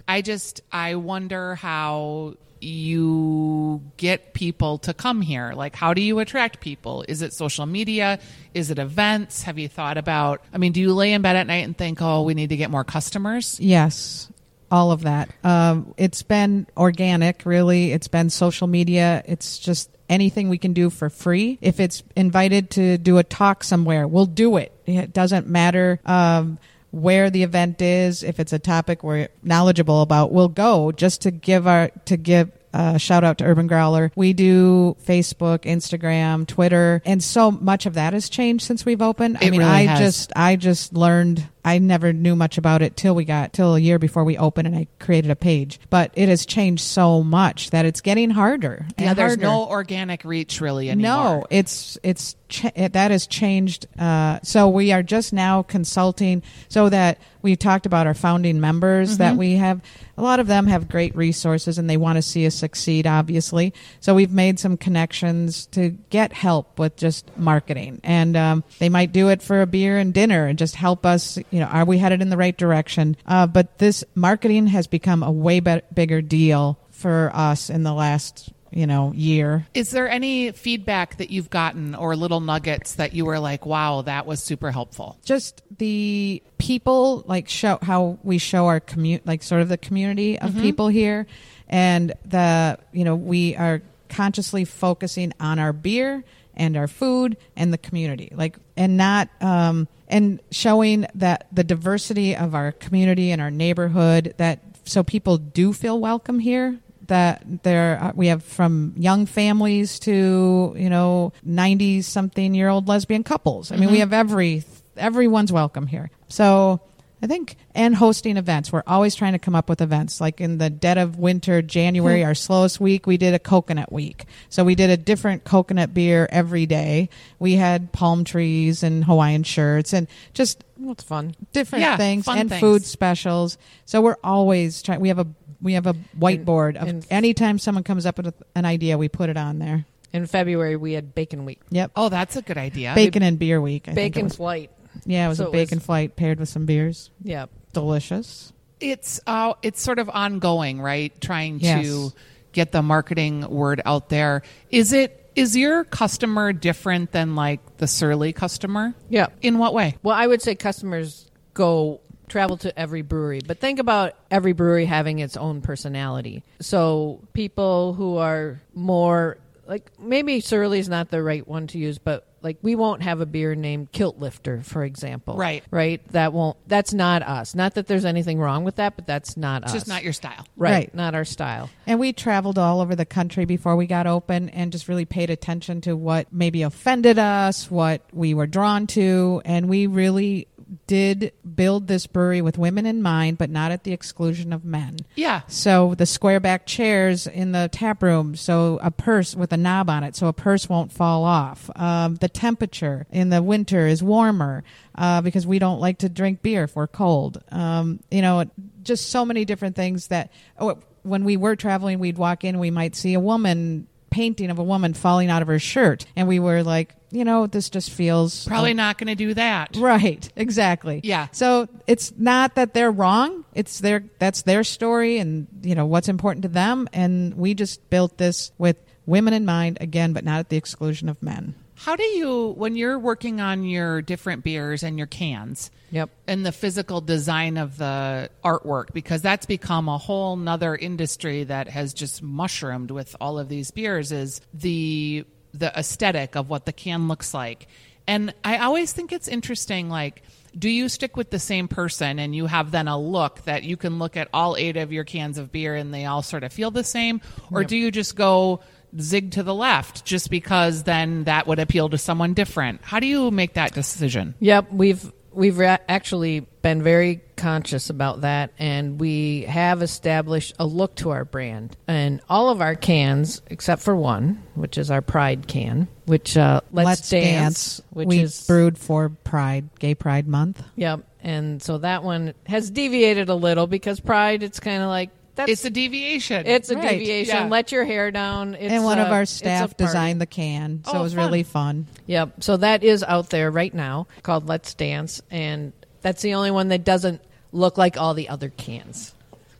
I 0.08 0.22
just 0.22 0.62
I 0.72 0.96
wonder 0.96 1.56
how 1.56 2.36
you 2.64 3.82
get 3.98 4.34
people 4.34 4.78
to 4.80 4.94
come 4.94 5.22
here. 5.22 5.54
Like, 5.54 5.76
how 5.76 5.94
do 5.94 6.02
you 6.02 6.20
attract 6.20 6.60
people? 6.60 7.04
Is 7.08 7.22
it 7.22 7.34
social 7.34 7.66
media? 7.66 8.20
Is 8.54 8.72
it 8.72 8.80
events? 8.80 9.44
Have 9.44 9.58
you 9.58 9.68
thought 9.68 9.98
about? 9.98 10.44
I 10.54 10.58
mean, 10.58 10.72
do 10.72 10.82
you 10.82 10.94
lay 10.94 11.14
in 11.14 11.22
bed 11.22 11.36
at 11.36 11.48
night 11.48 11.66
and 11.66 11.78
think, 11.78 12.02
oh, 12.02 12.24
we 12.24 12.34
need 12.34 12.50
to 12.50 12.58
get 12.58 12.70
more 12.70 12.84
customers? 12.84 13.60
Yes, 13.60 14.32
all 14.70 14.92
of 14.92 15.02
that. 15.02 15.30
Um, 15.44 15.94
it's 15.98 16.24
been 16.24 16.68
organic, 16.78 17.46
really. 17.46 17.92
It's 17.92 18.08
been 18.08 18.30
social 18.30 18.68
media. 18.68 19.24
It's 19.26 19.60
just 19.60 19.90
anything 20.10 20.50
we 20.50 20.58
can 20.58 20.74
do 20.74 20.90
for 20.90 21.10
free. 21.10 21.58
If 21.62 21.80
it's 21.80 22.04
invited 22.16 22.72
to 22.72 22.98
do 22.98 23.18
a 23.18 23.24
talk 23.24 23.64
somewhere, 23.64 24.08
we'll 24.08 24.26
do 24.26 24.58
it. 24.58 24.72
It 24.86 25.14
doesn't 25.14 25.48
matter. 25.48 26.00
Um, 26.06 26.60
where 26.92 27.30
the 27.30 27.44
event 27.44 27.82
is, 27.82 28.24
if 28.24 28.40
it's 28.40 28.54
a 28.54 28.60
topic 28.60 29.04
we're 29.04 29.30
knowledgeable 29.44 30.02
about, 30.02 30.32
we'll 30.32 30.50
go 30.50 30.92
just 30.92 31.22
to 31.22 31.32
give 31.32 31.68
our 31.68 31.90
to 32.06 32.18
give 32.18 32.52
uh, 32.74 32.98
shout 32.98 33.24
out 33.24 33.38
to 33.40 33.44
Urban 33.44 33.68
Growler. 33.68 34.12
We 34.16 34.34
do 34.34 34.96
Facebook, 35.06 35.60
Instagram, 35.60 36.48
Twitter, 36.48 37.02
and 37.06 37.24
so 37.24 37.52
much 37.52 37.86
of 37.86 37.96
that 37.96 38.14
has 38.14 38.30
changed 38.30 38.66
since 38.66 38.86
we've 38.86 39.02
opened. 39.02 39.38
I 39.42 39.50
mean, 39.50 39.60
really 39.60 39.72
I 39.72 39.82
has. 39.84 40.00
just 40.00 40.34
I 40.36 40.56
just 40.56 40.94
learned. 40.94 41.48
I 41.64 41.78
never 41.80 42.12
knew 42.14 42.36
much 42.36 42.58
about 42.58 42.82
it 42.82 42.96
till 42.98 43.14
we 43.16 43.26
got 43.26 43.54
till 43.54 43.76
a 43.76 43.80
year 43.80 44.00
before 44.00 44.24
we 44.24 44.38
opened, 44.38 44.68
and 44.68 44.76
I 44.76 44.88
created 45.00 45.30
a 45.32 45.36
page. 45.36 45.80
But 45.90 46.12
it 46.16 46.28
has 46.30 46.46
changed 46.46 46.84
so 46.84 47.24
much 47.24 47.70
that 47.70 47.86
it's 47.86 48.02
getting 48.02 48.30
harder. 48.32 48.86
and 48.98 49.06
Yeah, 49.08 49.14
there's 49.14 49.32
harder. 49.32 49.44
no 49.44 49.68
organic 49.68 50.26
reach 50.26 50.60
really 50.62 50.90
anymore. 50.90 51.12
No, 51.40 51.46
it's 51.50 51.98
it's 52.04 52.36
ch- 52.50 52.66
it, 52.76 52.94
that 52.94 53.12
has 53.12 53.28
changed. 53.28 53.86
Uh, 54.00 54.40
so 54.44 54.70
we 54.70 54.92
are 54.92 55.04
just 55.04 55.34
now 55.34 55.62
consulting 55.62 56.42
so 56.68 56.90
that 56.90 57.20
we 57.44 57.56
talked 57.56 57.86
about 57.86 58.06
our 58.08 58.14
founding 58.14 58.60
members 58.60 59.18
that 59.18 59.36
we 59.36 59.56
have. 59.56 59.82
A 60.18 60.22
lot 60.22 60.40
of 60.40 60.46
them 60.46 60.68
have 60.68 60.88
great 60.88 61.16
resources 61.16 61.80
and 61.80 61.90
they 61.90 61.98
want 61.98 62.18
to 62.18 62.22
see 62.22 62.46
us 62.46 62.54
succeed. 62.54 63.08
Obviously, 63.08 63.74
so 64.00 64.14
we've 64.14 64.32
made 64.32 64.60
some 64.60 64.78
connections 64.78 65.66
to 65.68 65.90
get 66.10 66.34
help 66.34 66.78
with 66.78 66.96
just 66.96 67.26
marketing, 67.38 68.00
and 68.04 68.36
um, 68.38 68.64
they 68.80 68.90
might 68.90 69.12
do 69.12 69.30
it 69.30 69.42
for 69.42 69.62
a 69.62 69.68
beer 69.68 69.98
and 69.98 70.14
dinner 70.14 70.46
and 70.48 70.58
just 70.60 70.76
help 70.76 71.06
us. 71.06 71.38
You 71.52 71.60
know, 71.60 71.68
are 71.68 71.86
we 71.86 71.98
headed 71.98 72.22
in 72.22 72.30
the 72.30 72.38
right 72.38 72.58
direction? 72.58 73.18
Uh, 73.26 73.46
but 73.46 73.78
this 73.78 74.04
marketing 74.16 74.68
has 74.68 74.88
become 74.88 75.22
a 75.24 75.32
way 75.32 75.60
be- 75.60 75.82
bigger 75.94 76.22
deal 76.22 76.80
for 76.90 77.32
us 77.34 77.70
in 77.70 77.84
the 77.84 77.94
last 77.94 78.52
you 78.74 78.88
know 78.88 79.12
year 79.14 79.68
Is 79.74 79.92
there 79.92 80.10
any 80.10 80.52
feedback 80.54 81.18
that 81.18 81.30
you've 81.30 81.50
gotten 81.50 81.94
or 81.94 82.16
little 82.16 82.40
nuggets 82.40 82.96
that 82.96 83.14
you 83.14 83.26
were 83.26 83.38
like, 83.38 83.66
wow, 83.66 84.02
that 84.04 84.26
was 84.26 84.42
super 84.42 84.72
helpful? 84.72 85.18
just 85.26 85.62
the 85.78 86.42
people 86.58 87.24
like 87.28 87.50
show 87.50 87.80
how 87.82 88.18
we 88.24 88.38
show 88.38 88.68
our 88.68 88.80
commute 88.80 89.26
like 89.28 89.44
sort 89.44 89.62
of 89.62 89.68
the 89.68 89.78
community 89.78 90.40
of 90.40 90.56
people 90.56 90.88
here 90.88 91.28
and 91.68 92.14
the 92.24 92.78
you 92.94 93.04
know 93.04 93.16
we 93.16 93.56
are 93.58 93.82
consciously 94.10 94.64
focusing 94.64 95.34
on 95.40 95.60
our 95.60 95.74
beer 95.74 96.24
and 96.56 96.78
our 96.78 96.88
food 96.88 97.36
and 97.58 97.74
the 97.74 97.78
community 97.78 98.32
like 98.36 98.58
and 98.78 98.96
not 98.96 99.28
um 99.42 99.88
and 100.12 100.42
showing 100.52 101.08
that 101.16 101.48
the 101.52 101.64
diversity 101.64 102.36
of 102.36 102.54
our 102.54 102.72
community 102.74 103.32
and 103.32 103.42
our 103.42 103.50
neighborhood 103.50 104.36
that 104.38 104.60
so 104.84 105.04
people 105.04 105.38
do 105.38 105.74
feel 105.74 106.00
welcome 106.00 106.40
here 106.40 106.78
that 107.08 107.64
there 107.64 108.00
uh, 108.02 108.12
we 108.16 108.28
have 108.28 108.44
from 108.44 108.94
young 108.96 109.26
families 109.26 110.00
to 110.00 110.74
you 110.78 110.90
know 110.90 111.34
90 111.44 112.02
something 112.04 112.54
year 112.54 112.70
old 112.70 112.88
lesbian 112.88 113.24
couples. 113.24 113.72
I 113.72 113.78
mean 113.78 113.92
we 113.92 114.00
have 114.00 114.14
every 114.14 114.64
everyone's 114.98 115.52
welcome 115.52 115.88
here. 115.88 116.10
So 116.28 116.82
i 117.22 117.28
think 117.28 117.56
and 117.76 117.96
hosting 117.96 118.38
events 118.38 118.72
we're 118.72 118.84
always 118.88 119.16
trying 119.16 119.34
to 119.34 119.40
come 119.40 119.56
up 119.56 119.70
with 119.70 119.82
events 119.82 120.20
like 120.22 120.42
in 120.42 120.58
the 120.58 120.70
dead 120.70 120.98
of 120.98 121.18
winter 121.18 121.62
january 121.62 122.22
hmm. 122.22 122.28
our 122.28 122.36
slowest 122.36 122.80
week 122.80 123.06
we 123.08 123.18
did 123.18 123.34
a 123.34 123.40
coconut 123.40 123.92
week 123.92 124.26
so 124.50 124.64
we 124.64 124.76
did 124.76 124.90
a 124.90 124.98
different 124.98 125.44
coconut 125.44 125.94
beer 125.94 126.28
every 126.32 126.66
day 126.66 127.10
we 127.40 127.54
had 127.54 127.92
palm 127.92 128.24
trees 128.24 128.84
and 128.84 129.06
hawaiian 129.06 129.44
shirts 129.44 129.94
and 129.94 130.08
just 130.34 130.64
it's 130.90 131.04
fun. 131.04 131.36
different 131.54 131.84
Yeah, 131.84 131.96
things 131.98 132.26
fun 132.26 132.40
and 132.40 132.50
things. 132.50 132.60
food 132.60 132.84
specials. 132.84 133.60
So 133.86 134.02
we're 134.02 134.18
always 134.24 134.82
trying. 134.82 135.00
We 135.00 135.10
have 135.10 135.20
a 135.20 135.28
we 135.62 135.74
have 135.74 135.86
a 135.86 135.94
whiteboard 136.18 136.76
of 136.76 136.88
and- 136.88 137.06
anytime 137.12 137.60
someone 137.60 137.84
comes 137.84 138.08
up 138.08 138.18
with 138.18 138.34
an 138.56 138.66
idea, 138.66 138.98
we 138.98 139.08
put 139.08 139.30
it 139.30 139.38
on 139.38 139.60
there. 139.60 139.86
In 140.12 140.26
February, 140.26 140.76
we 140.76 140.94
had 140.94 141.14
Bacon 141.14 141.46
Week. 141.46 141.60
Yep, 141.70 141.92
Oh, 141.96 142.10
that's 142.10 142.36
a 142.36 142.42
good 142.42 142.58
idea. 142.58 142.94
bacon 142.96 143.22
and 143.24 143.38
beer 143.38 143.62
week. 143.62 143.84
I 143.88 143.94
think 143.94 143.98
it 143.98 144.14
Bacon 144.16 144.24
was. 144.26 144.36
flight. 144.36 144.72
Yeah, 145.06 145.26
it 145.26 145.30
was 145.30 145.38
so 145.40 145.46
a 145.46 145.50
it 145.50 145.54
bacon 145.54 145.78
was- 145.78 145.86
flight 145.86 146.16
paired 146.16 146.40
with 146.40 146.50
some 146.50 146.66
beers. 146.66 147.10
Yeah. 147.24 147.46
Delicious. 147.74 148.54
It's 148.80 149.20
uh, 149.28 149.54
it's 149.62 149.82
sort 149.82 150.00
of 150.00 150.10
ongoing, 150.10 150.82
right? 150.82 151.14
Trying 151.22 151.60
Yes. 151.60 151.86
to 151.86 152.12
get 152.52 152.72
the 152.72 152.82
marketing 152.82 153.48
word 153.50 153.82
out 153.86 154.10
there. 154.10 154.42
Is 154.70 154.92
it 154.94 155.18
is 155.36 155.56
your 155.56 155.84
customer 155.86 156.52
different 156.52 157.12
than 157.12 157.36
like 157.36 157.60
the 157.78 157.88
Surly 157.88 158.34
customer? 158.34 158.94
Yeah. 159.10 159.28
In 159.42 159.58
what 159.58 159.74
way? 159.74 159.96
Well, 160.04 160.16
I 160.16 160.28
would 160.28 160.42
say 160.42 160.56
customers 160.56 161.30
go 161.54 162.02
travel 162.28 162.58
to 162.58 162.78
every 162.80 163.02
brewery, 163.02 163.42
but 163.46 163.60
think 163.60 163.80
about 163.80 164.14
every 164.30 164.54
brewery 164.54 164.86
having 164.86 165.20
its 165.20 165.38
own 165.38 165.62
personality. 165.62 166.44
So 166.60 167.20
people 167.34 167.94
who 167.94 168.18
are 168.18 168.62
more 168.74 169.38
like 169.68 169.92
maybe 170.00 170.40
surly 170.42 170.80
is 170.80 170.90
not 170.90 171.10
the 171.10 171.22
right 171.22 171.48
one 171.48 171.68
to 171.68 171.78
use, 171.78 171.98
but 171.98 172.26
like 172.44 172.58
we 172.62 172.76
won't 172.76 173.02
have 173.04 173.22
a 173.22 173.26
beer 173.26 173.56
named 173.56 173.92
Kilt 173.92 174.18
Lifter, 174.20 174.62
for 174.64 174.84
example. 174.84 175.36
Right. 175.38 175.64
Right. 175.72 176.06
That 176.10 176.34
won't. 176.34 176.58
That's 176.68 176.94
not 176.94 177.22
us. 177.24 177.56
Not 177.56 177.76
that 177.76 177.88
there's 177.88 178.06
anything 178.06 178.40
wrong 178.40 178.64
with 178.64 178.78
that, 178.78 178.96
but 178.96 179.06
that's 179.06 179.38
not 179.38 179.64
It's 179.64 179.72
us. 179.72 179.78
just 179.78 179.88
not 179.88 180.04
your 180.04 180.14
style. 180.14 180.46
right, 180.56 180.72
Right. 180.72 180.96
Not 180.96 181.16
our 181.16 181.26
style. 181.26 181.70
And 181.88 182.00
we 182.00 182.14
traveled 182.14 182.58
all 182.58 182.82
over 182.82 182.96
the 182.96 183.06
country 183.06 183.46
before 183.46 183.76
we 183.76 183.88
got 183.88 184.08
open 184.08 184.50
and 184.50 184.72
just 184.72 184.88
really 184.88 185.06
paid 185.06 185.30
attention 185.30 185.82
to 185.82 185.96
what 185.96 186.32
maybe 186.32 186.64
offended 186.64 187.20
us, 187.20 187.70
what 187.70 188.02
we 188.14 188.34
were 188.34 188.48
drawn 188.48 188.88
to, 188.88 189.42
and 189.46 189.70
we 189.70 189.88
really 189.88 190.48
did 190.88 191.34
build 191.56 191.88
this 191.88 192.08
brewery 192.08 192.42
with 192.42 192.58
women 192.58 192.86
in 192.86 193.02
mind, 193.02 193.38
but 193.38 193.50
not 193.50 193.72
at 193.72 193.84
the 193.84 193.92
exclusion 193.92 194.54
of 194.54 194.64
men. 194.64 194.98
Yeah. 195.16 195.42
So 195.48 195.96
the 195.96 196.06
square 196.06 196.40
back 196.40 196.66
chairs 196.66 197.28
in 197.28 197.52
the 197.52 197.70
tap 197.72 198.02
room, 198.02 198.36
so 198.36 198.80
a 198.82 198.92
purse 198.92 199.36
with 199.36 199.52
a 199.52 199.58
knob 199.58 199.90
on 199.90 200.04
it, 200.04 200.16
so 200.16 200.28
a 200.28 200.34
purse 200.34 200.70
won't 200.70 200.92
fall 200.92 201.24
off. 201.24 201.70
Um, 201.76 202.16
the 202.16 202.30
temperature 202.30 203.06
in 203.12 203.30
the 203.30 203.44
winter 203.44 203.88
is 203.88 204.02
warmer 204.02 204.64
uh, 204.96 205.22
because 205.22 205.46
we 205.46 205.60
don't 205.60 205.80
like 205.80 206.00
to 206.00 206.10
drink 206.10 206.42
beer 206.42 206.64
if 206.64 206.76
we're 206.76 206.88
cold. 206.88 207.44
Um, 207.52 208.00
you 208.10 208.22
know, 208.22 208.46
just 208.84 209.10
so 209.10 209.26
many 209.26 209.46
different 209.46 209.76
things 209.76 210.08
that 210.08 210.32
oh, 210.58 210.80
when 211.04 211.24
we 211.24 211.38
were 211.38 211.56
traveling, 211.56 212.00
we'd 212.00 212.18
walk 212.18 212.44
in, 212.44 212.60
we 212.60 212.72
might 212.72 212.96
see 212.96 213.14
a 213.14 213.20
woman 213.20 213.88
painting 214.10 214.52
of 214.52 214.60
a 214.60 214.64
woman 214.64 214.94
falling 214.94 215.30
out 215.30 215.42
of 215.42 215.48
her 215.48 215.60
shirt, 215.60 216.06
and 216.16 216.28
we 216.28 216.40
were 216.40 216.64
like, 216.64 216.96
you 217.12 217.26
know, 217.26 217.48
this 217.48 217.70
just 217.70 217.92
feels 217.92 218.46
Probably 218.48 218.74
not 218.74 218.98
going 218.98 219.08
to 219.08 219.16
do 219.16 219.34
that. 219.34 219.76
Right, 219.76 220.28
exactly. 220.36 221.02
Yeah. 221.04 221.28
So 221.32 221.68
it's 221.88 222.14
not 222.18 222.56
that 222.56 222.74
they're 222.74 222.92
wrong. 222.92 223.44
It's 223.54 223.80
their 223.80 224.04
that's 224.20 224.44
their 224.44 224.64
story 224.64 225.18
and 225.18 225.48
you 225.62 225.76
know 225.76 225.86
what's 225.86 226.08
important 226.10 226.44
to 226.44 226.50
them 226.50 226.88
and 226.94 227.34
we 227.36 227.54
just 227.54 227.90
built 227.90 228.18
this 228.18 228.52
with 228.58 228.78
women 229.06 229.34
in 229.34 229.46
mind 229.46 229.78
again 229.82 230.14
but 230.14 230.24
not 230.24 230.40
at 230.40 230.50
the 230.50 230.58
exclusion 230.58 231.10
of 231.10 231.22
men. 231.22 231.56
How 231.76 231.96
do 231.96 232.04
you, 232.04 232.54
when 232.58 232.76
you're 232.76 233.00
working 233.00 233.42
on 233.42 233.64
your 233.64 234.04
different 234.04 234.44
beers 234.44 234.84
and 234.84 235.00
your 235.00 235.08
cans, 235.08 235.72
Yep. 235.90 236.12
and 236.28 236.46
the 236.46 236.52
physical 236.52 237.02
design 237.02 237.58
of 237.58 237.76
the 237.78 238.30
artwork, 238.46 238.94
because 238.94 239.24
that's 239.24 239.48
become 239.48 239.90
a 239.90 239.98
whole 239.98 240.36
nother 240.36 240.76
industry 240.76 241.44
that 241.46 241.68
has 241.68 241.96
just 241.96 242.22
mushroomed 242.22 242.92
with 242.92 243.16
all 243.20 243.40
of 243.40 243.50
these 243.50 243.72
beers, 243.72 244.12
is 244.12 244.42
the 244.54 245.26
the 245.54 245.78
aesthetic 245.78 246.36
of 246.36 246.50
what 246.50 246.66
the 246.66 246.74
can 246.74 247.08
looks 247.08 247.34
like. 247.34 247.68
And 248.08 248.34
I 248.44 248.58
always 248.58 248.94
think 248.94 249.12
it's 249.12 249.28
interesting, 249.28 249.90
like, 249.90 250.24
do 250.58 250.70
you 250.70 250.90
stick 250.90 251.16
with 251.16 251.30
the 251.30 251.40
same 251.40 251.68
person 251.68 252.20
and 252.20 252.36
you 252.36 252.46
have 252.46 252.72
then 252.72 252.88
a 252.88 253.00
look 253.00 253.42
that 253.44 253.64
you 253.64 253.78
can 253.78 254.00
look 254.00 254.18
at 254.18 254.28
all 254.34 254.58
eight 254.58 254.76
of 254.76 254.92
your 254.92 255.04
cans 255.04 255.38
of 255.38 255.52
beer 255.52 255.76
and 255.76 255.94
they 255.94 256.06
all 256.06 256.22
sort 256.22 256.44
of 256.44 256.52
feel 256.52 256.72
the 256.72 256.84
same? 256.84 257.22
Or 257.52 257.64
do 257.64 257.78
you 257.78 257.92
just 257.92 258.16
go 258.16 258.62
zig 259.00 259.32
to 259.32 259.44
the 259.44 259.56
left 259.56 260.04
just 260.04 260.30
because 260.30 260.84
then 260.84 261.24
that 261.24 261.48
would 261.48 261.60
appeal 261.60 261.90
to 261.90 261.98
someone 261.98 262.34
different? 262.34 262.82
How 262.84 263.00
do 263.00 263.08
you 263.08 263.32
make 263.32 263.54
that 263.54 263.74
decision? 263.74 264.36
Yep, 264.40 264.74
we've 264.74 265.12
we've 265.34 265.58
re- 265.58 265.78
actually 265.88 266.42
been 266.62 266.84
very 266.84 267.22
conscious 267.36 267.90
about 267.90 268.22
that, 268.22 268.52
and 268.60 269.00
we 269.00 269.42
have 269.44 269.82
established 269.82 270.54
a 270.60 270.66
look 270.66 270.96
to 270.96 271.10
our 271.10 271.26
brand. 271.26 271.76
And 271.88 272.22
all 272.30 272.50
of 272.50 272.62
our 272.62 272.76
cans, 272.76 273.42
except 273.48 273.82
for 273.82 273.96
one, 273.96 274.44
which 274.56 274.78
is 274.78 274.92
our 274.92 275.02
Pride 275.02 275.48
can, 275.48 275.88
which 276.06 276.38
uh, 276.38 276.62
let's, 276.72 277.10
dance, 277.10 277.82
which 277.90 278.08
we 278.08 278.20
is 278.20 278.46
brewed 278.46 278.78
for 278.78 279.10
Pride, 279.10 279.70
Gay 279.80 279.96
Pride 279.96 280.28
Month. 280.28 280.64
Yep, 280.76 281.06
and 281.22 281.62
so 281.62 281.80
that 281.80 282.04
one 282.04 282.34
has 282.46 282.70
deviated 282.70 283.30
a 283.30 283.36
little 283.36 283.68
because 283.68 284.00
Pride, 284.00 284.44
it's 284.44 284.60
kind 284.60 284.84
of 284.84 284.90
like 284.90 285.10
that's 285.36 285.52
It's 285.52 285.66
a 285.66 285.70
deviation. 285.70 286.46
it's 286.46 286.70
a 286.70 286.76
Right. 286.76 286.90
deviation. 287.00 287.36
Yeah. 287.36 287.46
Let 287.48 287.72
your 287.72 287.86
hair 287.86 288.12
down. 288.12 288.54
It's 288.56 288.72
and 288.74 288.84
one 288.84 289.00
a- 289.00 289.04
of 289.04 289.12
our 289.12 289.26
staff 289.26 289.76
designed 289.78 290.20
the 290.22 290.26
can, 290.26 290.82
so 290.86 290.92
Oh, 290.94 291.00
it 291.00 291.04
was 291.04 291.14
fun. 291.14 291.26
really 291.26 291.44
fun. 291.44 291.88
Yep. 292.08 292.44
So 292.44 292.58
that 292.58 292.84
is 292.84 293.04
out 293.04 293.30
there 293.30 293.50
right 293.52 293.74
now 293.74 294.08
called 294.24 294.48
Let's 294.48 294.74
Dance, 294.74 295.22
and 295.32 295.74
that's 296.02 296.22
the 296.22 296.34
only 296.34 296.52
one 296.52 296.68
that 296.70 296.84
doesn't 296.84 297.22
look 297.52 297.78
like 297.78 297.98
all 297.98 298.14
the 298.14 298.30
other 298.30 298.50
cans. 298.50 299.14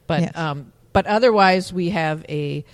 But 0.08 0.22
Yes. 0.22 0.32
um, 0.38 0.72
but 0.94 1.08
otherwise, 1.08 1.72
we 1.72 1.90
have 1.92 2.26
a 2.30 2.66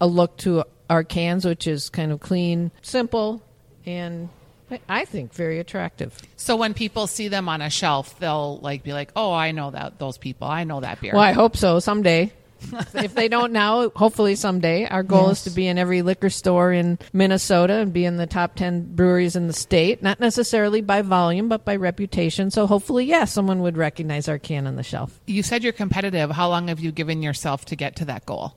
a 0.00 0.06
look 0.06 0.36
to 0.38 0.62
our 0.88 1.02
cans, 1.02 1.44
which 1.44 1.66
is 1.66 1.90
kind 1.90 2.12
of 2.12 2.20
clean, 2.20 2.70
simple, 2.82 3.42
and 3.84 4.28
I- 4.70 4.80
I 4.88 5.04
think 5.04 5.32
very 5.34 5.58
attractive. 5.58 6.16
So 6.36 6.56
when 6.56 6.74
people 6.74 7.06
see 7.06 7.28
them 7.28 7.48
on 7.48 7.62
a 7.62 7.70
shelf, 7.70 8.18
they'll 8.18 8.58
like 8.58 8.82
be 8.82 8.92
like, 8.92 9.10
"Oh, 9.16 9.32
I 9.32 9.52
know 9.52 9.70
that 9.70 9.98
those 9.98 10.18
people. 10.18 10.46
I 10.48 10.64
know 10.64 10.80
that 10.80 11.00
beer." 11.00 11.12
Well, 11.14 11.22
I 11.22 11.32
hope 11.32 11.56
so 11.56 11.80
someday. 11.80 12.32
if 12.94 13.14
they 13.14 13.28
don't 13.28 13.52
now, 13.52 13.88
hopefully 13.90 14.34
someday. 14.34 14.84
Our 14.84 15.04
goal 15.04 15.28
Yes. 15.28 15.38
is 15.38 15.44
to 15.44 15.50
be 15.56 15.68
in 15.68 15.78
every 15.78 16.02
liquor 16.02 16.28
store 16.28 16.72
in 16.72 16.98
Minnesota 17.12 17.74
and 17.74 17.92
be 17.92 18.04
in 18.04 18.16
the 18.16 18.26
top 18.26 18.56
10 18.56 18.96
breweries 18.96 19.36
in 19.36 19.46
the 19.46 19.52
state, 19.52 20.02
not 20.02 20.18
necessarily 20.18 20.80
by 20.80 21.02
volume, 21.02 21.48
but 21.48 21.64
by 21.64 21.76
reputation. 21.76 22.50
So 22.50 22.66
hopefully, 22.66 23.04
yeah, 23.04 23.26
someone 23.26 23.62
would 23.62 23.76
recognize 23.76 24.28
our 24.28 24.38
can 24.38 24.66
on 24.66 24.74
the 24.74 24.82
shelf. 24.82 25.20
You 25.24 25.44
said 25.44 25.62
you're 25.62 25.72
competitive. 25.72 26.32
How 26.32 26.48
long 26.48 26.66
have 26.66 26.80
you 26.80 26.90
given 26.90 27.22
yourself 27.22 27.64
to 27.66 27.76
get 27.76 27.94
to 27.96 28.04
that 28.06 28.26
goal? 28.26 28.54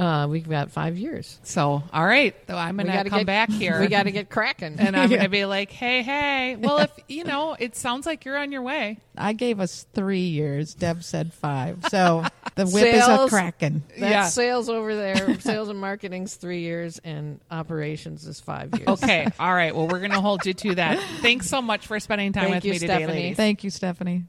Uh, 0.00 0.26
we've 0.28 0.48
got 0.48 0.70
five 0.70 0.96
years. 0.96 1.38
So, 1.42 1.82
all 1.92 2.06
right, 2.06 2.34
so 2.48 2.56
I'm 2.56 2.76
going 2.78 2.86
to 2.86 3.10
come 3.10 3.18
get- 3.20 3.26
back 3.26 3.50
here. 3.50 3.78
We 3.80 3.88
got 3.88 4.04
to 4.04 4.10
get 4.10 4.30
cracking. 4.30 4.76
and 4.80 4.96
I'm 4.96 5.08
going 5.10 5.20
to 5.22 5.28
be 5.28 5.44
like, 5.44 5.70
"Hey, 5.70 6.02
hey." 6.02 6.56
Well, 6.56 6.78
if 6.78 6.90
you 7.06 7.24
know, 7.24 7.54
it 7.58 7.76
sounds 7.76 8.06
like 8.06 8.24
you're 8.24 8.38
on 8.38 8.50
your 8.50 8.62
way. 8.62 8.98
I 9.16 9.34
gave 9.34 9.60
us 9.60 9.84
three 9.92 10.20
years. 10.28 10.72
Deb 10.72 11.02
said 11.04 11.34
five. 11.34 11.84
So 11.90 12.24
the 12.54 12.64
whip 12.66 12.86
is 12.94 13.02
a 13.02 13.06
Sales. 13.06 13.30
cracking. 13.30 13.82
That's 13.90 14.00
Yeah. 14.00 14.24
sales 14.28 14.70
over 14.70 14.96
there. 14.96 15.38
sales 15.40 15.68
and 15.68 15.78
marketing's 15.78 16.34
three 16.36 16.60
years, 16.60 16.98
and 17.04 17.38
operations 17.50 18.26
is 18.26 18.40
five 18.40 18.74
years. 18.78 18.88
Okay, 18.88 19.26
all 19.38 19.52
right. 19.54 19.76
Well, 19.76 19.86
we're 19.86 19.98
going 19.98 20.12
to 20.12 20.20
hold 20.22 20.46
you 20.46 20.54
to 20.54 20.74
that. 20.76 20.98
Thanks 21.20 21.46
so 21.48 21.60
much 21.60 21.86
for 21.86 22.00
spending 22.00 22.32
time 22.32 22.44
Thank 22.44 22.54
with 22.56 22.64
you, 22.64 22.70
me 22.72 22.78
today, 22.78 22.94
Stephanie. 22.94 23.12
ladies. 23.20 23.36
Thank 23.36 23.64
you, 23.64 23.70
Stephanie. 23.70 24.24